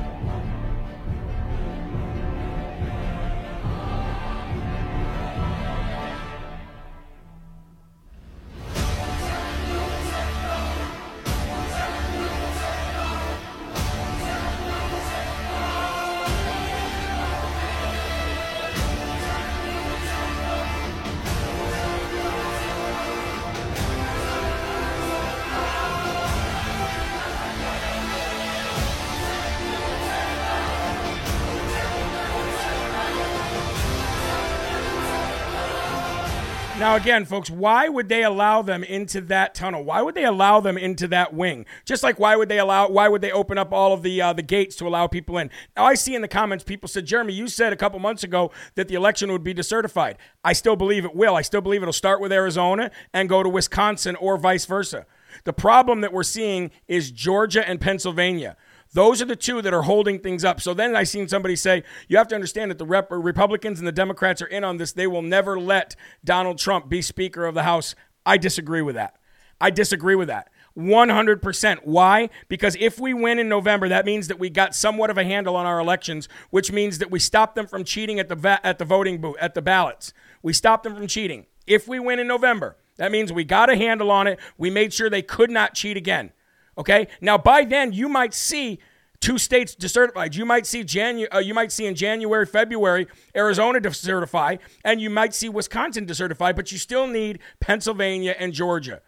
Now, 36.90 36.96
again, 36.96 37.26
folks, 37.26 37.52
why 37.52 37.88
would 37.88 38.10
they 38.10 38.24
allow 38.24 38.64
them 38.64 38.84
into 38.84 39.22
that 39.22 39.54
tunnel? 39.54 39.84
Why 39.84 40.02
would 40.02 40.16
they 40.16 40.26
allow 40.26 40.60
them 40.60 40.76
into 40.76 41.08
that 41.10 41.36
wing? 41.36 41.68
Just 41.86 42.02
like 42.02 42.18
why 42.18 42.36
would 42.36 42.50
they 42.50 42.58
allow? 42.58 42.90
Why 42.90 43.08
would 43.08 43.22
they 43.22 43.32
open 43.32 43.60
up 43.60 43.72
all 43.72 43.94
of 43.94 44.02
the 44.02 44.20
uh, 44.20 44.34
the 44.34 44.42
gates 44.42 44.76
to 44.78 44.88
allow 44.88 45.06
people 45.06 45.38
in? 45.38 45.52
Now, 45.78 45.86
I 45.86 45.94
see 45.94 46.16
in 46.16 46.24
the 46.24 46.28
comments 46.28 46.64
people 46.64 46.90
said, 46.90 47.06
Jeremy, 47.06 47.34
you 47.34 47.48
said 47.48 47.74
a 47.74 47.76
couple 47.76 48.00
months 48.00 48.24
ago 48.24 48.50
that 48.74 48.88
the 48.88 48.96
election 48.96 49.32
would 49.32 49.44
be 49.44 49.54
decertified. 49.54 50.16
I 50.44 50.54
still 50.54 50.76
believe 50.76 51.06
it 51.06 51.14
will. 51.14 51.36
I 51.36 51.44
still 51.44 51.62
believe 51.62 51.84
it'll 51.84 51.94
start 51.94 52.22
with 52.22 52.32
Arizona 52.32 52.90
and 53.14 53.30
go 53.30 53.44
to 53.44 53.50
Wisconsin 53.50 54.16
or 54.16 54.40
vice 54.40 54.66
versa. 54.66 55.06
The 55.44 55.54
problem 55.54 56.02
that 56.02 56.12
we're 56.12 56.24
seeing 56.24 56.72
is 56.88 57.12
Georgia 57.12 57.70
and 57.70 57.80
Pennsylvania. 57.80 58.58
Those 58.94 59.22
are 59.22 59.26
the 59.26 59.36
two 59.36 59.62
that 59.62 59.74
are 59.74 59.84
holding 59.84 60.20
things 60.20 60.44
up. 60.44 60.60
So 60.60 60.74
then 60.74 60.96
I 60.96 61.04
seen 61.04 61.28
somebody 61.28 61.56
say, 61.56 61.84
you 62.08 62.18
have 62.18 62.28
to 62.30 62.36
understand 62.36 62.72
that 62.72 62.80
the 62.80 62.86
rep- 62.86 63.12
Republicans 63.12 63.80
and 63.80 63.88
the 63.88 63.92
Democrats 63.92 64.42
are 64.42 64.48
in 64.48 64.64
on 64.64 64.78
this. 64.78 64.94
They 64.94 65.08
will 65.08 65.22
never 65.22 65.60
let 65.60 65.96
Donald 66.24 66.58
Trump 66.58 66.90
be 66.90 67.02
Speaker 67.02 67.46
of 67.46 67.54
the 67.54 67.64
House. 67.64 67.94
I 68.26 68.38
disagree 68.38 68.82
with 68.82 68.96
that. 68.96 69.16
I 69.62 69.70
disagree 69.70 70.16
with 70.16 70.28
that. 70.30 70.50
100%. 70.78 71.80
Why? 71.84 72.30
Because 72.48 72.76
if 72.80 73.00
we 73.00 73.14
win 73.14 73.38
in 73.38 73.50
November, 73.50 73.90
that 73.90 74.06
means 74.06 74.28
that 74.28 74.40
we 74.40 74.50
got 74.50 74.74
somewhat 74.74 75.10
of 75.10 75.18
a 75.18 75.24
handle 75.24 75.56
on 75.56 75.66
our 75.66 75.80
elections, 75.80 76.30
which 76.50 76.72
means 76.72 77.00
that 77.00 77.12
we 77.12 77.20
stop 77.20 77.56
them 77.56 77.68
from 77.68 77.84
cheating 77.84 78.20
at 78.20 78.30
the 78.30 78.36
va- 78.36 78.66
at 78.66 78.80
the 78.80 78.86
voting 78.86 79.20
booth, 79.20 79.36
at 79.40 79.56
the 79.56 79.62
ballots. 79.62 80.14
We 80.42 80.54
stop 80.54 80.84
them 80.84 80.96
from 80.96 81.08
cheating. 81.08 81.48
If 81.68 81.88
we 81.88 82.00
win 82.00 82.20
in 82.20 82.28
November, 82.28 82.78
that 82.98 83.12
means 83.12 83.34
we 83.34 83.44
got 83.44 83.70
a 83.70 83.76
handle 83.76 84.10
on 84.10 84.28
it. 84.28 84.40
We 84.58 84.70
made 84.70 84.94
sure 84.94 85.10
they 85.10 85.22
could 85.22 85.52
not 85.52 85.74
cheat 85.74 85.98
again. 85.98 86.32
Okay. 86.80 87.08
Now 87.22 87.38
by 87.38 87.66
then 87.66 87.92
you 87.94 88.10
might 88.10 88.34
see 88.34 88.80
two 89.20 89.38
states 89.38 89.76
decertified. 89.76 90.36
You 90.36 90.46
might 90.46 90.66
see 90.66 90.84
Janu- 90.84 91.28
uh, 91.34 91.40
you 91.40 91.54
might 91.54 91.72
see 91.72 91.86
in 91.86 91.96
January, 91.96 92.46
February, 92.46 93.08
Arizona 93.36 93.80
decertify, 93.80 94.60
and 94.86 95.02
you 95.02 95.10
might 95.10 95.34
see 95.34 95.50
Wisconsin 95.50 96.06
decertify, 96.06 96.56
but 96.56 96.72
you 96.72 96.78
still 96.78 97.06
need 97.06 97.40
Pennsylvania 97.60 98.36
and 98.40 98.54
Georgia, 98.54 99.02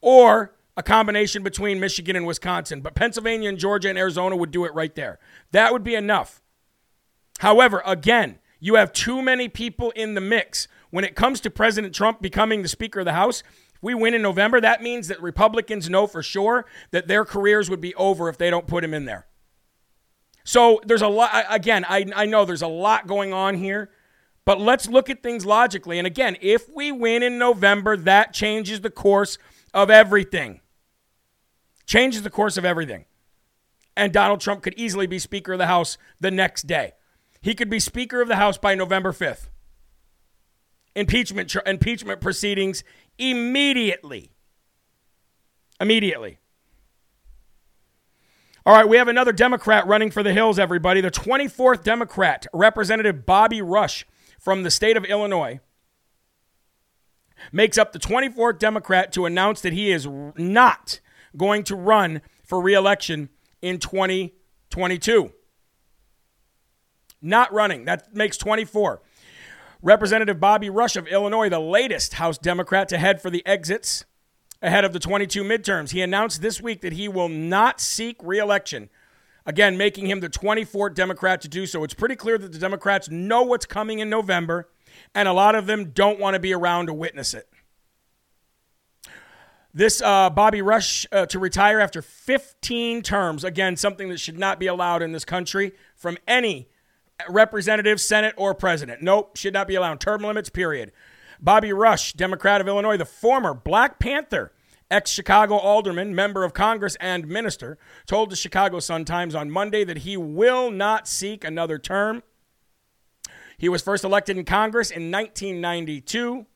or 0.00 0.54
a 0.76 0.82
combination 0.82 1.42
between 1.42 1.80
Michigan 1.80 2.14
and 2.14 2.26
Wisconsin. 2.26 2.82
But 2.82 2.94
Pennsylvania 2.94 3.48
and 3.48 3.58
Georgia 3.58 3.88
and 3.88 3.98
Arizona 3.98 4.36
would 4.36 4.50
do 4.50 4.64
it 4.64 4.74
right 4.74 4.94
there. 4.94 5.18
That 5.52 5.72
would 5.72 5.82
be 5.82 5.94
enough. 5.94 6.42
However, 7.40 7.82
again, 7.86 8.38
you 8.60 8.74
have 8.74 8.92
too 8.92 9.22
many 9.22 9.48
people 9.48 9.90
in 9.92 10.14
the 10.14 10.20
mix. 10.20 10.68
When 10.90 11.04
it 11.04 11.14
comes 11.14 11.40
to 11.40 11.50
President 11.50 11.94
Trump 11.94 12.22
becoming 12.22 12.62
the 12.62 12.68
Speaker 12.68 13.00
of 13.00 13.04
the 13.04 13.12
House, 13.12 13.42
if 13.78 13.82
we 13.84 13.94
win 13.94 14.12
in 14.12 14.22
November, 14.22 14.60
that 14.60 14.82
means 14.82 15.06
that 15.06 15.22
Republicans 15.22 15.88
know 15.88 16.08
for 16.08 16.20
sure 16.20 16.66
that 16.90 17.06
their 17.06 17.24
careers 17.24 17.70
would 17.70 17.80
be 17.80 17.94
over 17.94 18.28
if 18.28 18.36
they 18.36 18.50
don't 18.50 18.66
put 18.66 18.82
him 18.82 18.92
in 18.92 19.04
there. 19.04 19.28
So 20.42 20.80
there's 20.84 21.02
a 21.02 21.08
lot, 21.08 21.30
again, 21.48 21.84
I, 21.88 22.06
I 22.16 22.26
know 22.26 22.44
there's 22.44 22.62
a 22.62 22.66
lot 22.66 23.06
going 23.06 23.32
on 23.32 23.54
here, 23.54 23.90
but 24.44 24.60
let's 24.60 24.88
look 24.88 25.10
at 25.10 25.22
things 25.22 25.46
logically. 25.46 25.98
And 25.98 26.06
again, 26.06 26.36
if 26.40 26.68
we 26.74 26.90
win 26.90 27.22
in 27.22 27.38
November, 27.38 27.96
that 27.98 28.32
changes 28.32 28.80
the 28.80 28.90
course 28.90 29.38
of 29.72 29.90
everything. 29.90 30.60
Changes 31.86 32.22
the 32.22 32.30
course 32.30 32.56
of 32.56 32.64
everything. 32.64 33.04
And 33.96 34.12
Donald 34.12 34.40
Trump 34.40 34.62
could 34.62 34.74
easily 34.76 35.06
be 35.06 35.18
Speaker 35.18 35.52
of 35.52 35.58
the 35.58 35.66
House 35.66 35.98
the 36.18 36.30
next 36.30 36.66
day. 36.66 36.94
He 37.40 37.54
could 37.54 37.70
be 37.70 37.78
Speaker 37.78 38.20
of 38.20 38.28
the 38.28 38.36
House 38.36 38.58
by 38.58 38.74
November 38.74 39.12
5th. 39.12 39.50
Impeachment, 40.96 41.54
impeachment 41.64 42.20
proceedings 42.20 42.82
immediately. 43.18 44.30
Immediately. 45.80 46.38
All 48.66 48.74
right, 48.74 48.88
we 48.88 48.98
have 48.98 49.08
another 49.08 49.32
Democrat 49.32 49.86
running 49.86 50.10
for 50.10 50.22
the 50.22 50.32
hills, 50.32 50.58
everybody. 50.58 51.00
The 51.00 51.10
24th 51.10 51.82
Democrat, 51.82 52.46
Representative 52.52 53.24
Bobby 53.24 53.62
Rush 53.62 54.06
from 54.38 54.62
the 54.62 54.70
state 54.70 54.96
of 54.96 55.04
Illinois, 55.04 55.60
makes 57.50 57.78
up 57.78 57.92
the 57.92 57.98
24th 57.98 58.58
Democrat 58.58 59.12
to 59.12 59.24
announce 59.24 59.60
that 59.62 59.72
he 59.72 59.90
is 59.90 60.06
not 60.36 61.00
going 61.36 61.64
to 61.64 61.76
run 61.76 62.20
for 62.44 62.60
reelection 62.60 63.30
in 63.62 63.78
2022. 63.78 65.32
Not 67.20 67.52
running. 67.52 67.84
That 67.84 68.14
makes 68.14 68.36
24. 68.36 69.00
Representative 69.82 70.40
Bobby 70.40 70.68
Rush 70.70 70.96
of 70.96 71.06
Illinois, 71.06 71.48
the 71.48 71.60
latest 71.60 72.14
House 72.14 72.36
Democrat 72.36 72.88
to 72.88 72.98
head 72.98 73.22
for 73.22 73.30
the 73.30 73.46
exits 73.46 74.04
ahead 74.60 74.84
of 74.84 74.92
the 74.92 74.98
22 74.98 75.44
midterms. 75.44 75.90
He 75.90 76.02
announced 76.02 76.42
this 76.42 76.60
week 76.60 76.80
that 76.80 76.94
he 76.94 77.08
will 77.08 77.28
not 77.28 77.80
seek 77.80 78.16
reelection, 78.22 78.90
again, 79.46 79.76
making 79.76 80.06
him 80.08 80.18
the 80.18 80.28
24th 80.28 80.94
Democrat 80.94 81.40
to 81.42 81.48
do 81.48 81.64
so. 81.64 81.84
It's 81.84 81.94
pretty 81.94 82.16
clear 82.16 82.38
that 82.38 82.50
the 82.50 82.58
Democrats 82.58 83.08
know 83.08 83.42
what's 83.42 83.66
coming 83.66 84.00
in 84.00 84.10
November, 84.10 84.68
and 85.14 85.28
a 85.28 85.32
lot 85.32 85.54
of 85.54 85.66
them 85.66 85.90
don't 85.90 86.18
want 86.18 86.34
to 86.34 86.40
be 86.40 86.52
around 86.52 86.86
to 86.86 86.94
witness 86.94 87.32
it. 87.32 87.48
This 89.72 90.02
uh, 90.02 90.30
Bobby 90.30 90.60
Rush 90.60 91.06
uh, 91.12 91.26
to 91.26 91.38
retire 91.38 91.78
after 91.78 92.02
15 92.02 93.02
terms, 93.02 93.44
again, 93.44 93.76
something 93.76 94.08
that 94.08 94.18
should 94.18 94.38
not 94.38 94.58
be 94.58 94.66
allowed 94.66 95.02
in 95.02 95.12
this 95.12 95.24
country 95.24 95.72
from 95.94 96.18
any 96.26 96.68
representative, 97.28 98.00
Senate, 98.00 98.34
or 98.36 98.54
president. 98.54 99.02
Nope, 99.02 99.36
should 99.36 99.54
not 99.54 99.68
be 99.68 99.74
allowed. 99.74 100.00
Term 100.00 100.22
limits, 100.22 100.50
period. 100.50 100.92
Bobby 101.40 101.72
Rush, 101.72 102.12
Democrat 102.14 102.60
of 102.60 102.68
Illinois, 102.68 102.96
the 102.96 103.04
former 103.04 103.54
Black 103.54 103.98
Panther 103.98 104.52
ex 104.90 105.10
Chicago 105.10 105.56
alderman, 105.56 106.14
member 106.14 106.44
of 106.44 106.54
Congress, 106.54 106.96
and 107.00 107.26
minister, 107.26 107.78
told 108.06 108.30
the 108.30 108.36
Chicago 108.36 108.80
Sun 108.80 109.04
Times 109.04 109.34
on 109.34 109.50
Monday 109.50 109.84
that 109.84 109.98
he 109.98 110.16
will 110.16 110.70
not 110.70 111.06
seek 111.06 111.44
another 111.44 111.78
term. 111.78 112.22
He 113.56 113.68
was 113.68 113.82
first 113.82 114.04
elected 114.04 114.36
in 114.36 114.44
Congress 114.44 114.90
in 114.90 115.10
1992, 115.10 116.46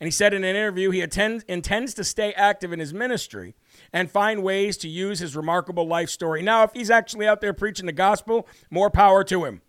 and 0.00 0.06
he 0.06 0.10
said 0.10 0.34
in 0.34 0.44
an 0.44 0.56
interview 0.56 0.90
he 0.90 1.00
attend, 1.00 1.44
intends 1.48 1.94
to 1.94 2.04
stay 2.04 2.32
active 2.32 2.72
in 2.72 2.80
his 2.80 2.92
ministry 2.92 3.54
and 3.92 4.10
find 4.10 4.42
ways 4.42 4.76
to 4.78 4.88
use 4.88 5.20
his 5.20 5.36
remarkable 5.36 5.86
life 5.86 6.10
story. 6.10 6.42
Now, 6.42 6.64
if 6.64 6.72
he's 6.72 6.90
actually 6.90 7.26
out 7.26 7.40
there 7.40 7.52
preaching 7.52 7.86
the 7.86 7.92
gospel, 7.92 8.46
more 8.70 8.90
power 8.90 9.24
to 9.24 9.44
him. 9.44 9.62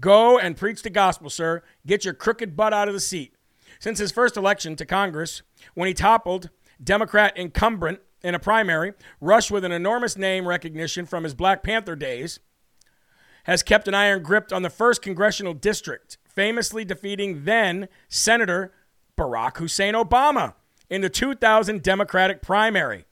Go 0.00 0.38
and 0.38 0.56
preach 0.56 0.82
the 0.82 0.90
gospel, 0.90 1.30
sir. 1.30 1.62
Get 1.86 2.04
your 2.04 2.14
crooked 2.14 2.56
butt 2.56 2.72
out 2.72 2.88
of 2.88 2.94
the 2.94 3.00
seat. 3.00 3.34
Since 3.78 3.98
his 3.98 4.12
first 4.12 4.36
election 4.36 4.76
to 4.76 4.86
Congress, 4.86 5.42
when 5.74 5.88
he 5.88 5.94
toppled 5.94 6.50
Democrat 6.82 7.36
incumbent 7.36 8.00
in 8.22 8.34
a 8.34 8.38
primary, 8.38 8.94
Rush, 9.20 9.50
with 9.50 9.64
an 9.64 9.72
enormous 9.72 10.16
name 10.16 10.48
recognition 10.48 11.06
from 11.06 11.24
his 11.24 11.34
Black 11.34 11.62
Panther 11.62 11.94
days, 11.94 12.40
has 13.44 13.62
kept 13.62 13.86
an 13.86 13.94
iron 13.94 14.22
grip 14.22 14.52
on 14.52 14.62
the 14.62 14.70
first 14.70 15.02
congressional 15.02 15.54
district, 15.54 16.18
famously 16.24 16.84
defeating 16.84 17.44
then 17.44 17.88
Senator 18.08 18.72
Barack 19.16 19.58
Hussein 19.58 19.94
Obama 19.94 20.54
in 20.88 21.02
the 21.02 21.10
2000 21.10 21.82
Democratic 21.82 22.42
primary. 22.42 23.04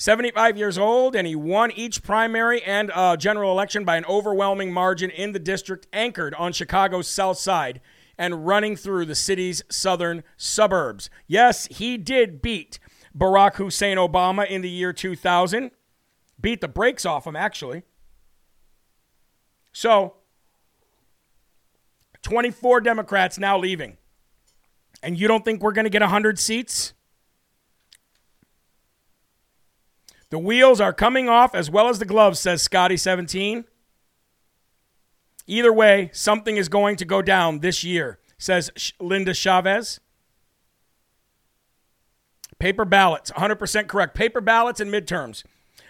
75 0.00 0.56
years 0.56 0.78
old, 0.78 1.14
and 1.14 1.26
he 1.26 1.36
won 1.36 1.70
each 1.72 2.02
primary 2.02 2.62
and 2.62 2.90
uh, 2.94 3.18
general 3.18 3.52
election 3.52 3.84
by 3.84 3.98
an 3.98 4.06
overwhelming 4.06 4.72
margin 4.72 5.10
in 5.10 5.32
the 5.32 5.38
district 5.38 5.86
anchored 5.92 6.32
on 6.36 6.54
Chicago's 6.54 7.06
south 7.06 7.36
side 7.36 7.82
and 8.16 8.46
running 8.46 8.76
through 8.76 9.04
the 9.04 9.14
city's 9.14 9.62
southern 9.68 10.24
suburbs. 10.38 11.10
Yes, 11.26 11.66
he 11.66 11.98
did 11.98 12.40
beat 12.40 12.78
Barack 13.14 13.56
Hussein 13.56 13.98
Obama 13.98 14.48
in 14.48 14.62
the 14.62 14.70
year 14.70 14.94
2000. 14.94 15.70
Beat 16.40 16.62
the 16.62 16.68
brakes 16.68 17.04
off 17.04 17.26
him, 17.26 17.36
actually. 17.36 17.82
So, 19.70 20.14
24 22.22 22.80
Democrats 22.80 23.38
now 23.38 23.58
leaving. 23.58 23.98
And 25.02 25.20
you 25.20 25.28
don't 25.28 25.44
think 25.44 25.60
we're 25.60 25.72
going 25.72 25.84
to 25.84 25.90
get 25.90 26.00
100 26.00 26.38
seats? 26.38 26.94
The 30.30 30.38
wheels 30.38 30.80
are 30.80 30.92
coming 30.92 31.28
off 31.28 31.54
as 31.54 31.70
well 31.70 31.88
as 31.88 31.98
the 31.98 32.04
gloves, 32.04 32.38
says 32.38 32.66
Scotty17. 32.66 33.64
Either 35.46 35.72
way, 35.72 36.10
something 36.12 36.56
is 36.56 36.68
going 36.68 36.94
to 36.96 37.04
go 37.04 37.20
down 37.20 37.58
this 37.58 37.82
year, 37.82 38.20
says 38.38 38.70
Linda 39.00 39.34
Chavez. 39.34 39.98
Paper 42.60 42.84
ballots, 42.84 43.32
100% 43.32 43.88
correct. 43.88 44.14
Paper 44.14 44.40
ballots 44.40 44.80
and 44.80 44.92
midterms. 44.92 45.42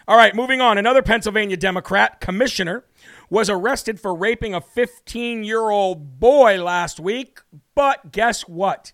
All 0.08 0.16
right, 0.16 0.34
moving 0.34 0.60
on. 0.60 0.78
Another 0.78 1.02
Pennsylvania 1.02 1.56
Democrat 1.56 2.20
commissioner 2.20 2.84
was 3.28 3.50
arrested 3.50 4.00
for 4.00 4.14
raping 4.14 4.54
a 4.54 4.60
15 4.60 5.44
year 5.44 5.68
old 5.68 6.18
boy 6.18 6.62
last 6.62 6.98
week. 6.98 7.40
But 7.74 8.10
guess 8.12 8.42
what? 8.48 8.92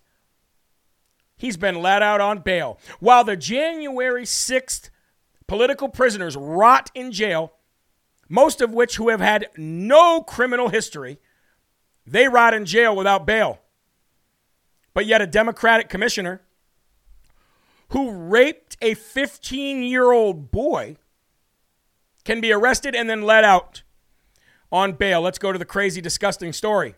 He's 1.37 1.55
been 1.55 1.81
let 1.81 2.01
out 2.01 2.19
on 2.19 2.39
bail. 2.39 2.79
While 2.99 3.23
the 3.23 3.37
January 3.37 4.23
6th 4.23 4.89
political 5.47 5.89
prisoners 5.89 6.35
rot 6.35 6.91
in 6.93 7.11
jail, 7.11 7.53
most 8.29 8.61
of 8.61 8.73
which 8.73 8.97
who 8.97 9.09
have 9.09 9.21
had 9.21 9.47
no 9.57 10.21
criminal 10.21 10.69
history, 10.69 11.19
they 12.05 12.27
rot 12.27 12.53
in 12.53 12.65
jail 12.65 12.95
without 12.95 13.25
bail. 13.25 13.59
But 14.93 15.05
yet, 15.05 15.21
a 15.21 15.27
Democratic 15.27 15.89
commissioner 15.89 16.41
who 17.89 18.11
raped 18.11 18.77
a 18.81 18.93
15 18.95 19.83
year 19.83 20.11
old 20.11 20.51
boy 20.51 20.97
can 22.25 22.41
be 22.41 22.51
arrested 22.51 22.95
and 22.95 23.09
then 23.09 23.21
let 23.21 23.43
out 23.43 23.83
on 24.71 24.93
bail. 24.93 25.21
Let's 25.21 25.37
go 25.37 25.51
to 25.51 25.59
the 25.59 25.65
crazy, 25.65 26.01
disgusting 26.01 26.51
story. 26.51 26.95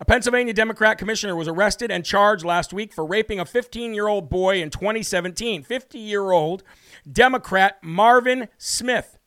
A 0.00 0.04
Pennsylvania 0.04 0.52
Democrat 0.52 0.98
commissioner 0.98 1.36
was 1.36 1.46
arrested 1.46 1.90
and 1.90 2.04
charged 2.04 2.44
last 2.44 2.72
week 2.72 2.92
for 2.92 3.06
raping 3.06 3.38
a 3.38 3.44
15 3.44 3.94
year 3.94 4.08
old 4.08 4.28
boy 4.28 4.60
in 4.60 4.70
2017. 4.70 5.62
50 5.62 5.98
year 5.98 6.32
old 6.32 6.64
Democrat 7.10 7.78
Marvin 7.82 8.48
Smith 8.58 9.18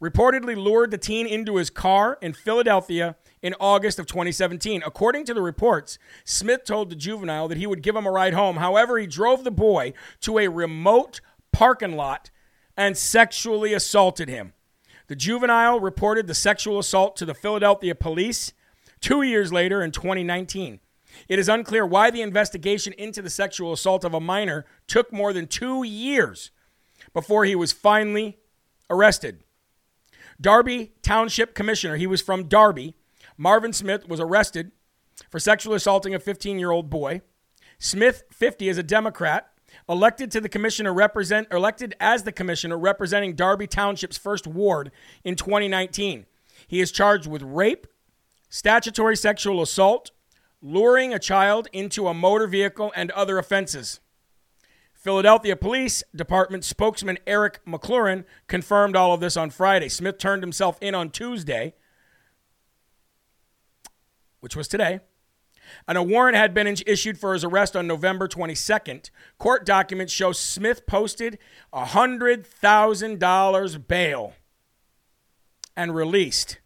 reportedly 0.00 0.56
lured 0.56 0.90
the 0.90 0.98
teen 0.98 1.26
into 1.26 1.56
his 1.56 1.68
car 1.68 2.18
in 2.22 2.32
Philadelphia 2.32 3.16
in 3.42 3.54
August 3.60 3.98
of 3.98 4.06
2017. 4.06 4.82
According 4.86 5.26
to 5.26 5.34
the 5.34 5.42
reports, 5.42 5.98
Smith 6.24 6.64
told 6.64 6.88
the 6.88 6.96
juvenile 6.96 7.48
that 7.48 7.58
he 7.58 7.66
would 7.66 7.82
give 7.82 7.96
him 7.96 8.06
a 8.06 8.10
ride 8.10 8.34
home. 8.34 8.56
However, 8.56 8.98
he 8.98 9.06
drove 9.06 9.44
the 9.44 9.50
boy 9.50 9.92
to 10.20 10.38
a 10.38 10.48
remote 10.48 11.20
parking 11.52 11.96
lot 11.96 12.30
and 12.74 12.96
sexually 12.96 13.74
assaulted 13.74 14.30
him. 14.30 14.54
The 15.08 15.16
juvenile 15.16 15.78
reported 15.78 16.26
the 16.26 16.34
sexual 16.34 16.78
assault 16.78 17.16
to 17.16 17.26
the 17.26 17.34
Philadelphia 17.34 17.94
police 17.94 18.54
two 19.00 19.22
years 19.22 19.52
later 19.52 19.82
in 19.82 19.90
2019. 19.90 20.80
It 21.28 21.38
is 21.38 21.48
unclear 21.48 21.84
why 21.84 22.10
the 22.10 22.22
investigation 22.22 22.92
into 22.94 23.20
the 23.20 23.30
sexual 23.30 23.72
assault 23.72 24.04
of 24.04 24.14
a 24.14 24.20
minor 24.20 24.64
took 24.86 25.12
more 25.12 25.32
than 25.32 25.46
two 25.46 25.82
years 25.82 26.50
before 27.12 27.44
he 27.44 27.56
was 27.56 27.72
finally 27.72 28.38
arrested. 28.88 29.42
Darby 30.40 30.92
Township 31.02 31.54
Commissioner, 31.54 31.96
he 31.96 32.06
was 32.06 32.22
from 32.22 32.44
Darby, 32.44 32.94
Marvin 33.36 33.72
Smith 33.72 34.06
was 34.06 34.20
arrested 34.20 34.70
for 35.30 35.38
sexually 35.38 35.76
assaulting 35.76 36.14
a 36.14 36.18
15 36.18 36.58
year 36.58 36.70
old 36.70 36.90
boy. 36.90 37.22
Smith, 37.78 38.24
50, 38.30 38.68
is 38.68 38.76
a 38.76 38.82
Democrat, 38.82 39.50
elected 39.88 40.30
to 40.30 40.40
the 40.40 40.48
commissioner 40.48 40.92
represent 40.92 41.48
elected 41.50 41.94
as 42.00 42.24
the 42.24 42.32
commissioner 42.32 42.78
representing 42.78 43.34
Darby 43.34 43.66
Township's 43.66 44.18
first 44.18 44.46
ward 44.46 44.90
in 45.24 45.36
2019. 45.36 46.26
He 46.66 46.80
is 46.80 46.92
charged 46.92 47.26
with 47.26 47.42
rape, 47.42 47.86
statutory 48.50 49.16
sexual 49.16 49.62
assault, 49.62 50.10
luring 50.60 51.14
a 51.14 51.18
child 51.18 51.66
into 51.72 52.08
a 52.08 52.12
motor 52.12 52.46
vehicle, 52.46 52.92
and 52.94 53.10
other 53.12 53.38
offenses. 53.38 54.00
Philadelphia 54.92 55.56
Police 55.56 56.04
Department 56.14 56.62
spokesman 56.62 57.16
Eric 57.26 57.64
McLaurin 57.64 58.26
confirmed 58.48 58.94
all 58.94 59.14
of 59.14 59.20
this 59.20 59.38
on 59.38 59.48
Friday. 59.48 59.88
Smith 59.88 60.18
turned 60.18 60.42
himself 60.42 60.76
in 60.82 60.94
on 60.94 61.08
Tuesday, 61.08 61.72
which 64.40 64.54
was 64.54 64.68
today, 64.68 65.00
and 65.88 65.96
a 65.96 66.02
warrant 66.02 66.36
had 66.36 66.52
been 66.52 66.66
issued 66.66 67.18
for 67.18 67.32
his 67.32 67.44
arrest 67.44 67.74
on 67.74 67.86
November 67.86 68.28
22nd. 68.28 69.08
Court 69.38 69.64
documents 69.64 70.12
show 70.12 70.32
Smith 70.32 70.86
posted 70.86 71.38
$100,000 71.72 73.88
bail 73.88 74.34
and 75.76 75.94
released 75.94 76.58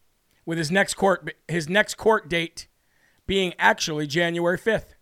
with 0.46 0.58
his 0.58 0.70
next 0.70 0.94
court 0.94 1.34
his 1.48 1.68
next 1.68 1.94
court 1.94 2.28
date 2.28 2.68
being 3.26 3.54
actually 3.58 4.06
January 4.06 4.58
5th. 4.58 4.94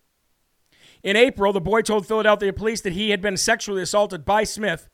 In 1.03 1.17
April, 1.17 1.53
the 1.53 1.61
boy 1.61 1.83
told 1.83 2.07
Philadelphia 2.07 2.53
police 2.53 2.81
that 2.83 2.93
he 2.93 3.11
had 3.11 3.21
been 3.21 3.37
sexually 3.37 3.83
assaulted 3.83 4.25
by 4.25 4.45
Smith 4.45 4.89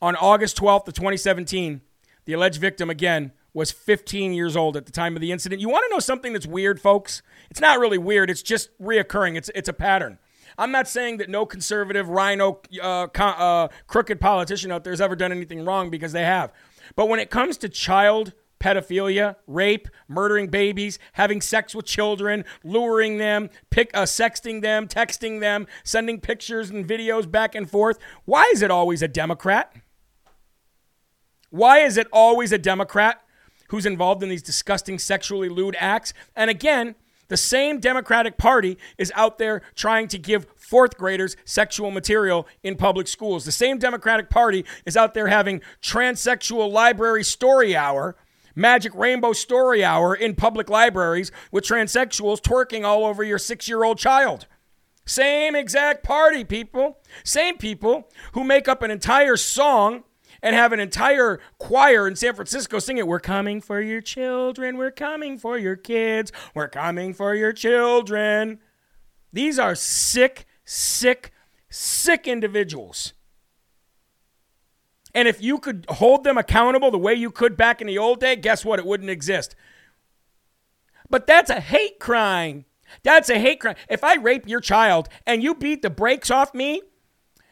on 0.00 0.14
August 0.16 0.56
12th 0.58 0.86
of 0.86 0.94
2017. 0.94 1.80
The 2.24 2.32
alleged 2.32 2.60
victim, 2.60 2.88
again, 2.88 3.32
was 3.52 3.72
15 3.72 4.32
years 4.32 4.56
old 4.56 4.76
at 4.76 4.86
the 4.86 4.92
time 4.92 5.16
of 5.16 5.20
the 5.20 5.32
incident. 5.32 5.60
You 5.60 5.68
want 5.68 5.84
to 5.88 5.94
know 5.94 5.98
something 5.98 6.32
that's 6.32 6.46
weird, 6.46 6.80
folks? 6.80 7.22
It's 7.50 7.60
not 7.60 7.80
really 7.80 7.98
weird, 7.98 8.30
it's 8.30 8.42
just 8.42 8.70
reoccurring, 8.78 9.36
it's, 9.36 9.50
it's 9.54 9.68
a 9.68 9.72
pattern. 9.72 10.18
I'm 10.56 10.70
not 10.70 10.88
saying 10.88 11.18
that 11.18 11.28
no 11.28 11.46
conservative, 11.46 12.08
rhino 12.08 12.60
uh, 12.82 13.06
uh, 13.14 13.68
crooked 13.86 14.20
politician 14.20 14.70
out 14.70 14.84
there 14.84 14.92
has 14.92 15.00
ever 15.00 15.16
done 15.16 15.32
anything 15.32 15.64
wrong 15.64 15.90
because 15.90 16.12
they 16.12 16.24
have. 16.24 16.52
But 16.96 17.08
when 17.08 17.20
it 17.20 17.30
comes 17.30 17.56
to 17.58 17.68
child 17.68 18.32
pedophilia, 18.60 19.36
rape, 19.46 19.88
murdering 20.08 20.48
babies, 20.48 20.98
having 21.12 21.40
sex 21.40 21.74
with 21.74 21.86
children, 21.86 22.44
luring 22.64 23.18
them, 23.18 23.50
pick, 23.70 23.90
uh, 23.94 24.02
sexting 24.02 24.62
them, 24.62 24.88
texting 24.88 25.40
them, 25.40 25.66
sending 25.84 26.20
pictures 26.20 26.70
and 26.70 26.86
videos 26.86 27.30
back 27.30 27.54
and 27.54 27.70
forth. 27.70 27.98
Why 28.24 28.50
is 28.52 28.62
it 28.62 28.70
always 28.70 29.02
a 29.02 29.08
Democrat? 29.08 29.72
Why 31.50 31.78
is 31.78 31.96
it 31.96 32.06
always 32.12 32.52
a 32.52 32.58
Democrat 32.58 33.22
who's 33.68 33.86
involved 33.86 34.22
in 34.22 34.28
these 34.28 34.42
disgusting 34.42 34.98
sexually 34.98 35.48
lewd 35.48 35.76
acts? 35.78 36.12
And 36.36 36.50
again, 36.50 36.94
the 37.28 37.36
same 37.36 37.78
Democratic 37.78 38.38
Party 38.38 38.78
is 38.96 39.12
out 39.14 39.38
there 39.38 39.62
trying 39.74 40.08
to 40.08 40.18
give 40.18 40.46
fourth 40.56 40.96
graders 40.96 41.36
sexual 41.44 41.90
material 41.90 42.48
in 42.62 42.76
public 42.76 43.06
schools. 43.06 43.44
The 43.44 43.52
same 43.52 43.78
Democratic 43.78 44.30
Party 44.30 44.64
is 44.86 44.96
out 44.96 45.14
there 45.14 45.28
having 45.28 45.60
transsexual 45.82 46.70
library 46.70 47.22
story 47.22 47.76
hour 47.76 48.16
Magic 48.58 48.92
Rainbow 48.92 49.32
Story 49.32 49.84
Hour 49.84 50.16
in 50.16 50.34
public 50.34 50.68
libraries 50.68 51.30
with 51.52 51.62
transsexuals 51.62 52.40
twerking 52.40 52.84
all 52.84 53.04
over 53.04 53.22
your 53.22 53.38
six 53.38 53.68
year 53.68 53.84
old 53.84 53.98
child. 53.98 54.46
Same 55.06 55.54
exact 55.54 56.02
party, 56.02 56.42
people. 56.42 56.98
Same 57.22 57.56
people 57.56 58.10
who 58.32 58.42
make 58.42 58.66
up 58.66 58.82
an 58.82 58.90
entire 58.90 59.36
song 59.36 60.02
and 60.42 60.56
have 60.56 60.72
an 60.72 60.80
entire 60.80 61.38
choir 61.58 62.08
in 62.08 62.16
San 62.16 62.34
Francisco 62.34 62.80
sing 62.80 62.98
it. 62.98 63.06
We're 63.06 63.20
coming 63.20 63.60
for 63.60 63.80
your 63.80 64.00
children. 64.00 64.76
We're 64.76 64.90
coming 64.90 65.38
for 65.38 65.56
your 65.56 65.76
kids. 65.76 66.32
We're 66.52 66.68
coming 66.68 67.14
for 67.14 67.36
your 67.36 67.52
children. 67.52 68.58
These 69.32 69.60
are 69.60 69.76
sick, 69.76 70.46
sick, 70.64 71.30
sick 71.70 72.26
individuals. 72.26 73.12
And 75.14 75.26
if 75.26 75.42
you 75.42 75.58
could 75.58 75.86
hold 75.88 76.24
them 76.24 76.38
accountable 76.38 76.90
the 76.90 76.98
way 76.98 77.14
you 77.14 77.30
could 77.30 77.56
back 77.56 77.80
in 77.80 77.86
the 77.86 77.98
old 77.98 78.20
day, 78.20 78.36
guess 78.36 78.64
what? 78.64 78.78
It 78.78 78.86
wouldn't 78.86 79.10
exist. 79.10 79.54
But 81.10 81.26
that's 81.26 81.50
a 81.50 81.60
hate 81.60 81.98
crime. 81.98 82.66
That's 83.02 83.30
a 83.30 83.38
hate 83.38 83.60
crime. 83.60 83.76
If 83.88 84.04
I 84.04 84.14
rape 84.14 84.46
your 84.46 84.60
child 84.60 85.08
and 85.26 85.42
you 85.42 85.54
beat 85.54 85.82
the 85.82 85.90
brakes 85.90 86.30
off 86.30 86.54
me 86.54 86.82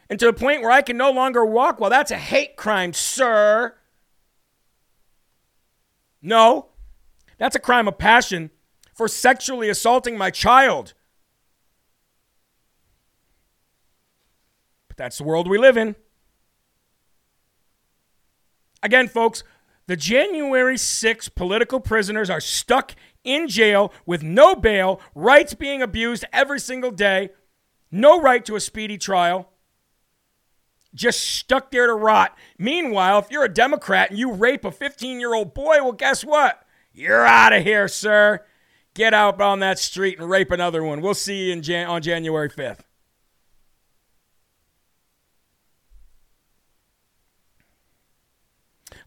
and 0.09 0.19
to 0.19 0.27
the 0.27 0.33
point 0.33 0.63
where 0.63 0.71
I 0.71 0.83
can 0.83 0.97
no 0.97 1.11
longer 1.11 1.45
walk, 1.45 1.81
well, 1.81 1.91
that's 1.91 2.11
a 2.11 2.19
hate 2.19 2.57
crime, 2.57 2.93
sir. 2.93 3.75
No, 6.23 6.69
that's 7.39 7.57
a 7.57 7.61
crime 7.61 7.89
of 7.89 7.99
passion 7.99 8.51
for 8.95 9.09
sexually 9.09 9.69
assaulting 9.69 10.17
my 10.17 10.31
child. 10.31 10.95
But 14.89 14.97
that's 14.97 15.19
the 15.19 15.25
world 15.25 15.49
we 15.49 15.59
live 15.59 15.77
in. 15.77 15.97
Again, 18.87 19.09
folks, 19.09 19.43
the 19.89 19.97
January 19.97 20.79
6 20.79 21.29
political 21.31 21.81
prisoners 21.81 22.31
are 22.31 22.41
stuck 22.41 22.95
in 23.25 23.49
jail 23.49 23.93
with 24.07 24.23
no 24.23 24.55
bail, 24.55 25.01
rights 25.13 25.55
being 25.55 25.83
abused 25.83 26.25
every 26.33 26.61
single 26.61 26.93
day, 26.93 27.31
no 27.91 28.21
right 28.21 28.45
to 28.45 28.55
a 28.55 28.61
speedy 28.61 28.97
trial, 28.97 29.51
just 30.95 31.21
stuck 31.21 31.73
there 31.73 31.89
to 31.89 31.95
rot. 31.95 32.39
Meanwhile, 32.59 33.19
if 33.19 33.31
you're 33.33 33.43
a 33.43 33.53
Democrat 33.53 34.11
and 34.11 34.21
you 34.21 34.31
rape 34.31 34.65
a 34.65 34.71
15 34.71 35.19
year 35.19 35.35
old 35.35 35.53
boy, 35.53 35.79
well, 35.83 35.91
guess 35.91 36.25
what? 36.25 36.63
You're 36.93 37.27
out 37.27 37.53
of 37.53 37.65
here, 37.65 37.89
sir. 37.89 38.45
Get 38.95 39.15
out 39.15 39.41
on 39.41 39.59
that 39.59 39.81
street 39.81 40.21
and 40.21 40.31
rape 40.31 40.53
another 40.53 40.85
one. 40.85 41.01
We'll 41.01 41.15
see 41.15 41.49
you 41.51 41.61
Jan- 41.61 41.89
on 41.89 42.03
January 42.03 42.49
5th. 42.49 42.86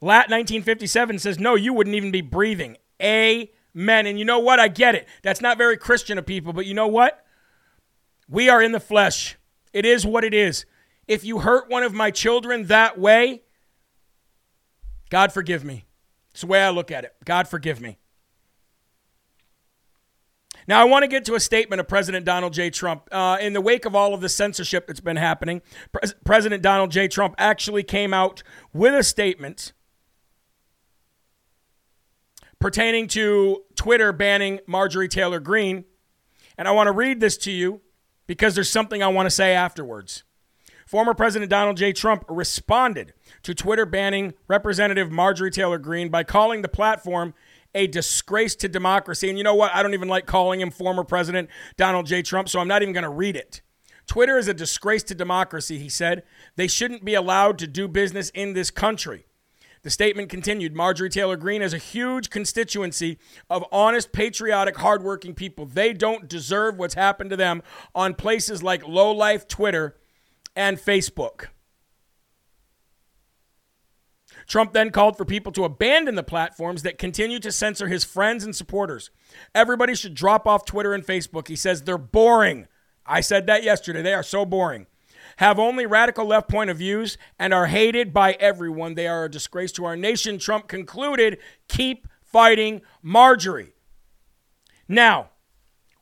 Lat 0.02 0.30
1957 0.30 1.20
says, 1.20 1.40
no, 1.40 1.56
you 1.56 1.74
wouldn't 1.74 1.96
even 1.96 2.12
be 2.12 2.22
breathing. 2.22 2.78
Amen. 3.02 3.50
And 4.08 4.18
you 4.18 4.26
know 4.26 4.40
what? 4.40 4.60
I 4.60 4.68
get 4.68 4.96
it. 4.96 5.08
That's 5.24 5.42
not 5.42 5.58
very 5.58 5.78
Christian 5.78 6.18
of 6.18 6.26
people, 6.26 6.54
but 6.54 6.66
you 6.66 6.74
know 6.74 6.88
what? 6.88 7.26
We 8.30 8.50
are 8.50 8.62
in 8.62 8.72
the 8.72 8.80
flesh. 8.80 9.38
It 9.74 9.86
is 9.86 10.06
what 10.06 10.24
it 10.24 10.34
is. 10.34 10.66
If 11.08 11.24
you 11.24 11.40
hurt 11.40 11.70
one 11.70 11.84
of 11.84 11.94
my 11.94 12.12
children 12.12 12.66
that 12.66 12.98
way, 12.98 13.44
God 15.10 15.32
forgive 15.32 15.64
me. 15.64 15.86
It's 16.32 16.42
the 16.42 16.48
way 16.48 16.62
I 16.62 16.70
look 16.70 16.92
at 16.92 17.04
it. 17.04 17.16
God 17.26 17.48
forgive 17.48 17.82
me. 17.82 17.98
Now, 20.68 20.80
I 20.80 20.84
want 20.84 21.02
to 21.02 21.08
get 21.08 21.26
to 21.26 21.34
a 21.34 21.40
statement 21.40 21.80
of 21.80 21.88
President 21.88 22.26
Donald 22.26 22.54
J. 22.54 22.70
Trump. 22.70 23.10
Uh, 23.12 23.38
in 23.42 23.54
the 23.54 23.62
wake 23.62 23.86
of 23.86 23.96
all 23.96 24.14
of 24.14 24.22
the 24.22 24.30
censorship 24.30 24.86
that's 24.86 25.00
been 25.00 25.16
happening, 25.16 25.64
Pre- 25.92 26.12
President 26.24 26.62
Donald 26.62 26.92
J. 26.92 27.08
Trump 27.08 27.34
actually 27.40 27.82
came 27.82 28.14
out 28.14 28.44
with 28.72 28.94
a 28.94 29.02
statement 29.02 29.74
pertaining 32.60 33.08
to 33.08 33.64
Twitter 33.76 34.12
banning 34.12 34.60
Marjorie 34.68 35.08
Taylor 35.08 35.40
Greene. 35.40 35.86
And 36.58 36.68
I 36.68 36.72
want 36.72 36.88
to 36.88 36.92
read 36.92 37.20
this 37.20 37.38
to 37.38 37.52
you 37.52 37.82
because 38.28 38.56
there's 38.56 38.70
something 38.70 39.02
I 39.02 39.08
want 39.08 39.26
to 39.26 39.32
say 39.32 39.54
afterwards. 39.54 40.24
Former 40.86 41.14
President 41.14 41.52
Donald 41.52 41.78
J. 41.78 41.94
Trump 41.94 42.26
responded 42.28 43.14
to 43.44 43.54
Twitter 43.54 43.86
banning 43.86 44.34
Representative 44.48 45.12
Marjorie 45.12 45.52
Taylor 45.52 45.78
Greene 45.78 46.10
by 46.10 46.24
calling 46.24 46.64
the 46.64 46.68
platform 46.68 47.34
a 47.76 47.86
disgrace 47.86 48.56
to 48.56 48.68
democracy. 48.68 49.30
And 49.30 49.38
you 49.38 49.44
know 49.44 49.54
what? 49.54 49.74
I 49.74 49.84
don't 49.84 49.94
even 49.94 50.08
like 50.08 50.26
calling 50.26 50.60
him 50.60 50.72
former 50.72 51.04
President 51.04 51.50
Donald 51.78 52.08
J. 52.08 52.24
Trump, 52.24 52.50
so 52.50 52.60
I'm 52.60 52.68
not 52.68 52.82
even 52.82 52.94
going 52.94 53.04
to 53.04 53.10
read 53.10 53.36
it. 53.36 53.62
Twitter 54.08 54.40
is 54.40 54.48
a 54.48 54.54
disgrace 54.56 55.04
to 55.04 55.14
democracy, 55.14 55.78
he 55.78 55.90
said. 55.90 56.24
They 56.56 56.68
shouldn't 56.68 57.06
be 57.06 57.14
allowed 57.14 57.60
to 57.60 57.68
do 57.68 57.88
business 57.88 58.32
in 58.32 58.54
this 58.54 58.72
country. 58.72 59.28
The 59.82 59.90
statement 59.90 60.30
continued 60.30 60.76
Marjorie 60.76 61.10
Taylor 61.10 61.38
Greene 61.38 61.62
has 61.62 61.74
a 61.74 61.78
huge 61.78 62.30
constituency 62.30 63.18
of 63.50 63.64
honest, 63.72 64.12
patriotic, 64.12 64.78
hardworking 64.78 65.34
people. 65.34 65.66
They 65.66 65.94
don't 65.94 66.28
deserve 66.28 66.78
what's 66.78 66.96
happened 66.96 67.30
to 67.30 67.38
them 67.38 67.64
on 67.96 68.16
places 68.16 68.62
like 68.62 68.88
Low 68.88 69.12
Life 69.12 69.48
Twitter 69.48 69.96
and 70.56 70.78
Facebook. 70.78 71.48
Trump 74.48 74.74
then 74.74 74.90
called 74.90 75.16
for 75.16 75.26
people 75.26 75.52
to 75.54 75.64
abandon 75.64 76.16
the 76.16 76.24
platforms 76.24 76.84
that 76.84 76.98
continue 76.98 77.40
to 77.40 77.52
censor 77.52 77.88
his 77.88 78.04
friends 78.04 78.44
and 78.44 78.56
supporters. 78.56 79.12
Everybody 79.54 79.96
should 79.96 80.16
drop 80.16 80.48
off 80.48 80.66
Twitter 80.66 80.94
and 80.94 81.06
Facebook. 81.06 81.48
He 81.48 81.56
says 81.56 81.84
they're 81.84 81.98
boring. 81.98 82.68
I 83.06 83.22
said 83.22 83.48
that 83.48 83.64
yesterday. 83.64 84.02
They 84.02 84.14
are 84.14 84.24
so 84.24 84.46
boring. 84.46 84.88
Have 85.40 85.60
only 85.60 85.86
radical 85.86 86.26
left 86.26 86.50
point 86.50 86.70
of 86.70 86.78
views 86.78 87.18
and 87.38 87.54
are 87.54 87.68
hated 87.68 88.14
by 88.14 88.34
everyone. 88.34 88.96
They 88.96 89.08
are 89.08 89.26
a 89.26 89.32
disgrace 89.32 89.72
to 89.74 89.86
our 89.86 89.96
nation. 89.96 90.38
Trump 90.38 90.68
concluded, 90.68 91.38
keep 91.68 92.08
fighting 92.22 92.82
Marjorie. 93.02 93.74
Now, 94.88 95.30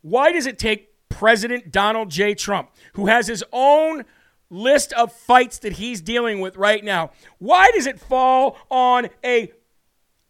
why 0.02 0.32
does 0.32 0.46
it 0.46 0.58
take 0.58 0.90
President 1.10 1.72
Donald 1.72 2.10
J. 2.10 2.36
Trump, 2.36 2.72
who 2.94 3.08
has 3.08 3.28
his 3.28 3.44
own 3.52 4.06
list 4.50 4.94
of 4.94 5.12
fights 5.12 5.60
that 5.60 5.74
he's 5.74 6.02
dealing 6.02 6.40
with 6.40 6.56
right 6.56 6.84
now. 6.84 7.12
Why 7.38 7.72
does 7.72 7.88
it 7.88 8.00
fall 8.00 8.58
on 8.70 9.10
a 9.24 9.52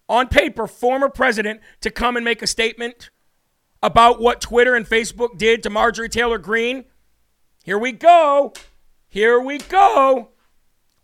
on 0.09 0.27
paper 0.27 0.67
former 0.67 1.09
president 1.09 1.61
to 1.81 1.91
come 1.91 2.15
and 2.15 2.23
make 2.23 2.41
a 2.41 2.47
statement 2.47 3.09
about 3.83 4.21
what 4.21 4.41
Twitter 4.41 4.75
and 4.75 4.85
Facebook 4.87 5.37
did 5.37 5.61
to 5.63 5.69
Marjorie 5.69 6.09
Taylor 6.09 6.37
Greene? 6.37 6.85
Here 7.63 7.77
we 7.77 7.91
go. 7.91 8.53
Here 9.09 9.39
we 9.39 9.57
go. 9.57 10.29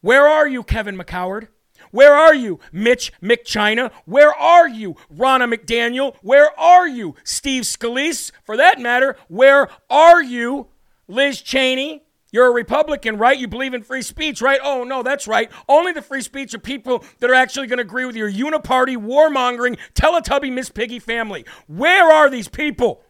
Where 0.02 0.28
are 0.28 0.48
you, 0.48 0.64
Kevin 0.64 0.98
McCoward? 0.98 1.48
Where 1.92 2.14
are 2.14 2.34
you, 2.36 2.60
Mitch 2.72 3.14
McChina? 3.22 3.92
Where 4.06 4.34
are 4.34 4.68
you, 4.68 4.96
Ronna 5.16 5.54
McDaniel? 5.54 6.16
Where 6.22 6.58
are 6.60 6.88
you, 6.88 7.16
Steve 7.24 7.64
Scalise? 7.64 8.32
For 8.44 8.58
that 8.58 8.80
matter, 8.80 9.16
where 9.28 9.70
are 9.90 10.22
you, 10.22 10.68
Liz 11.08 11.42
Cheney? 11.42 12.04
You're 12.32 12.48
a 12.48 12.52
Republican, 12.52 13.18
right? 13.18 13.38
You 13.38 13.48
believe 13.48 13.76
in 13.76 13.84
free 13.84 14.02
speech, 14.02 14.42
right? 14.42 14.60
Oh, 14.64 14.84
no, 14.84 15.04
that's 15.04 15.28
right. 15.28 15.52
Only 15.70 15.94
the 15.94 16.02
free 16.02 16.22
speech 16.22 16.56
of 16.56 16.64
people 16.64 17.06
that 17.20 17.30
are 17.30 17.36
actually 17.36 17.68
going 17.68 17.78
to 17.78 17.84
agree 17.84 18.06
with 18.06 18.16
your 18.16 18.32
uniparty, 18.32 18.98
warmongering, 18.98 19.78
Teletubby 19.94 20.52
Miss 20.52 20.70
Piggy 20.70 20.98
family. 20.98 21.46
Where 21.68 22.12
are 22.12 22.32
these 22.32 22.48
people? 22.48 23.04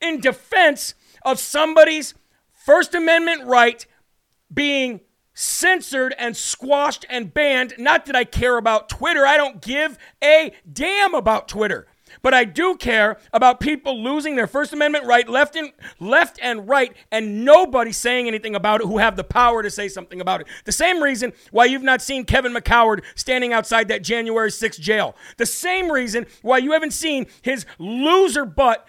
In 0.00 0.20
defense 0.20 0.94
of 1.24 1.40
somebody's 1.40 2.14
First 2.52 2.94
Amendment 2.94 3.44
right 3.44 3.84
being 4.52 5.00
censored 5.34 6.14
and 6.18 6.36
squashed 6.36 7.06
and 7.08 7.32
banned. 7.32 7.74
Not 7.78 8.06
that 8.06 8.16
I 8.16 8.24
care 8.24 8.58
about 8.58 8.88
Twitter, 8.88 9.26
I 9.26 9.36
don't 9.36 9.62
give 9.62 9.98
a 10.22 10.52
damn 10.70 11.14
about 11.14 11.48
Twitter. 11.48 11.86
But 12.22 12.34
I 12.34 12.44
do 12.44 12.76
care 12.76 13.18
about 13.32 13.60
people 13.60 14.02
losing 14.02 14.36
their 14.36 14.46
First 14.46 14.72
Amendment 14.72 15.06
right 15.06 15.28
left 15.28 15.56
and 15.56 15.72
left 15.98 16.38
and 16.42 16.68
right, 16.68 16.94
and 17.10 17.44
nobody 17.44 17.92
saying 17.92 18.26
anything 18.26 18.54
about 18.54 18.80
it 18.80 18.86
who 18.86 18.98
have 18.98 19.16
the 19.16 19.24
power 19.24 19.62
to 19.62 19.70
say 19.70 19.88
something 19.88 20.20
about 20.20 20.40
it. 20.40 20.48
The 20.64 20.72
same 20.72 21.02
reason 21.02 21.32
why 21.50 21.66
you've 21.66 21.82
not 21.82 22.02
seen 22.02 22.24
Kevin 22.24 22.52
McCoward 22.52 23.02
standing 23.14 23.52
outside 23.52 23.88
that 23.88 24.02
January 24.02 24.50
6th 24.50 24.80
jail. 24.80 25.16
The 25.36 25.46
same 25.46 25.90
reason 25.90 26.26
why 26.42 26.58
you 26.58 26.72
haven't 26.72 26.92
seen 26.92 27.26
his 27.42 27.64
loser 27.78 28.44
butt 28.44 28.86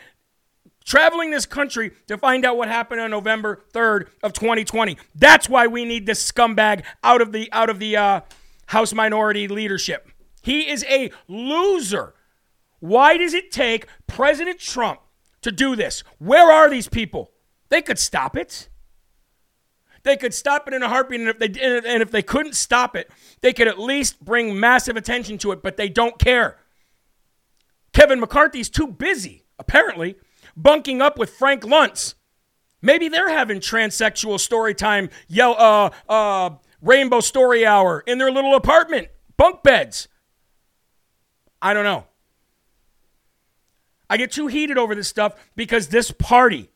traveling 0.85 1.31
this 1.31 1.45
country 1.45 1.91
to 2.07 2.17
find 2.17 2.45
out 2.45 2.57
what 2.57 2.67
happened 2.67 3.01
on 3.01 3.11
November 3.11 3.63
3rd 3.73 4.07
of 4.23 4.33
2020. 4.33 4.97
That's 5.15 5.47
why 5.49 5.67
we 5.67 5.85
need 5.85 6.05
this 6.05 6.29
scumbag 6.29 6.83
out 7.03 7.21
of 7.21 7.31
the 7.31 7.51
out 7.51 7.69
of 7.69 7.79
the 7.79 7.97
uh, 7.97 8.21
House 8.67 8.93
minority 8.93 9.47
leadership. 9.47 10.09
He 10.41 10.69
is 10.69 10.85
a 10.85 11.11
loser. 11.27 12.13
Why 12.79 13.17
does 13.17 13.33
it 13.33 13.51
take 13.51 13.85
President 14.07 14.59
Trump 14.59 15.01
to 15.41 15.51
do 15.51 15.75
this? 15.75 16.03
Where 16.19 16.51
are 16.51 16.69
these 16.69 16.87
people? 16.87 17.31
They 17.69 17.81
could 17.81 17.99
stop 17.99 18.35
it. 18.35 18.69
They 20.03 20.17
could 20.17 20.33
stop 20.33 20.67
it 20.67 20.73
in 20.73 20.81
a 20.81 20.89
heartbeat, 20.89 21.19
and 21.19 21.29
if 21.29 21.37
they 21.37 21.47
and 21.47 22.01
if 22.01 22.09
they 22.09 22.23
couldn't 22.23 22.55
stop 22.55 22.95
it, 22.95 23.11
they 23.41 23.53
could 23.53 23.67
at 23.67 23.77
least 23.77 24.23
bring 24.23 24.59
massive 24.59 24.97
attention 24.97 25.37
to 25.39 25.51
it. 25.51 25.61
But 25.61 25.77
they 25.77 25.89
don't 25.89 26.17
care. 26.17 26.57
Kevin 27.93 28.19
McCarthy's 28.19 28.69
too 28.69 28.87
busy, 28.87 29.45
apparently, 29.59 30.15
bunking 30.55 31.01
up 31.01 31.17
with 31.17 31.31
Frank 31.31 31.63
Luntz. 31.63 32.15
Maybe 32.81 33.09
they're 33.09 33.29
having 33.29 33.59
transsexual 33.59 34.39
story 34.39 34.73
time, 34.73 35.09
yell, 35.27 35.55
uh, 35.57 35.91
uh, 36.09 36.55
rainbow 36.81 37.19
story 37.19 37.65
hour 37.65 38.03
in 38.07 38.17
their 38.17 38.31
little 38.31 38.55
apartment, 38.55 39.09
bunk 39.37 39.63
beds. 39.63 40.07
I 41.61 41.73
don't 41.73 41.83
know. 41.83 42.05
I 44.09 44.17
get 44.17 44.31
too 44.31 44.47
heated 44.47 44.77
over 44.77 44.95
this 44.95 45.07
stuff 45.07 45.35
because 45.55 45.87
this 45.87 46.11
party 46.11 46.69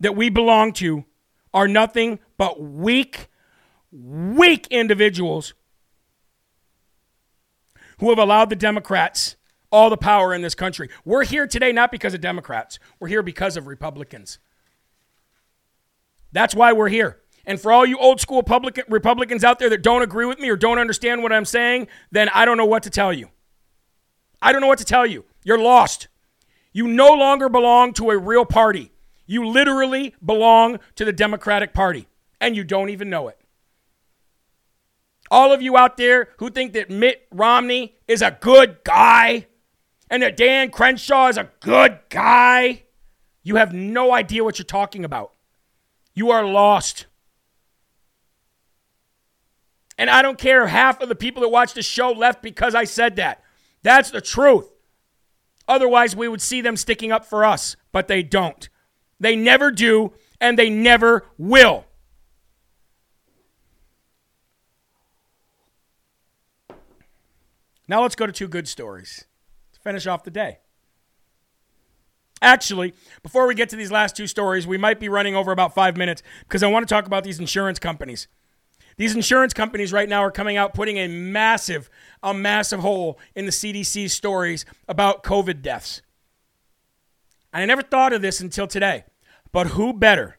that 0.00 0.16
we 0.16 0.30
belong 0.30 0.72
to 0.74 1.04
are 1.52 1.68
nothing 1.68 2.20
but 2.38 2.60
weak, 2.60 3.28
weak 3.92 4.66
individuals 4.68 5.54
who 7.98 8.08
have 8.08 8.18
allowed 8.18 8.50
the 8.50 8.56
Democrats 8.56 9.36
all 9.74 9.90
the 9.90 9.96
power 9.96 10.32
in 10.32 10.40
this 10.40 10.54
country. 10.54 10.88
We're 11.04 11.24
here 11.24 11.48
today 11.48 11.72
not 11.72 11.90
because 11.90 12.14
of 12.14 12.20
Democrats, 12.20 12.78
we're 13.00 13.08
here 13.08 13.24
because 13.24 13.56
of 13.56 13.66
Republicans. 13.66 14.38
That's 16.30 16.54
why 16.54 16.72
we're 16.72 16.88
here. 16.88 17.20
And 17.44 17.60
for 17.60 17.72
all 17.72 17.84
you 17.84 17.98
old 17.98 18.20
school 18.20 18.38
Republican, 18.38 18.84
Republicans 18.88 19.42
out 19.42 19.58
there 19.58 19.68
that 19.68 19.82
don't 19.82 20.02
agree 20.02 20.26
with 20.26 20.38
me 20.38 20.48
or 20.48 20.56
don't 20.56 20.78
understand 20.78 21.22
what 21.24 21.32
I'm 21.32 21.44
saying, 21.44 21.88
then 22.12 22.28
I 22.32 22.44
don't 22.44 22.56
know 22.56 22.64
what 22.64 22.84
to 22.84 22.90
tell 22.90 23.12
you. 23.12 23.28
I 24.40 24.52
don't 24.52 24.60
know 24.60 24.68
what 24.68 24.78
to 24.78 24.84
tell 24.84 25.04
you. 25.04 25.24
You're 25.42 25.58
lost. 25.58 26.06
You 26.72 26.86
no 26.86 27.12
longer 27.12 27.48
belong 27.48 27.92
to 27.94 28.10
a 28.10 28.18
real 28.18 28.44
party. 28.44 28.92
You 29.26 29.48
literally 29.48 30.14
belong 30.24 30.78
to 30.94 31.04
the 31.04 31.12
Democratic 31.12 31.74
Party, 31.74 32.06
and 32.40 32.56
you 32.56 32.62
don't 32.62 32.90
even 32.90 33.10
know 33.10 33.28
it. 33.28 33.38
All 35.30 35.52
of 35.52 35.62
you 35.62 35.76
out 35.76 35.96
there 35.96 36.28
who 36.38 36.48
think 36.48 36.74
that 36.74 36.90
Mitt 36.90 37.26
Romney 37.32 37.96
is 38.06 38.22
a 38.22 38.36
good 38.40 38.78
guy 38.84 39.46
and 40.10 40.22
that 40.22 40.36
Dan 40.36 40.70
Crenshaw 40.70 41.28
is 41.28 41.36
a 41.36 41.50
good 41.60 41.98
guy, 42.08 42.82
you 43.42 43.56
have 43.56 43.72
no 43.72 44.12
idea 44.12 44.44
what 44.44 44.58
you're 44.58 44.64
talking 44.64 45.04
about. 45.04 45.32
You 46.14 46.30
are 46.30 46.44
lost. 46.44 47.06
And 49.98 50.10
I 50.10 50.22
don't 50.22 50.38
care 50.38 50.64
if 50.64 50.70
half 50.70 51.00
of 51.00 51.08
the 51.08 51.14
people 51.14 51.42
that 51.42 51.48
watch 51.48 51.74
the 51.74 51.82
show 51.82 52.10
left 52.10 52.42
because 52.42 52.74
I 52.74 52.84
said 52.84 53.16
that. 53.16 53.42
That's 53.82 54.10
the 54.10 54.20
truth. 54.20 54.70
Otherwise, 55.68 56.16
we 56.16 56.28
would 56.28 56.42
see 56.42 56.60
them 56.60 56.76
sticking 56.76 57.12
up 57.12 57.24
for 57.24 57.44
us, 57.44 57.76
but 57.92 58.08
they 58.08 58.22
don't. 58.22 58.68
They 59.20 59.36
never 59.36 59.70
do, 59.70 60.12
and 60.40 60.58
they 60.58 60.68
never 60.68 61.26
will. 61.38 61.86
Now 67.86 68.02
let's 68.02 68.14
go 68.14 68.26
to 68.26 68.32
two 68.32 68.48
good 68.48 68.66
stories 68.66 69.24
to 69.26 69.33
finish 69.84 70.06
off 70.06 70.24
the 70.24 70.30
day. 70.30 70.58
Actually, 72.42 72.92
before 73.22 73.46
we 73.46 73.54
get 73.54 73.68
to 73.70 73.76
these 73.76 73.92
last 73.92 74.16
two 74.16 74.26
stories, 74.26 74.66
we 74.66 74.76
might 74.76 75.00
be 75.00 75.08
running 75.08 75.34
over 75.34 75.52
about 75.52 75.74
five 75.74 75.96
minutes 75.96 76.22
because 76.40 76.62
I 76.62 76.66
want 76.66 76.86
to 76.86 76.92
talk 76.92 77.06
about 77.06 77.24
these 77.24 77.38
insurance 77.38 77.78
companies. 77.78 78.28
These 78.96 79.14
insurance 79.14 79.54
companies 79.54 79.92
right 79.92 80.08
now 80.08 80.22
are 80.22 80.30
coming 80.30 80.56
out 80.56 80.74
putting 80.74 80.98
a 80.98 81.08
massive, 81.08 81.90
a 82.22 82.34
massive 82.34 82.80
hole 82.80 83.18
in 83.34 83.44
the 83.44 83.50
CDC 83.50 84.10
stories 84.10 84.64
about 84.88 85.24
COVID 85.24 85.62
deaths. 85.62 86.02
And 87.52 87.62
I 87.62 87.66
never 87.66 87.82
thought 87.82 88.12
of 88.12 88.22
this 88.22 88.40
until 88.40 88.66
today. 88.66 89.04
But 89.50 89.68
who 89.68 89.92
better, 89.92 90.38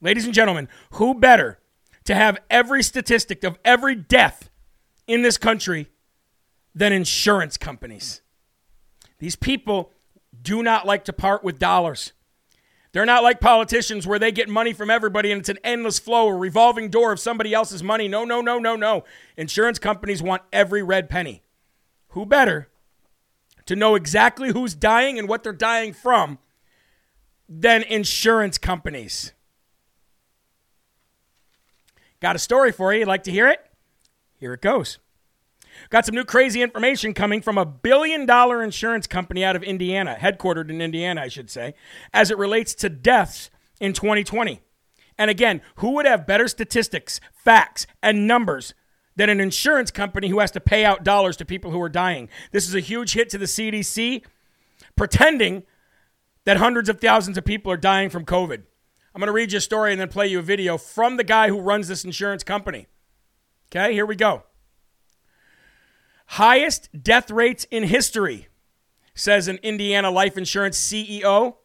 ladies 0.00 0.24
and 0.24 0.34
gentlemen, 0.34 0.68
who 0.92 1.14
better 1.14 1.58
to 2.04 2.14
have 2.14 2.38
every 2.50 2.82
statistic 2.82 3.44
of 3.44 3.58
every 3.64 3.94
death 3.94 4.50
in 5.06 5.22
this 5.22 5.38
country 5.38 5.88
than 6.74 6.92
insurance 6.92 7.56
companies? 7.56 8.22
These 9.18 9.36
people 9.36 9.92
do 10.40 10.62
not 10.62 10.86
like 10.86 11.04
to 11.06 11.12
part 11.12 11.42
with 11.42 11.58
dollars. 11.58 12.12
They're 12.92 13.04
not 13.04 13.22
like 13.22 13.40
politicians 13.40 14.06
where 14.06 14.18
they 14.18 14.32
get 14.32 14.48
money 14.48 14.72
from 14.72 14.90
everybody 14.90 15.30
and 15.30 15.40
it's 15.40 15.48
an 15.48 15.58
endless 15.62 15.98
flow, 15.98 16.28
a 16.28 16.34
revolving 16.34 16.88
door 16.88 17.12
of 17.12 17.20
somebody 17.20 17.52
else's 17.52 17.82
money. 17.82 18.08
No, 18.08 18.24
no, 18.24 18.40
no, 18.40 18.58
no, 18.58 18.76
no. 18.76 19.04
Insurance 19.36 19.78
companies 19.78 20.22
want 20.22 20.42
every 20.52 20.82
red 20.82 21.10
penny. 21.10 21.42
Who 22.08 22.24
better 22.24 22.68
to 23.66 23.76
know 23.76 23.94
exactly 23.94 24.52
who's 24.52 24.74
dying 24.74 25.18
and 25.18 25.28
what 25.28 25.42
they're 25.42 25.52
dying 25.52 25.92
from 25.92 26.38
than 27.48 27.82
insurance 27.82 28.56
companies? 28.56 29.32
Got 32.20 32.36
a 32.36 32.40
story 32.40 32.72
for 32.72 32.92
you. 32.92 33.00
You'd 33.00 33.08
like 33.08 33.24
to 33.24 33.30
hear 33.30 33.48
it? 33.48 33.64
Here 34.38 34.54
it 34.54 34.62
goes. 34.62 34.98
Got 35.90 36.04
some 36.04 36.14
new 36.14 36.24
crazy 36.24 36.60
information 36.60 37.14
coming 37.14 37.40
from 37.40 37.56
a 37.56 37.64
billion 37.64 38.26
dollar 38.26 38.62
insurance 38.62 39.06
company 39.06 39.42
out 39.42 39.56
of 39.56 39.62
Indiana, 39.62 40.16
headquartered 40.20 40.68
in 40.68 40.82
Indiana, 40.82 41.22
I 41.22 41.28
should 41.28 41.50
say, 41.50 41.74
as 42.12 42.30
it 42.30 42.36
relates 42.36 42.74
to 42.76 42.90
deaths 42.90 43.50
in 43.80 43.94
2020. 43.94 44.60
And 45.16 45.30
again, 45.30 45.62
who 45.76 45.92
would 45.92 46.06
have 46.06 46.26
better 46.26 46.46
statistics, 46.46 47.20
facts, 47.32 47.86
and 48.02 48.26
numbers 48.26 48.74
than 49.16 49.30
an 49.30 49.40
insurance 49.40 49.90
company 49.90 50.28
who 50.28 50.38
has 50.38 50.50
to 50.52 50.60
pay 50.60 50.84
out 50.84 51.04
dollars 51.04 51.36
to 51.38 51.44
people 51.44 51.72
who 51.72 51.82
are 51.82 51.88
dying. 51.88 52.28
This 52.52 52.68
is 52.68 52.74
a 52.74 52.80
huge 52.80 53.14
hit 53.14 53.28
to 53.30 53.38
the 53.38 53.46
CDC, 53.46 54.22
pretending 54.94 55.64
that 56.44 56.58
hundreds 56.58 56.88
of 56.88 57.00
thousands 57.00 57.36
of 57.36 57.44
people 57.44 57.72
are 57.72 57.76
dying 57.76 58.10
from 58.10 58.24
COVID. 58.24 58.62
I'm 59.14 59.20
going 59.20 59.26
to 59.26 59.32
read 59.32 59.52
you 59.52 59.58
a 59.58 59.60
story 59.60 59.90
and 59.90 60.00
then 60.00 60.08
play 60.08 60.28
you 60.28 60.38
a 60.38 60.42
video 60.42 60.78
from 60.78 61.16
the 61.16 61.24
guy 61.24 61.48
who 61.48 61.58
runs 61.58 61.88
this 61.88 62.04
insurance 62.04 62.44
company. 62.44 62.86
Okay, 63.70 63.92
here 63.92 64.06
we 64.06 64.14
go. 64.14 64.44
Highest 66.32 66.90
death 67.02 67.30
rates 67.30 67.66
in 67.70 67.84
history, 67.84 68.48
says 69.14 69.48
an 69.48 69.58
Indiana 69.62 70.10
life 70.10 70.36
insurance 70.36 70.78
CEO. 70.78 71.56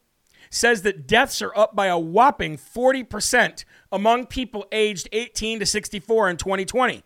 Says 0.50 0.84
that 0.84 1.08
deaths 1.08 1.42
are 1.42 1.56
up 1.58 1.76
by 1.76 1.88
a 1.88 1.98
whopping 1.98 2.58
40% 2.58 3.66
among 3.92 4.28
people 4.28 4.68
aged 4.72 5.10
18 5.12 5.60
to 5.60 5.66
64 5.66 6.30
in 6.30 6.38
2020. 6.38 7.04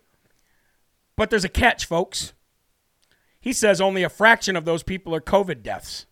But 1.16 1.30
there's 1.30 1.46
a 1.46 1.48
catch, 1.48 1.86
folks. 1.86 2.34
He 3.40 3.54
says 3.54 3.80
only 3.80 4.02
a 4.02 4.10
fraction 4.10 4.54
of 4.54 4.66
those 4.66 4.82
people 4.82 5.14
are 5.14 5.20
COVID 5.20 5.62
deaths. 5.62 6.04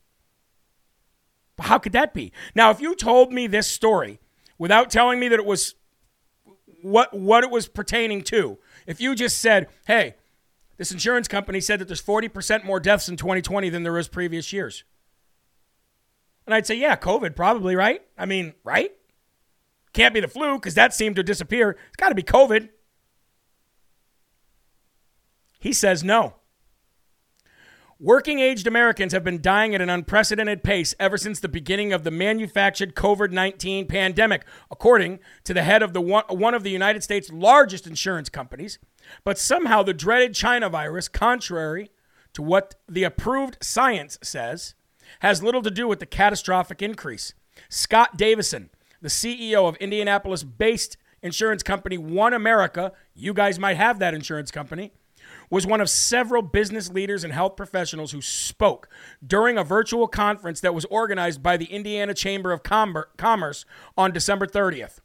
How 1.58 1.78
could 1.78 1.92
that 1.92 2.14
be? 2.14 2.32
Now, 2.54 2.70
if 2.70 2.80
you 2.80 2.94
told 2.96 3.32
me 3.32 3.46
this 3.46 3.66
story 3.66 4.18
without 4.58 4.90
telling 4.90 5.20
me 5.20 5.28
that 5.28 5.38
it 5.38 5.46
was 5.46 5.74
what 6.82 7.12
what 7.14 7.44
it 7.44 7.50
was 7.50 7.68
pertaining 7.68 8.22
to, 8.22 8.58
if 8.86 9.00
you 9.00 9.14
just 9.14 9.38
said, 9.38 9.68
"Hey, 9.86 10.14
this 10.76 10.92
insurance 10.92 11.28
company 11.28 11.60
said 11.60 11.78
that 11.80 11.88
there's 11.88 12.02
40% 12.02 12.64
more 12.64 12.80
deaths 12.80 13.08
in 13.08 13.16
2020 13.16 13.68
than 13.68 13.82
there 13.82 13.92
was 13.92 14.08
previous 14.08 14.52
years." 14.52 14.84
And 16.46 16.54
I'd 16.54 16.66
say, 16.66 16.76
"Yeah, 16.76 16.96
COVID 16.96 17.34
probably, 17.34 17.74
right? 17.74 18.02
I 18.16 18.26
mean, 18.26 18.54
right? 18.64 18.92
Can't 19.92 20.14
be 20.14 20.20
the 20.20 20.28
flu 20.28 20.56
because 20.56 20.74
that 20.74 20.94
seemed 20.94 21.16
to 21.16 21.22
disappear. 21.22 21.76
It's 21.88 21.96
got 21.96 22.10
to 22.10 22.14
be 22.14 22.22
COVID." 22.22 22.68
He 25.58 25.72
says 25.72 26.04
no. 26.04 26.36
Working 27.98 28.40
aged 28.40 28.66
Americans 28.66 29.14
have 29.14 29.24
been 29.24 29.40
dying 29.40 29.74
at 29.74 29.80
an 29.80 29.88
unprecedented 29.88 30.62
pace 30.62 30.94
ever 31.00 31.16
since 31.16 31.40
the 31.40 31.48
beginning 31.48 31.94
of 31.94 32.04
the 32.04 32.10
manufactured 32.10 32.94
COVID 32.94 33.30
19 33.30 33.88
pandemic, 33.88 34.44
according 34.70 35.18
to 35.44 35.54
the 35.54 35.62
head 35.62 35.82
of 35.82 35.94
the 35.94 36.02
one, 36.02 36.24
one 36.28 36.52
of 36.52 36.62
the 36.62 36.70
United 36.70 37.02
States' 37.02 37.32
largest 37.32 37.86
insurance 37.86 38.28
companies. 38.28 38.78
But 39.24 39.38
somehow 39.38 39.82
the 39.82 39.94
dreaded 39.94 40.34
China 40.34 40.68
virus, 40.68 41.08
contrary 41.08 41.90
to 42.32 42.42
what 42.42 42.74
the 42.88 43.04
approved 43.04 43.58
science 43.62 44.18
says, 44.22 44.74
has 45.20 45.42
little 45.42 45.62
to 45.62 45.70
do 45.70 45.88
with 45.88 46.00
the 46.00 46.06
catastrophic 46.06 46.82
increase. 46.82 47.32
Scott 47.68 48.16
Davison, 48.16 48.70
the 49.00 49.08
CEO 49.08 49.68
of 49.68 49.76
Indianapolis 49.76 50.44
based 50.44 50.96
insurance 51.22 51.62
company 51.62 51.98
One 51.98 52.34
America, 52.34 52.92
you 53.14 53.32
guys 53.32 53.58
might 53.58 53.76
have 53.76 53.98
that 53.98 54.14
insurance 54.14 54.50
company 54.50 54.92
was 55.50 55.66
one 55.66 55.80
of 55.80 55.90
several 55.90 56.42
business 56.42 56.90
leaders 56.90 57.24
and 57.24 57.32
health 57.32 57.56
professionals 57.56 58.12
who 58.12 58.20
spoke 58.20 58.88
during 59.24 59.58
a 59.58 59.64
virtual 59.64 60.08
conference 60.08 60.60
that 60.60 60.74
was 60.74 60.84
organized 60.86 61.42
by 61.42 61.56
the 61.56 61.66
Indiana 61.66 62.14
Chamber 62.14 62.52
of 62.52 62.62
Commerce 62.62 63.64
on 63.96 64.12
December 64.12 64.46
30th. 64.46 64.98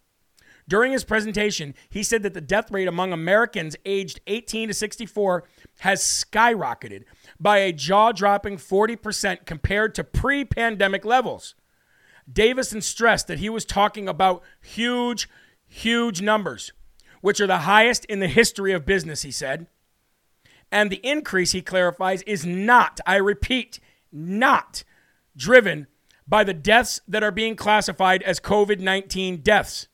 During 0.71 0.93
his 0.93 1.03
presentation, 1.03 1.75
he 1.89 2.01
said 2.01 2.23
that 2.23 2.33
the 2.33 2.39
death 2.39 2.71
rate 2.71 2.87
among 2.87 3.11
Americans 3.11 3.75
aged 3.85 4.21
18 4.25 4.69
to 4.69 4.73
64 4.73 5.43
has 5.79 6.01
skyrocketed 6.01 7.03
by 7.37 7.57
a 7.57 7.73
jaw 7.73 8.13
dropping 8.13 8.55
40% 8.55 9.45
compared 9.45 9.93
to 9.95 10.05
pre 10.05 10.45
pandemic 10.45 11.03
levels. 11.03 11.55
Davison 12.31 12.79
stressed 12.79 13.27
that 13.27 13.39
he 13.39 13.49
was 13.49 13.65
talking 13.65 14.07
about 14.07 14.43
huge, 14.61 15.27
huge 15.67 16.21
numbers, 16.21 16.71
which 17.19 17.41
are 17.41 17.47
the 17.47 17.67
highest 17.67 18.05
in 18.05 18.21
the 18.21 18.29
history 18.29 18.71
of 18.71 18.85
business, 18.85 19.23
he 19.23 19.31
said. 19.31 19.67
And 20.71 20.89
the 20.89 21.05
increase, 21.05 21.51
he 21.51 21.61
clarifies, 21.61 22.21
is 22.21 22.45
not, 22.45 23.01
I 23.05 23.17
repeat, 23.17 23.81
not 24.09 24.85
driven 25.35 25.87
by 26.25 26.45
the 26.45 26.53
deaths 26.53 27.01
that 27.09 27.23
are 27.23 27.31
being 27.31 27.57
classified 27.57 28.23
as 28.23 28.39
COVID 28.39 28.79
19 28.79 29.41
deaths. 29.41 29.89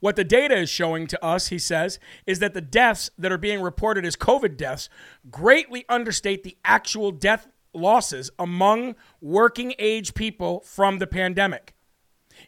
What 0.00 0.16
the 0.16 0.24
data 0.24 0.56
is 0.56 0.70
showing 0.70 1.06
to 1.08 1.24
us, 1.24 1.48
he 1.48 1.58
says, 1.58 1.98
is 2.26 2.38
that 2.38 2.54
the 2.54 2.60
deaths 2.60 3.10
that 3.18 3.30
are 3.30 3.38
being 3.38 3.60
reported 3.60 4.04
as 4.04 4.16
COVID 4.16 4.56
deaths 4.56 4.88
greatly 5.30 5.84
understate 5.88 6.42
the 6.42 6.56
actual 6.64 7.12
death 7.12 7.48
losses 7.72 8.30
among 8.38 8.96
working 9.20 9.74
age 9.78 10.14
people 10.14 10.60
from 10.60 10.98
the 10.98 11.06
pandemic. 11.06 11.74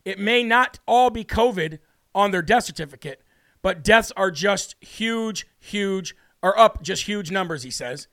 It 0.04 0.18
may 0.18 0.42
not 0.42 0.78
all 0.86 1.10
be 1.10 1.24
COVID 1.24 1.78
on 2.14 2.30
their 2.30 2.42
death 2.42 2.64
certificate, 2.64 3.22
but 3.60 3.84
deaths 3.84 4.12
are 4.16 4.30
just 4.30 4.74
huge, 4.80 5.46
huge 5.60 6.16
are 6.42 6.58
up 6.58 6.82
just 6.82 7.04
huge 7.04 7.30
numbers, 7.30 7.62
he 7.62 7.70
says. 7.70 8.08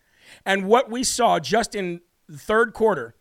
And 0.45 0.65
what 0.65 0.91
we 0.91 1.03
saw 1.03 1.39
just 1.39 1.73
in 1.73 2.01
the 2.27 2.37
third 2.37 2.73
quarter, 2.73 3.15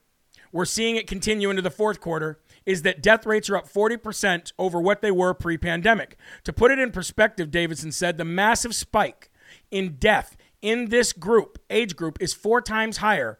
we're 0.52 0.66
seeing 0.66 0.96
it 0.96 1.06
continue 1.06 1.50
into 1.50 1.62
the 1.62 1.70
fourth 1.70 2.00
quarter, 2.00 2.40
is 2.68 2.82
that 2.82 3.02
death 3.02 3.24
rates 3.24 3.48
are 3.48 3.56
up 3.56 3.66
40% 3.66 4.52
over 4.58 4.78
what 4.78 5.00
they 5.00 5.10
were 5.10 5.32
pre 5.32 5.56
pandemic. 5.56 6.18
To 6.44 6.52
put 6.52 6.70
it 6.70 6.78
in 6.78 6.90
perspective, 6.90 7.50
Davison 7.50 7.90
said 7.90 8.18
the 8.18 8.26
massive 8.26 8.74
spike 8.74 9.30
in 9.70 9.96
death 9.98 10.36
in 10.60 10.90
this 10.90 11.14
group, 11.14 11.58
age 11.70 11.96
group, 11.96 12.18
is 12.20 12.34
four 12.34 12.60
times 12.60 12.98
higher 12.98 13.38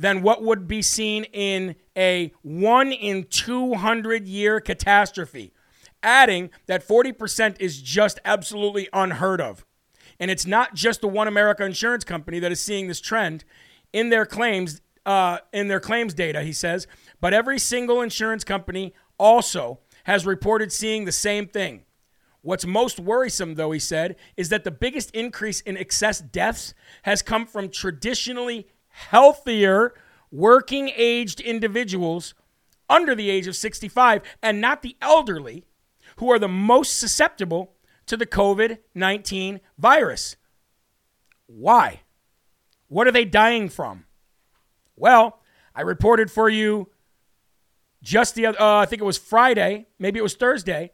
than 0.00 0.20
what 0.20 0.42
would 0.42 0.66
be 0.66 0.82
seen 0.82 1.22
in 1.32 1.76
a 1.96 2.32
one 2.42 2.90
in 2.90 3.22
200 3.30 4.26
year 4.26 4.58
catastrophe. 4.58 5.52
Adding 6.02 6.50
that 6.66 6.86
40% 6.86 7.60
is 7.60 7.80
just 7.80 8.18
absolutely 8.24 8.88
unheard 8.92 9.40
of. 9.40 9.64
And 10.18 10.28
it's 10.28 10.44
not 10.44 10.74
just 10.74 11.02
the 11.02 11.08
One 11.08 11.28
America 11.28 11.64
Insurance 11.64 12.02
Company 12.02 12.40
that 12.40 12.50
is 12.50 12.60
seeing 12.60 12.88
this 12.88 13.00
trend 13.00 13.44
in 13.92 14.08
their 14.08 14.26
claims 14.26 14.80
uh, 15.06 15.38
in 15.52 15.68
their 15.68 15.80
claims 15.80 16.12
data. 16.12 16.42
He 16.42 16.52
says, 16.52 16.88
but 17.20 17.34
every 17.34 17.58
single 17.58 18.00
insurance 18.00 18.44
company 18.44 18.94
also 19.18 19.80
has 20.04 20.26
reported 20.26 20.72
seeing 20.72 21.04
the 21.04 21.12
same 21.12 21.46
thing. 21.46 21.82
What's 22.42 22.64
most 22.64 23.00
worrisome, 23.00 23.56
though, 23.56 23.72
he 23.72 23.80
said, 23.80 24.14
is 24.36 24.50
that 24.50 24.62
the 24.62 24.70
biggest 24.70 25.10
increase 25.10 25.60
in 25.62 25.76
excess 25.76 26.20
deaths 26.20 26.74
has 27.02 27.20
come 27.20 27.44
from 27.44 27.70
traditionally 27.70 28.68
healthier, 28.88 29.94
working 30.30 30.92
aged 30.94 31.40
individuals 31.40 32.34
under 32.88 33.14
the 33.14 33.30
age 33.30 33.46
of 33.46 33.56
65 33.56 34.22
and 34.42 34.60
not 34.60 34.82
the 34.82 34.96
elderly 35.02 35.64
who 36.16 36.30
are 36.30 36.38
the 36.38 36.48
most 36.48 36.98
susceptible 36.98 37.74
to 38.06 38.16
the 38.16 38.26
COVID 38.26 38.78
19 38.94 39.60
virus. 39.76 40.36
Why? 41.46 42.02
What 42.88 43.06
are 43.06 43.12
they 43.12 43.24
dying 43.24 43.68
from? 43.68 44.04
Well, 44.94 45.40
I 45.74 45.82
reported 45.82 46.30
for 46.30 46.48
you 46.48 46.88
just 48.02 48.34
the 48.34 48.46
other, 48.46 48.60
uh, 48.60 48.80
I 48.80 48.86
think 48.86 49.02
it 49.02 49.06
was 49.06 49.18
Friday, 49.18 49.86
maybe 49.98 50.18
it 50.18 50.22
was 50.22 50.34
Thursday, 50.34 50.90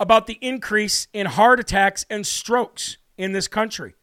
about 0.00 0.26
the 0.26 0.38
increase 0.40 1.08
in 1.12 1.26
heart 1.26 1.60
attacks 1.60 2.06
and 2.08 2.26
strokes 2.26 2.98
in 3.16 3.32
this 3.32 3.48
country. 3.48 3.94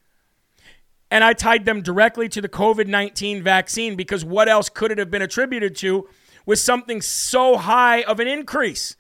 And 1.10 1.24
I 1.24 1.34
tied 1.34 1.66
them 1.66 1.82
directly 1.82 2.28
to 2.30 2.42
the 2.42 2.50
COVID 2.50 2.88
19 2.88 3.44
vaccine 3.44 3.96
because 3.96 4.26
what 4.26 4.50
else 4.50 4.70
could 4.70 4.92
it 4.92 4.98
have 4.98 5.12
been 5.12 5.22
attributed 5.22 5.76
to 5.78 6.08
with 6.46 6.60
something 6.60 7.02
so 7.02 7.58
high 7.58 8.02
of 8.02 8.20
an 8.20 8.28
increase? 8.28 8.96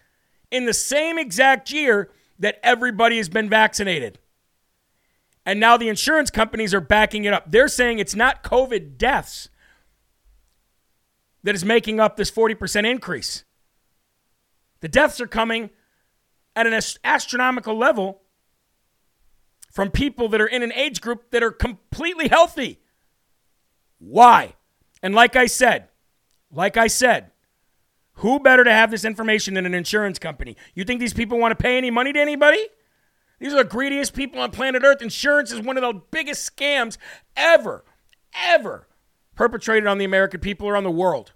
In 0.51 0.65
the 0.65 0.73
same 0.73 1.17
exact 1.17 1.71
year 1.71 2.11
that 2.39 2.59
everybody 2.63 3.17
has 3.17 3.29
been 3.29 3.49
vaccinated. 3.49 4.19
And 5.45 5.59
now 5.59 5.77
the 5.77 5.89
insurance 5.89 6.31
companies 6.31 6.73
are 6.73 6.81
backing 6.81 7.25
it 7.25 7.33
up. 7.33 7.51
They're 7.51 7.67
saying 7.67 7.99
it's 7.99 8.15
not 8.15 8.43
COVID 8.43 8.97
deaths 8.97 9.49
that 11.45 11.53
is 11.53 11.63
making 11.63 11.99
up 11.99 12.17
this 12.17 12.31
40% 12.31 12.89
increase. 12.89 13.45
The 14.81 14.87
deaths 14.87 15.21
are 15.21 15.27
coming 15.27 15.69
at 16.55 16.65
an 16.65 16.81
astronomical 17.03 17.77
level 17.77 18.21
from 19.71 19.91
people 19.91 20.27
that 20.29 20.41
are 20.41 20.47
in 20.47 20.63
an 20.63 20.73
age 20.73 21.01
group 21.01 21.29
that 21.29 21.43
are 21.43 21.51
completely 21.51 22.29
healthy. 22.29 22.79
Why? 23.99 24.55
And 25.03 25.13
like 25.13 25.35
I 25.35 25.45
said, 25.45 25.89
like 26.51 26.77
I 26.77 26.87
said, 26.87 27.31
who 28.19 28.39
better 28.39 28.63
to 28.63 28.71
have 28.71 28.89
this 28.89 29.05
information 29.05 29.53
than 29.53 29.67
an 29.67 29.75
insurance 29.75 30.17
company? 30.17 30.57
You 30.73 30.83
think 30.83 30.99
these 30.99 31.13
people 31.13 31.37
want 31.37 31.51
to 31.51 31.61
pay 31.61 31.77
any 31.77 31.91
money 31.91 32.11
to 32.11 32.19
anybody? 32.19 32.65
These 33.39 33.53
are 33.53 33.63
the 33.63 33.69
greediest 33.69 34.15
people 34.15 34.41
on 34.41 34.49
planet 34.49 34.81
Earth. 34.83 35.01
Insurance 35.01 35.51
is 35.51 35.61
one 35.61 35.77
of 35.77 35.83
the 35.83 36.01
biggest 36.09 36.55
scams 36.55 36.97
ever, 37.35 37.85
ever 38.33 38.87
perpetrated 39.35 39.87
on 39.87 39.97
the 39.97 40.05
American 40.05 40.39
people 40.39 40.67
or 40.67 40.75
on 40.75 40.83
the 40.83 40.91
world. 40.91 41.33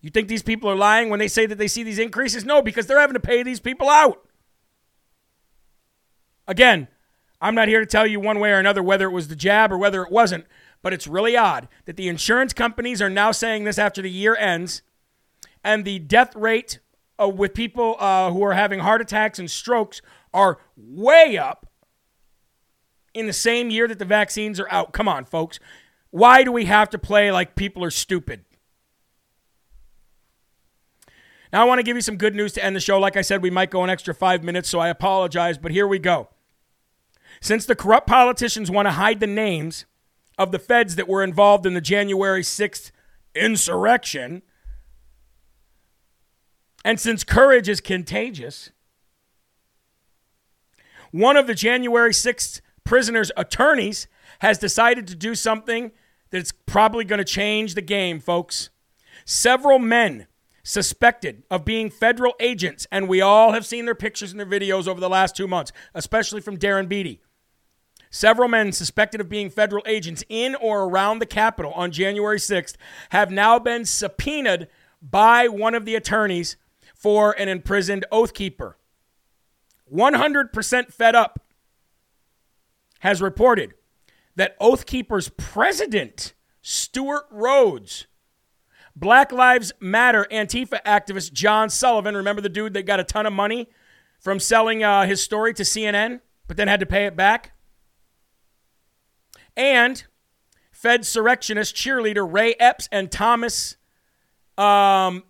You 0.00 0.10
think 0.10 0.28
these 0.28 0.42
people 0.42 0.68
are 0.70 0.76
lying 0.76 1.08
when 1.08 1.18
they 1.18 1.28
say 1.28 1.46
that 1.46 1.56
they 1.56 1.68
see 1.68 1.82
these 1.82 1.98
increases? 1.98 2.44
No, 2.44 2.60
because 2.60 2.86
they're 2.86 3.00
having 3.00 3.14
to 3.14 3.20
pay 3.20 3.42
these 3.42 3.60
people 3.60 3.88
out. 3.88 4.28
Again, 6.46 6.88
I'm 7.40 7.54
not 7.54 7.68
here 7.68 7.80
to 7.80 7.86
tell 7.86 8.06
you 8.06 8.20
one 8.20 8.38
way 8.40 8.50
or 8.52 8.58
another 8.58 8.82
whether 8.82 9.06
it 9.06 9.12
was 9.12 9.28
the 9.28 9.36
jab 9.36 9.72
or 9.72 9.78
whether 9.78 10.02
it 10.02 10.12
wasn't, 10.12 10.44
but 10.82 10.92
it's 10.92 11.06
really 11.06 11.36
odd 11.36 11.68
that 11.86 11.96
the 11.96 12.08
insurance 12.08 12.52
companies 12.52 13.00
are 13.00 13.08
now 13.08 13.32
saying 13.32 13.64
this 13.64 13.78
after 13.78 14.02
the 14.02 14.10
year 14.10 14.36
ends 14.36 14.82
and 15.62 15.84
the 15.84 15.98
death 15.98 16.36
rate 16.36 16.80
uh, 17.18 17.28
with 17.28 17.54
people 17.54 17.96
uh, 17.98 18.30
who 18.30 18.42
are 18.42 18.52
having 18.54 18.80
heart 18.80 19.00
attacks 19.00 19.38
and 19.38 19.50
strokes 19.50 20.02
are 20.34 20.58
way 20.76 21.38
up. 21.38 21.66
in 23.14 23.26
the 23.26 23.32
same 23.32 23.70
year 23.70 23.86
that 23.88 23.98
the 23.98 24.04
vaccines 24.04 24.58
are 24.58 24.68
out. 24.70 24.92
Come 24.92 25.08
on, 25.08 25.24
folks. 25.24 25.60
Why 26.14 26.44
do 26.44 26.52
we 26.52 26.66
have 26.66 26.90
to 26.90 26.98
play 26.98 27.32
like 27.32 27.56
people 27.56 27.82
are 27.82 27.90
stupid? 27.90 28.44
Now, 31.52 31.62
I 31.62 31.64
want 31.64 31.80
to 31.80 31.82
give 31.82 31.96
you 31.96 32.02
some 32.02 32.16
good 32.16 32.36
news 32.36 32.52
to 32.52 32.64
end 32.64 32.76
the 32.76 32.80
show. 32.80 33.00
Like 33.00 33.16
I 33.16 33.20
said, 33.20 33.42
we 33.42 33.50
might 33.50 33.72
go 33.72 33.82
an 33.82 33.90
extra 33.90 34.14
five 34.14 34.44
minutes, 34.44 34.68
so 34.68 34.78
I 34.78 34.90
apologize, 34.90 35.58
but 35.58 35.72
here 35.72 35.88
we 35.88 35.98
go. 35.98 36.28
Since 37.40 37.66
the 37.66 37.74
corrupt 37.74 38.06
politicians 38.06 38.70
want 38.70 38.86
to 38.86 38.92
hide 38.92 39.18
the 39.18 39.26
names 39.26 39.86
of 40.38 40.52
the 40.52 40.60
feds 40.60 40.94
that 40.94 41.08
were 41.08 41.24
involved 41.24 41.66
in 41.66 41.74
the 41.74 41.80
January 41.80 42.42
6th 42.42 42.92
insurrection, 43.34 44.42
and 46.84 47.00
since 47.00 47.24
courage 47.24 47.68
is 47.68 47.80
contagious, 47.80 48.70
one 51.10 51.36
of 51.36 51.48
the 51.48 51.56
January 51.56 52.12
6th 52.12 52.60
prisoners' 52.84 53.32
attorneys 53.36 54.06
has 54.38 54.58
decided 54.58 55.08
to 55.08 55.16
do 55.16 55.34
something 55.34 55.90
that's 56.34 56.50
probably 56.50 57.04
going 57.04 57.18
to 57.18 57.24
change 57.24 57.74
the 57.74 57.80
game, 57.80 58.18
folks. 58.18 58.70
Several 59.24 59.78
men 59.78 60.26
suspected 60.64 61.44
of 61.48 61.64
being 61.64 61.88
federal 61.88 62.34
agents, 62.40 62.88
and 62.90 63.08
we 63.08 63.20
all 63.20 63.52
have 63.52 63.64
seen 63.64 63.84
their 63.84 63.94
pictures 63.94 64.32
and 64.32 64.40
their 64.40 64.46
videos 64.46 64.88
over 64.88 65.00
the 65.00 65.08
last 65.08 65.36
two 65.36 65.46
months, 65.46 65.70
especially 65.94 66.40
from 66.40 66.56
Darren 66.56 66.88
Beattie. 66.88 67.20
Several 68.10 68.48
men 68.48 68.72
suspected 68.72 69.20
of 69.20 69.28
being 69.28 69.48
federal 69.48 69.84
agents 69.86 70.24
in 70.28 70.56
or 70.56 70.82
around 70.82 71.20
the 71.20 71.26
Capitol 71.26 71.70
on 71.72 71.92
January 71.92 72.38
6th 72.38 72.74
have 73.10 73.30
now 73.30 73.60
been 73.60 73.84
subpoenaed 73.84 74.66
by 75.00 75.46
one 75.46 75.76
of 75.76 75.84
the 75.84 75.94
attorneys 75.94 76.56
for 76.96 77.30
an 77.38 77.48
imprisoned 77.48 78.06
oath 78.10 78.34
keeper. 78.34 78.76
100% 79.92 80.92
fed 80.92 81.14
up 81.14 81.46
has 83.00 83.22
reported 83.22 83.74
that 84.36 84.56
Oath 84.60 84.86
Keepers 84.86 85.28
president, 85.30 86.34
Stewart 86.62 87.26
Rhodes, 87.30 88.06
Black 88.96 89.32
Lives 89.32 89.72
Matter 89.80 90.26
Antifa 90.30 90.80
activist 90.84 91.32
John 91.32 91.68
Sullivan. 91.68 92.16
Remember 92.16 92.40
the 92.40 92.48
dude 92.48 92.74
that 92.74 92.86
got 92.86 93.00
a 93.00 93.04
ton 93.04 93.26
of 93.26 93.32
money 93.32 93.68
from 94.20 94.38
selling 94.38 94.84
uh, 94.84 95.04
his 95.04 95.22
story 95.22 95.52
to 95.54 95.62
CNN, 95.62 96.20
but 96.46 96.56
then 96.56 96.68
had 96.68 96.80
to 96.80 96.86
pay 96.86 97.06
it 97.06 97.16
back? 97.16 97.52
And 99.56 100.04
Fed 100.70 101.02
surrectionist 101.02 101.74
cheerleader 101.74 102.30
Ray 102.30 102.54
Epps 102.60 102.88
and 102.92 103.10
Thomas, 103.10 103.76
um, 104.56 105.24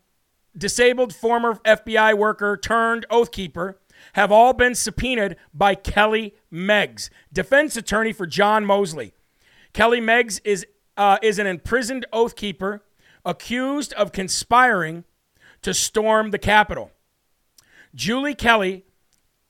disabled 0.57 1.15
former 1.15 1.55
FBI 1.65 2.17
worker 2.17 2.57
turned 2.57 3.07
oath 3.11 3.31
keeper, 3.31 3.81
have 4.15 4.31
all 4.31 4.53
been 4.53 4.75
subpoenaed 4.75 5.37
by 5.53 5.75
Kelly 5.75 6.35
Meggs, 6.55 7.11
defense 7.33 7.77
attorney 7.77 8.13
for 8.13 8.27
John 8.27 8.65
Moseley. 8.65 9.13
Kelly 9.73 10.01
Meggs 10.01 10.39
is, 10.45 10.65
uh, 10.97 11.19
is 11.21 11.41
an 11.41 11.49
imprisoned 11.49 12.07
oath 12.13 12.37
keeper 12.37 12.85
accused 13.25 13.93
of 13.95 14.13
conspiring 14.13 15.03
to 15.63 15.75
storm 15.75 16.31
the 16.31 16.39
Capitol. 16.39 16.93
Julie 17.93 18.37
Kelly 18.37 18.85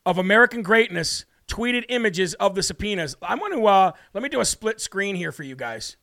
of 0.06 0.16
American 0.16 0.62
Greatness 0.62 1.26
tweeted 1.46 1.84
images 1.90 2.32
of 2.34 2.54
the 2.54 2.62
subpoenas. 2.62 3.16
I 3.20 3.34
want 3.34 3.52
to 3.52 3.66
uh, 3.66 3.92
let 4.14 4.22
me 4.22 4.30
do 4.30 4.40
a 4.40 4.44
split 4.46 4.80
screen 4.80 5.14
here 5.14 5.32
for 5.32 5.42
you 5.42 5.56
guys. 5.56 5.96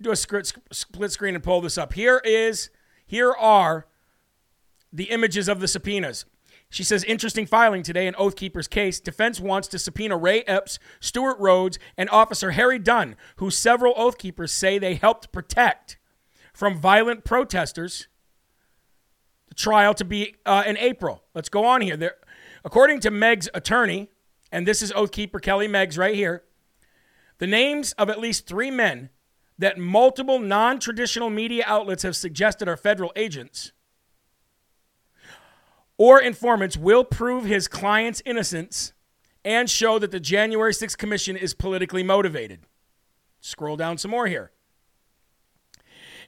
Do 0.00 0.10
a 0.10 0.16
split 0.16 1.12
screen 1.12 1.34
and 1.34 1.44
pull 1.44 1.60
this 1.60 1.76
up. 1.76 1.92
Here 1.92 2.20
is 2.24 2.70
here 3.06 3.32
are 3.32 3.86
the 4.92 5.10
images 5.10 5.48
of 5.48 5.60
the 5.60 5.68
subpoenas. 5.68 6.24
She 6.68 6.82
says, 6.82 7.04
interesting 7.04 7.46
filing 7.46 7.82
today 7.82 8.06
in 8.06 8.14
Oath 8.16 8.36
Keeper's 8.36 8.68
case. 8.68 8.98
Defense 8.98 9.40
wants 9.40 9.68
to 9.68 9.78
subpoena 9.78 10.16
Ray 10.16 10.42
Epps, 10.42 10.78
Stewart 11.00 11.38
Rhodes, 11.38 11.78
and 11.96 12.10
Officer 12.10 12.52
Harry 12.52 12.78
Dunn, 12.78 13.16
who 13.36 13.50
several 13.50 13.94
Oath 13.96 14.18
Keepers 14.18 14.52
say 14.52 14.78
they 14.78 14.94
helped 14.94 15.32
protect 15.32 15.96
from 16.52 16.78
violent 16.78 17.24
protesters. 17.24 18.08
The 19.48 19.54
trial 19.54 19.94
to 19.94 20.04
be 20.04 20.34
uh, 20.44 20.64
in 20.66 20.76
April. 20.78 21.22
Let's 21.34 21.48
go 21.48 21.64
on 21.64 21.82
here. 21.82 21.96
There, 21.96 22.14
according 22.64 23.00
to 23.00 23.10
Meggs' 23.10 23.48
attorney, 23.54 24.10
and 24.50 24.66
this 24.66 24.82
is 24.82 24.92
Oath 24.92 25.12
Keeper 25.12 25.38
Kelly 25.38 25.68
Meggs 25.68 25.96
right 25.96 26.14
here, 26.14 26.42
the 27.38 27.46
names 27.46 27.92
of 27.92 28.10
at 28.10 28.18
least 28.18 28.46
three 28.46 28.70
men 28.70 29.10
that 29.58 29.78
multiple 29.78 30.38
non 30.38 30.78
traditional 30.80 31.30
media 31.30 31.62
outlets 31.66 32.02
have 32.02 32.16
suggested 32.16 32.68
are 32.68 32.76
federal 32.76 33.12
agents 33.14 33.72
or 35.98 36.20
informants 36.20 36.76
will 36.76 37.04
prove 37.04 37.44
his 37.44 37.68
client's 37.68 38.22
innocence 38.24 38.92
and 39.44 39.70
show 39.70 39.98
that 39.98 40.10
the 40.10 40.20
January 40.20 40.72
6th 40.72 40.98
Commission 40.98 41.36
is 41.36 41.54
politically 41.54 42.02
motivated. 42.02 42.60
Scroll 43.40 43.76
down 43.76 43.96
some 43.96 44.10
more 44.10 44.26
here. 44.26 44.50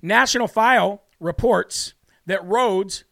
National 0.01 0.47
File 0.47 1.03
reports 1.19 1.95
that 2.27 2.45
Rhodes' 2.45 3.05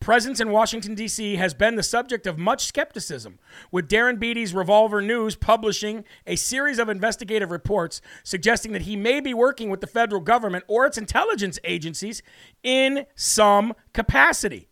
presence 0.00 0.38
in 0.38 0.50
Washington, 0.50 0.94
D.C. 0.94 1.36
has 1.36 1.54
been 1.54 1.76
the 1.76 1.82
subject 1.82 2.26
of 2.26 2.36
much 2.36 2.66
skepticism, 2.66 3.38
with 3.72 3.88
Darren 3.88 4.18
Beattie's 4.18 4.52
Revolver 4.52 5.00
News 5.00 5.34
publishing 5.34 6.04
a 6.26 6.36
series 6.36 6.78
of 6.78 6.90
investigative 6.90 7.50
reports 7.50 8.02
suggesting 8.22 8.72
that 8.72 8.82
he 8.82 8.96
may 8.96 9.20
be 9.20 9.32
working 9.32 9.70
with 9.70 9.80
the 9.80 9.86
federal 9.86 10.20
government 10.20 10.64
or 10.68 10.84
its 10.84 10.98
intelligence 10.98 11.58
agencies 11.64 12.20
in 12.62 13.06
some 13.14 13.72
capacity. 13.94 14.68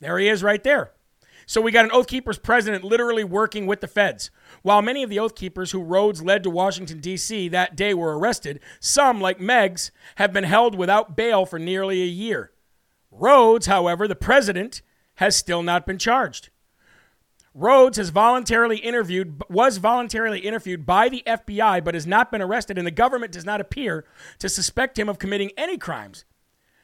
There 0.00 0.18
he 0.18 0.28
is 0.28 0.42
right 0.42 0.62
there. 0.62 0.92
So 1.46 1.62
we 1.62 1.72
got 1.72 1.86
an 1.86 1.92
Oath 1.92 2.08
Keepers 2.08 2.38
president 2.38 2.84
literally 2.84 3.24
working 3.24 3.66
with 3.66 3.80
the 3.80 3.86
feds. 3.86 4.30
While 4.60 4.82
many 4.82 5.02
of 5.02 5.08
the 5.08 5.18
Oath 5.18 5.34
Keepers 5.34 5.72
who 5.72 5.82
Rhodes 5.82 6.22
led 6.22 6.42
to 6.42 6.50
Washington, 6.50 7.00
D.C. 7.00 7.48
that 7.48 7.74
day 7.74 7.94
were 7.94 8.18
arrested, 8.18 8.60
some, 8.80 9.18
like 9.18 9.40
Meggs, 9.40 9.90
have 10.16 10.30
been 10.30 10.44
held 10.44 10.74
without 10.74 11.16
bail 11.16 11.46
for 11.46 11.58
nearly 11.58 12.02
a 12.02 12.06
year. 12.06 12.52
Rhodes, 13.10 13.66
however, 13.66 14.06
the 14.06 14.14
president, 14.14 14.82
has 15.14 15.36
still 15.36 15.62
not 15.62 15.86
been 15.86 15.96
charged. 15.96 16.50
Rhodes 17.54 17.96
has 17.96 18.10
voluntarily 18.10 18.76
interviewed 18.76 19.42
was 19.48 19.78
voluntarily 19.78 20.40
interviewed 20.40 20.86
by 20.86 21.08
the 21.08 21.24
FBI 21.26 21.82
but 21.82 21.94
has 21.94 22.06
not 22.06 22.30
been 22.30 22.42
arrested 22.42 22.78
and 22.78 22.86
the 22.86 22.92
government 22.92 23.32
does 23.32 23.44
not 23.44 23.60
appear 23.60 24.04
to 24.38 24.48
suspect 24.48 24.98
him 24.98 25.08
of 25.08 25.18
committing 25.18 25.50
any 25.56 25.76
crimes. 25.76 26.24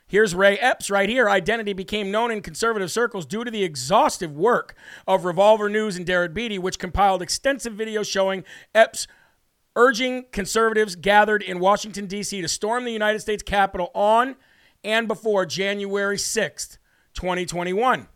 Here's 0.07 0.35
Ray 0.35 0.59
Epps 0.59 0.91
right 0.91 1.09
here. 1.09 1.29
Identity 1.29 1.73
became 1.73 2.11
known 2.11 2.31
in 2.31 2.43
conservative 2.43 2.91
circles 2.91 3.25
due 3.25 3.43
to 3.43 3.51
the 3.51 3.65
exhaustive 3.65 4.37
work 4.37 4.75
of 5.07 5.25
Revolver 5.25 5.69
News 5.69 5.97
and 5.97 6.07
Darren 6.07 6.35
Beattie, 6.35 6.59
which 6.59 6.79
compiled 6.79 7.23
extensive 7.23 7.73
videos 7.73 8.11
showing 8.11 8.45
Epps 8.75 9.07
urging 9.77 10.27
conservatives 10.31 10.95
gathered 10.95 11.43
in 11.43 11.59
Washington, 11.59 12.07
D.C. 12.07 12.41
to 12.41 12.49
storm 12.49 12.85
the 12.85 12.93
United 12.93 13.21
States 13.21 13.43
Capitol 13.43 13.91
on 13.95 14.37
and 14.85 15.09
before 15.09 15.47
January 15.47 16.17
6th, 16.17 16.79
2021. 17.15 18.07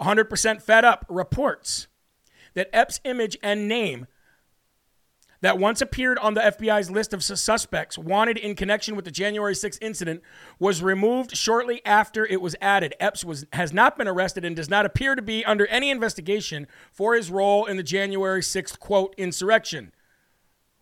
100% 0.00 0.62
Fed 0.62 0.84
Up 0.84 1.04
reports 1.08 1.88
that 2.54 2.70
Epps' 2.72 3.00
image 3.04 3.36
and 3.42 3.68
name 3.68 4.06
that 5.40 5.58
once 5.58 5.80
appeared 5.80 6.18
on 6.18 6.34
the 6.34 6.40
FBI's 6.40 6.90
list 6.90 7.12
of 7.12 7.22
suspects 7.22 7.98
wanted 7.98 8.38
in 8.38 8.54
connection 8.54 8.96
with 8.96 9.04
the 9.04 9.10
January 9.10 9.54
6th 9.54 9.78
incident 9.80 10.22
was 10.58 10.82
removed 10.82 11.36
shortly 11.36 11.84
after 11.84 12.26
it 12.26 12.40
was 12.40 12.56
added. 12.60 12.94
Epps 13.00 13.24
was, 13.24 13.46
has 13.52 13.72
not 13.72 13.96
been 13.96 14.08
arrested 14.08 14.44
and 14.44 14.56
does 14.56 14.70
not 14.70 14.86
appear 14.86 15.14
to 15.14 15.22
be 15.22 15.44
under 15.44 15.66
any 15.66 15.90
investigation 15.90 16.66
for 16.92 17.14
his 17.14 17.30
role 17.30 17.66
in 17.66 17.76
the 17.76 17.82
January 17.82 18.40
6th, 18.40 18.78
quote, 18.78 19.14
insurrection, 19.16 19.92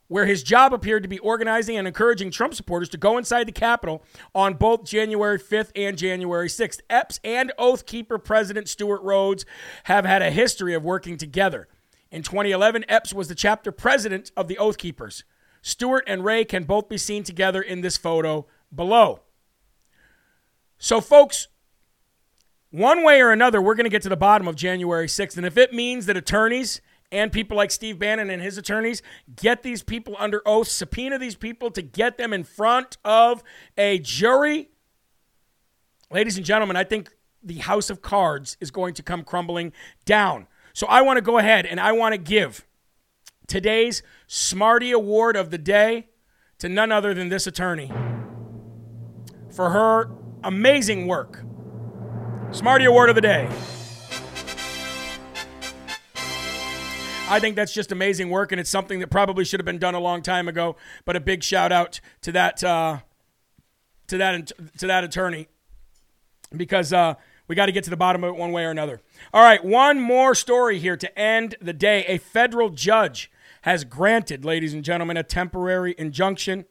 where 0.09 0.26
his 0.26 0.42
job 0.42 0.72
appeared 0.72 1.02
to 1.02 1.09
be 1.09 1.18
organizing 1.20 1.76
and 1.76 1.88
encouraging 1.88 2.30
Trump 2.30 2.55
supporters 2.55 2.88
to 2.90 2.98
go 2.98 3.18
inside 3.18 3.48
the 3.48 3.52
Capitol 3.52 4.05
on 4.34 4.55
both 4.55 4.84
January 4.84 5.38
5th 5.38 5.72
and 5.74 5.98
January 5.98 6.48
6th. 6.48 6.80
Epps 6.90 7.20
and 7.24 7.52
Oath 7.59 7.86
Keeper 7.86 8.18
President 8.18 8.68
Stewart 8.68 9.02
Rhodes 9.02 9.44
have 9.84 10.05
had 10.05 10.22
a 10.22 10.30
history 10.30 10.74
of 10.74 10.84
working 10.84 11.16
together. 11.16 11.68
In 12.15 12.23
2011, 12.23 12.85
Epps 12.89 13.12
was 13.12 13.27
the 13.27 13.35
chapter 13.35 13.73
president 13.73 14.31
of 14.37 14.47
the 14.47 14.57
Oath 14.57 14.79
Keepers. 14.79 15.25
Stewart 15.62 16.05
and 16.07 16.25
Ray 16.25 16.45
can 16.45 16.62
both 16.62 16.89
be 16.89 16.97
seen 16.97 17.25
together 17.25 17.61
in 17.61 17.81
this 17.81 17.97
photo 17.97 18.47
below. 18.73 19.23
So, 20.79 21.01
folks, 21.01 21.49
one 22.71 23.03
way 23.03 23.21
or 23.21 23.33
another, 23.33 23.61
we're 23.61 23.75
going 23.75 23.87
to 23.87 23.91
get 23.91 24.03
to 24.03 24.09
the 24.09 24.17
bottom 24.17 24.47
of 24.47 24.55
January 24.55 25.09
6th. 25.09 25.37
And 25.37 25.45
if 25.45 25.59
it 25.59 25.73
means 25.73 26.07
that 26.07 26.17
attorneys 26.17 26.81
and 27.11 27.33
people 27.33 27.57
like 27.57 27.73
Steve 27.73 27.99
Bannon 27.99 28.31
and 28.31 28.41
his 28.41 28.59
attorneys 28.59 29.03
get 29.35 29.65
these 29.65 29.83
people 29.83 30.15
under 30.17 30.41
oath, 30.47 30.69
subpoena 30.69 31.19
these 31.19 31.35
people 31.35 31.73
to 31.73 31.83
get 31.83 32.17
them 32.17 32.33
in 32.33 32.45
front 32.45 32.97
of 33.05 33.43
a 33.77 33.99
jury, 33.99 34.69
ladies 36.12 36.37
and 36.37 36.47
gentlemen, 36.47 36.77
I 36.77 36.85
think 36.85 37.11
the 37.43 37.59
house 37.59 37.91
of 37.91 38.03
cards 38.03 38.57
is 38.61 38.71
going 38.71 38.95
to 38.95 39.03
come 39.03 39.25
crumbling 39.25 39.73
down. 40.05 40.47
So 40.75 40.89
I 40.89 41.03
want 41.03 41.18
to 41.18 41.22
go 41.22 41.39
ahead 41.39 41.66
and 41.66 41.79
I 41.79 41.93
want 41.93 42.14
to 42.14 42.18
give 42.18 42.66
today's 43.47 44.03
Smarty 44.27 44.91
Award 44.91 45.37
of 45.37 45.53
the 45.53 45.59
day 45.59 46.09
to 46.59 46.68
none 46.68 46.91
other 46.91 47.14
than 47.14 47.29
this 47.29 47.47
attorney 47.47 47.93
for 49.55 49.70
her 49.70 50.11
amazing 50.43 51.07
work. 51.07 51.45
Smarty 52.51 52.87
Award 52.87 53.09
of 53.09 53.14
the 53.14 53.20
day. 53.20 53.49
I 57.27 57.39
think 57.41 57.55
that's 57.55 57.72
just 57.72 57.93
amazing 57.93 58.29
work, 58.29 58.51
and 58.51 58.61
it's 58.61 58.68
something 58.68 58.99
that 58.99 59.11
probably 59.11 59.45
should 59.45 59.61
have 59.61 59.64
been 59.64 59.79
done 59.79 59.95
a 59.95 60.01
long 60.01 60.22
time 60.22 60.49
ago. 60.49 60.77
But 61.05 61.14
a 61.14 61.20
big 61.20 61.45
shout 61.45 61.70
out 61.70 62.01
to 62.22 62.33
that 62.33 62.64
uh, 62.64 62.99
to 64.09 64.18
that 64.18 64.51
to 64.79 64.87
that 64.89 65.05
attorney 65.05 65.47
because 66.55 66.93
uh, 66.93 67.14
we 67.47 67.55
got 67.55 67.66
to 67.66 67.72
get 67.72 67.84
to 67.84 67.90
the 67.90 67.97
bottom 67.97 68.24
of 68.24 68.34
it 68.34 68.38
one 68.38 68.53
way 68.53 68.64
or 68.64 68.70
another. 68.70 69.01
All 69.32 69.42
right, 69.42 69.64
one 69.64 70.01
more 70.01 70.34
story 70.34 70.78
here 70.78 70.97
to 70.97 71.18
end 71.18 71.57
the 71.61 71.72
day. 71.72 72.05
A 72.07 72.18
federal 72.18 72.70
judge 72.70 73.30
has 73.62 73.84
granted, 73.84 74.45
ladies 74.45 74.74
and 74.74 74.84
gentlemen, 74.84 75.16
a 75.16 75.22
temporary 75.22 75.95
injunction 75.99 76.64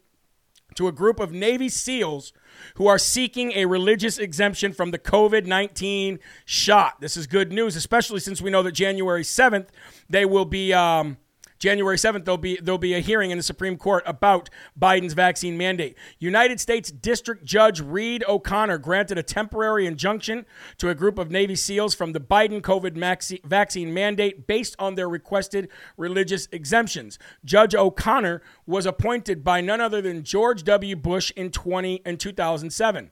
to 0.75 0.87
a 0.87 0.91
group 0.91 1.19
of 1.19 1.31
Navy 1.31 1.69
SEALs 1.69 2.33
who 2.75 2.87
are 2.87 2.97
seeking 2.97 3.51
a 3.53 3.65
religious 3.65 4.17
exemption 4.17 4.73
from 4.73 4.91
the 4.91 4.99
COVID 4.99 5.45
19 5.45 6.19
shot. 6.45 7.01
This 7.01 7.17
is 7.17 7.27
good 7.27 7.51
news, 7.51 7.75
especially 7.75 8.19
since 8.19 8.41
we 8.41 8.49
know 8.49 8.63
that 8.63 8.71
January 8.71 9.23
7th, 9.23 9.67
they 10.09 10.25
will 10.25 10.45
be. 10.45 10.73
Um, 10.73 11.17
January 11.63 11.95
7th, 11.95 12.25
there'll 12.25 12.37
be, 12.37 12.59
there'll 12.61 12.77
be 12.77 12.93
a 12.93 12.99
hearing 12.99 13.31
in 13.31 13.37
the 13.37 13.43
Supreme 13.43 13.77
Court 13.77 14.03
about 14.05 14.49
Biden's 14.77 15.13
vaccine 15.13 15.57
mandate. 15.57 15.95
United 16.19 16.59
States 16.59 16.91
District 16.91 17.45
Judge 17.45 17.79
Reed 17.79 18.21
O'Connor 18.27 18.79
granted 18.79 19.17
a 19.17 19.23
temporary 19.23 19.87
injunction 19.87 20.45
to 20.77 20.89
a 20.89 20.93
group 20.93 21.17
of 21.17 21.31
Navy 21.31 21.55
SEALs 21.55 21.95
from 21.95 22.11
the 22.11 22.19
Biden 22.19 22.59
COVID 22.59 23.41
vaccine 23.45 23.93
mandate 23.93 24.45
based 24.45 24.75
on 24.77 24.95
their 24.95 25.07
requested 25.07 25.69
religious 25.95 26.49
exemptions. 26.51 27.17
Judge 27.45 27.73
O'Connor 27.73 28.41
was 28.65 28.85
appointed 28.85 29.41
by 29.41 29.61
none 29.61 29.79
other 29.79 30.01
than 30.01 30.25
George 30.25 30.65
W. 30.65 30.97
Bush 30.97 31.31
in 31.37 31.49
20 31.49 32.01
in 32.05 32.17
2007. 32.17 33.09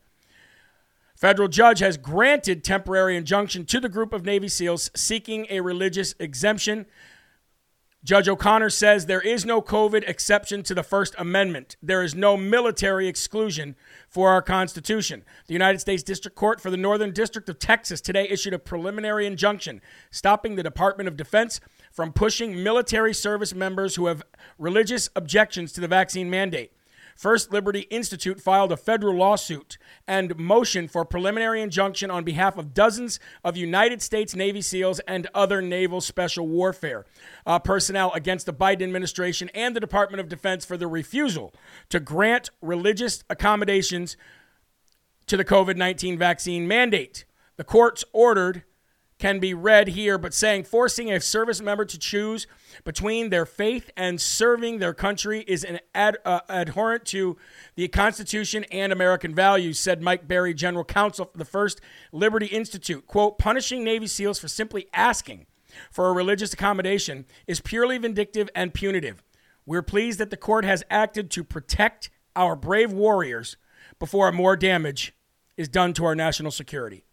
Federal 1.16 1.48
judge 1.48 1.80
has 1.80 1.96
granted 1.96 2.66
temporary 2.66 3.16
injunction 3.16 3.64
to 3.68 3.80
the 3.80 3.88
group 3.88 4.12
of 4.12 4.26
Navy 4.26 4.50
SEALs 4.50 4.92
seeking 4.94 5.48
a 5.50 5.62
religious 5.62 6.16
exemption. 6.20 6.86
Judge 8.04 8.28
O'Connor 8.28 8.72
says 8.72 9.06
there 9.06 9.22
is 9.22 9.46
no 9.46 9.62
COVID 9.62 10.10
exception 10.10 10.64
to 10.64 10.74
the 10.74 10.82
First 10.82 11.14
Amendment. 11.20 11.78
There 11.84 12.02
is 12.02 12.16
no 12.16 12.36
military 12.36 13.08
exclusion 13.08 13.76
for 14.10 14.30
our 14.30 14.42
Constitution. 14.42 15.24
The 15.46 15.54
United 15.54 15.80
States 15.80 16.02
District 16.02 16.36
Court 16.36 16.60
for 16.60 16.72
the 16.72 16.78
Northern 16.78 17.14
District 17.14 17.48
of 17.48 17.60
Texas 17.60 18.02
today 18.02 18.28
issued 18.28 18.56
a 18.56 18.60
preliminary 18.60 19.28
injunction 19.28 19.82
stopping 20.10 20.56
the 20.56 20.64
Department 20.64 21.10
of 21.10 21.16
Defense 21.16 21.62
from 21.92 22.12
pushing 22.12 22.64
military 22.64 23.14
service 23.14 23.54
members 23.54 23.96
who 23.96 24.08
have 24.08 24.24
religious 24.58 25.10
objections 25.16 25.72
to 25.74 25.82
the 25.82 25.88
vaccine 25.88 26.28
mandate. 26.28 26.72
First 27.22 27.52
Liberty 27.54 27.82
Institute 27.92 28.42
filed 28.42 28.72
a 28.72 28.78
federal 28.78 29.16
lawsuit 29.16 29.78
and 30.08 30.36
motion 30.40 30.88
for 30.88 31.06
preliminary 31.06 31.62
injunction 31.62 32.10
on 32.10 32.24
behalf 32.24 32.58
of 32.58 32.74
dozens 32.74 33.20
of 33.44 33.56
United 33.56 34.02
States 34.02 34.36
Navy 34.36 34.60
SEALs 34.60 35.00
and 35.02 35.28
other 35.36 35.62
naval 35.62 36.02
special 36.02 36.48
warfare 36.48 37.06
uh, 37.46 37.60
personnel 37.60 38.12
against 38.14 38.48
the 38.48 38.54
Biden 38.54 38.82
administration 38.82 39.52
and 39.54 39.76
the 39.76 39.80
Department 39.80 40.20
of 40.20 40.30
Defense 40.30 40.66
for 40.66 40.78
the 40.78 40.88
refusal 40.88 41.54
to 41.90 42.00
grant 42.00 42.50
religious 42.60 43.24
accommodations 43.30 44.18
to 45.28 45.38
the 45.38 45.46
COVID 45.46 45.76
19 45.76 46.18
vaccine 46.18 46.68
mandate. 46.68 47.26
The 47.56 47.64
courts 47.64 48.04
ordered 48.14 48.64
can 49.22 49.40
be 49.40 49.54
read 49.54 49.90
here, 49.90 50.18
but 50.18 50.34
saying 50.34 50.64
forcing 50.64 51.12
a 51.12 51.22
service 51.22 51.62
member 51.62 51.86
to 51.86 52.00
choose 52.00 52.48
between 52.84 53.30
their 53.30 53.46
faith 53.46 53.92
and 53.96 54.20
serving 54.20 54.80
their 54.80 54.96
country 54.96 55.46
is 55.48 55.64
an 55.64 55.80
ad, 55.94 56.18
uh, 56.26 56.40
adherent 56.50 57.06
to 57.06 57.38
the 57.76 57.88
Constitution 57.88 58.66
and 58.72 58.92
American 58.92 59.36
values, 59.36 59.78
said 59.78 60.02
Mike 60.02 60.28
Berry, 60.28 60.56
general 60.56 60.84
counsel 60.84 61.26
for 61.26 61.38
the 61.38 61.46
First 61.46 61.82
Liberty 62.12 62.48
Institute. 62.48 63.06
Quote, 63.06 63.38
punishing 63.38 63.84
Navy 63.84 64.08
SEALs 64.08 64.40
for 64.40 64.48
simply 64.48 64.88
asking 64.92 65.46
for 65.92 66.10
a 66.10 66.14
religious 66.14 66.52
accommodation 66.52 67.26
is 67.46 67.62
purely 67.62 68.00
vindictive 68.00 68.50
and 68.56 68.74
punitive. 68.74 69.24
We're 69.68 69.84
pleased 69.84 70.18
that 70.18 70.32
the 70.32 70.38
court 70.38 70.66
has 70.66 70.84
acted 70.90 71.30
to 71.32 71.44
protect 71.44 72.10
our 72.36 72.56
brave 72.56 72.92
warriors 72.92 73.56
before 74.00 74.32
more 74.32 74.58
damage 74.58 75.14
is 75.58 75.70
done 75.70 75.94
to 75.94 76.06
our 76.06 76.16
national 76.16 76.50
security. 76.50 77.04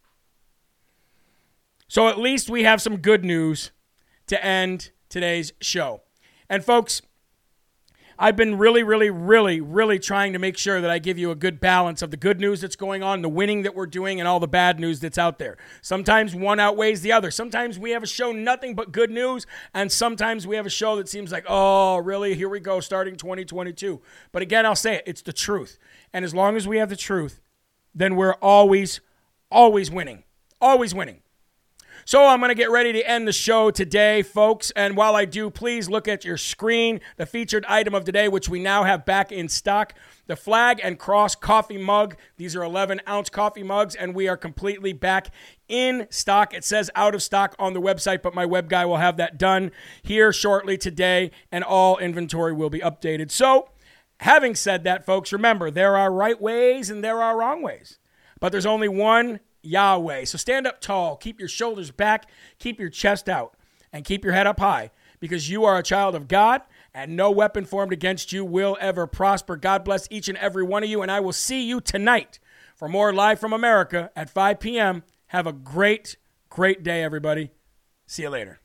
So 1.89 2.09
at 2.09 2.19
least 2.19 2.51
we 2.51 2.65
have 2.65 2.83
some 2.83 2.99
good 2.99 3.25
news 3.25 3.73
to 4.27 4.45
end 4.45 4.91
today's 5.09 5.53
show. 5.61 6.03
And 6.49 6.65
folks, 6.65 7.03
I've 8.21 8.35
been 8.35 8.59
really, 8.59 8.83
really, 8.83 9.11
really, 9.11 9.61
really 9.61 10.01
trying 10.01 10.33
to 10.33 10.41
make 10.41 10.59
sure 10.59 10.81
that 10.81 10.91
I 10.91 10.99
give 10.99 11.19
you 11.19 11.31
a 11.31 11.37
good 11.37 11.61
balance 11.61 12.03
of 12.03 12.11
the 12.11 12.17
good 12.17 12.41
news 12.41 12.61
that's 12.61 12.75
going 12.75 13.03
on, 13.03 13.23
the 13.23 13.29
winning 13.29 13.63
that 13.63 13.77
we're 13.77 13.87
doing, 13.87 14.19
and 14.19 14.27
all 14.27 14.41
the 14.41 14.49
bad 14.49 14.81
news 14.81 14.99
that's 14.99 15.19
out 15.19 15.39
there. 15.39 15.57
Sometimes 15.83 16.35
one 16.35 16.59
outweighs 16.59 17.03
the 17.03 17.13
other. 17.13 17.31
Sometimes 17.31 17.79
we 17.79 17.93
have 17.93 18.03
a 18.03 18.09
show 18.09 18.33
nothing 18.33 18.75
but 18.75 18.91
good 18.91 19.11
news, 19.11 19.47
and 19.73 19.93
sometimes 19.93 20.49
we 20.49 20.57
have 20.57 20.67
a 20.67 20.71
show 20.71 20.97
that 20.97 21.09
seems 21.09 21.31
like, 21.31 21.45
oh, 21.49 21.99
really? 21.99 22.35
Here 22.35 22.49
we 22.49 22.59
go, 22.59 22.81
starting 22.81 23.15
2022. 23.15 24.01
But 24.33 24.43
again, 24.43 24.67
I'll 24.67 24.75
say 24.75 24.97
it, 24.97 25.05
it's 25.07 25.23
the 25.23 25.33
truth. 25.33 25.79
And 26.13 26.25
as 26.25 26.35
long 26.35 26.57
as 26.57 26.67
we 26.67 26.79
have 26.79 26.89
the 26.89 26.97
truth, 26.97 27.41
then 27.95 28.17
we're 28.17 28.35
always, 28.35 29.01
always 29.49 29.93
winning. 29.93 30.25
Always 30.61 30.93
winning. 30.93 31.23
So 32.09 32.27
I'm 32.27 32.41
going 32.41 32.49
to 32.49 32.55
get 32.55 32.71
ready 32.71 32.95
to 32.95 33.07
end 33.07 33.29
the 33.29 33.35
show 33.35 33.71
today, 33.71 34.23
folks. 34.23 34.71
And 34.71 34.97
while 34.97 35.15
I 35.15 35.27
do, 35.27 35.51
please 35.51 35.91
look 35.91 36.09
at 36.09 36.25
your 36.25 36.39
screen, 36.39 37.03
the 37.19 37.27
featured 37.27 37.67
item 37.67 37.95
of 37.95 38.07
today, 38.07 38.29
which 38.29 38.49
we 38.49 38.61
now 38.63 38.85
have 38.85 39.05
back 39.05 39.31
in 39.31 39.47
stock 39.47 39.93
the 40.27 40.35
Flag 40.35 40.81
and 40.83 40.99
Cross 40.99 41.35
coffee 41.35 41.77
mug. 41.77 42.17
These 42.39 42.57
are 42.57 42.63
11 42.63 43.03
ounce 43.07 43.29
coffee 43.29 43.63
mugs, 43.63 43.95
and 43.95 44.15
we 44.15 44.27
are 44.27 44.39
completely 44.39 44.95
back 44.95 45.35
in 45.69 46.07
stock. 46.09 46.55
It 46.55 46.65
says 46.65 46.91
out 46.95 47.15
of 47.15 47.23
stock 47.23 47.55
on 47.59 47.75
the 47.75 47.81
website, 47.83 48.23
but 48.23 48.35
my 48.35 48.47
web 48.47 48.71
guy 48.71 48.87
will 48.87 48.97
have 48.97 49.19
that 49.19 49.37
done 49.37 49.71
here 50.01 50.33
shortly 50.33 50.79
today, 50.79 51.31
and 51.53 51.63
all 51.63 51.99
inventory 51.99 52.55
will 52.55 52.71
be 52.71 52.81
updated. 52.81 53.31
So, 53.31 53.69
having 54.21 54.55
said 54.55 54.83
that, 54.85 55.05
folks, 55.05 55.31
remember 55.31 55.71
there 55.71 55.95
are 55.95 56.11
right 56.11 56.41
ways 56.41 56.89
and 56.89 57.05
there 57.05 57.23
are 57.23 57.39
wrong 57.39 57.61
ways, 57.61 57.99
but 58.41 58.51
there's 58.51 58.65
only 58.65 58.89
one 58.89 59.41
Yahweh. 59.63 60.25
So 60.25 60.39
stand 60.39 60.67
up 60.67 60.81
tall, 60.81 61.17
keep 61.17 61.39
your 61.39 61.49
shoulders 61.49 61.91
back, 61.91 62.29
keep 62.59 62.79
your 62.79 62.91
chest 62.91 63.29
out, 63.29 63.55
and 63.93 64.05
keep 64.05 64.25
your 64.25 64.35
head 64.35 64.47
up 64.47 64.61
high 64.61 64.91
because 65.21 65.51
you 65.51 65.65
are 65.65 65.79
a 65.79 65.83
child 65.83 66.15
of 66.15 66.29
God 66.29 66.63
and 66.95 67.17
no 67.17 67.31
weapon 67.31 67.65
formed 67.65 67.93
against 67.93 68.33
you 68.33 68.45
will 68.45 68.77
ever 68.81 69.07
prosper. 69.07 69.57
God 69.57 69.85
bless 69.85 70.09
each 70.11 70.29
and 70.29 70.39
every 70.39 70.63
one 70.65 70.83
of 70.83 70.89
you, 70.89 71.03
and 71.03 71.11
I 71.11 71.21
will 71.21 71.33
see 71.33 71.63
you 71.63 71.81
tonight 71.81 72.39
for 72.75 72.89
more 72.89 73.13
Live 73.13 73.39
from 73.39 73.53
America 73.53 74.11
at 74.17 74.31
5 74.31 74.61
p.m. 74.61 75.03
Have 75.29 75.47
a 75.47 75.53
great, 75.53 76.17
great 76.49 76.83
day, 76.83 77.03
everybody. 77.03 77.51
See 78.07 78.23
you 78.23 78.31
later. 78.31 78.61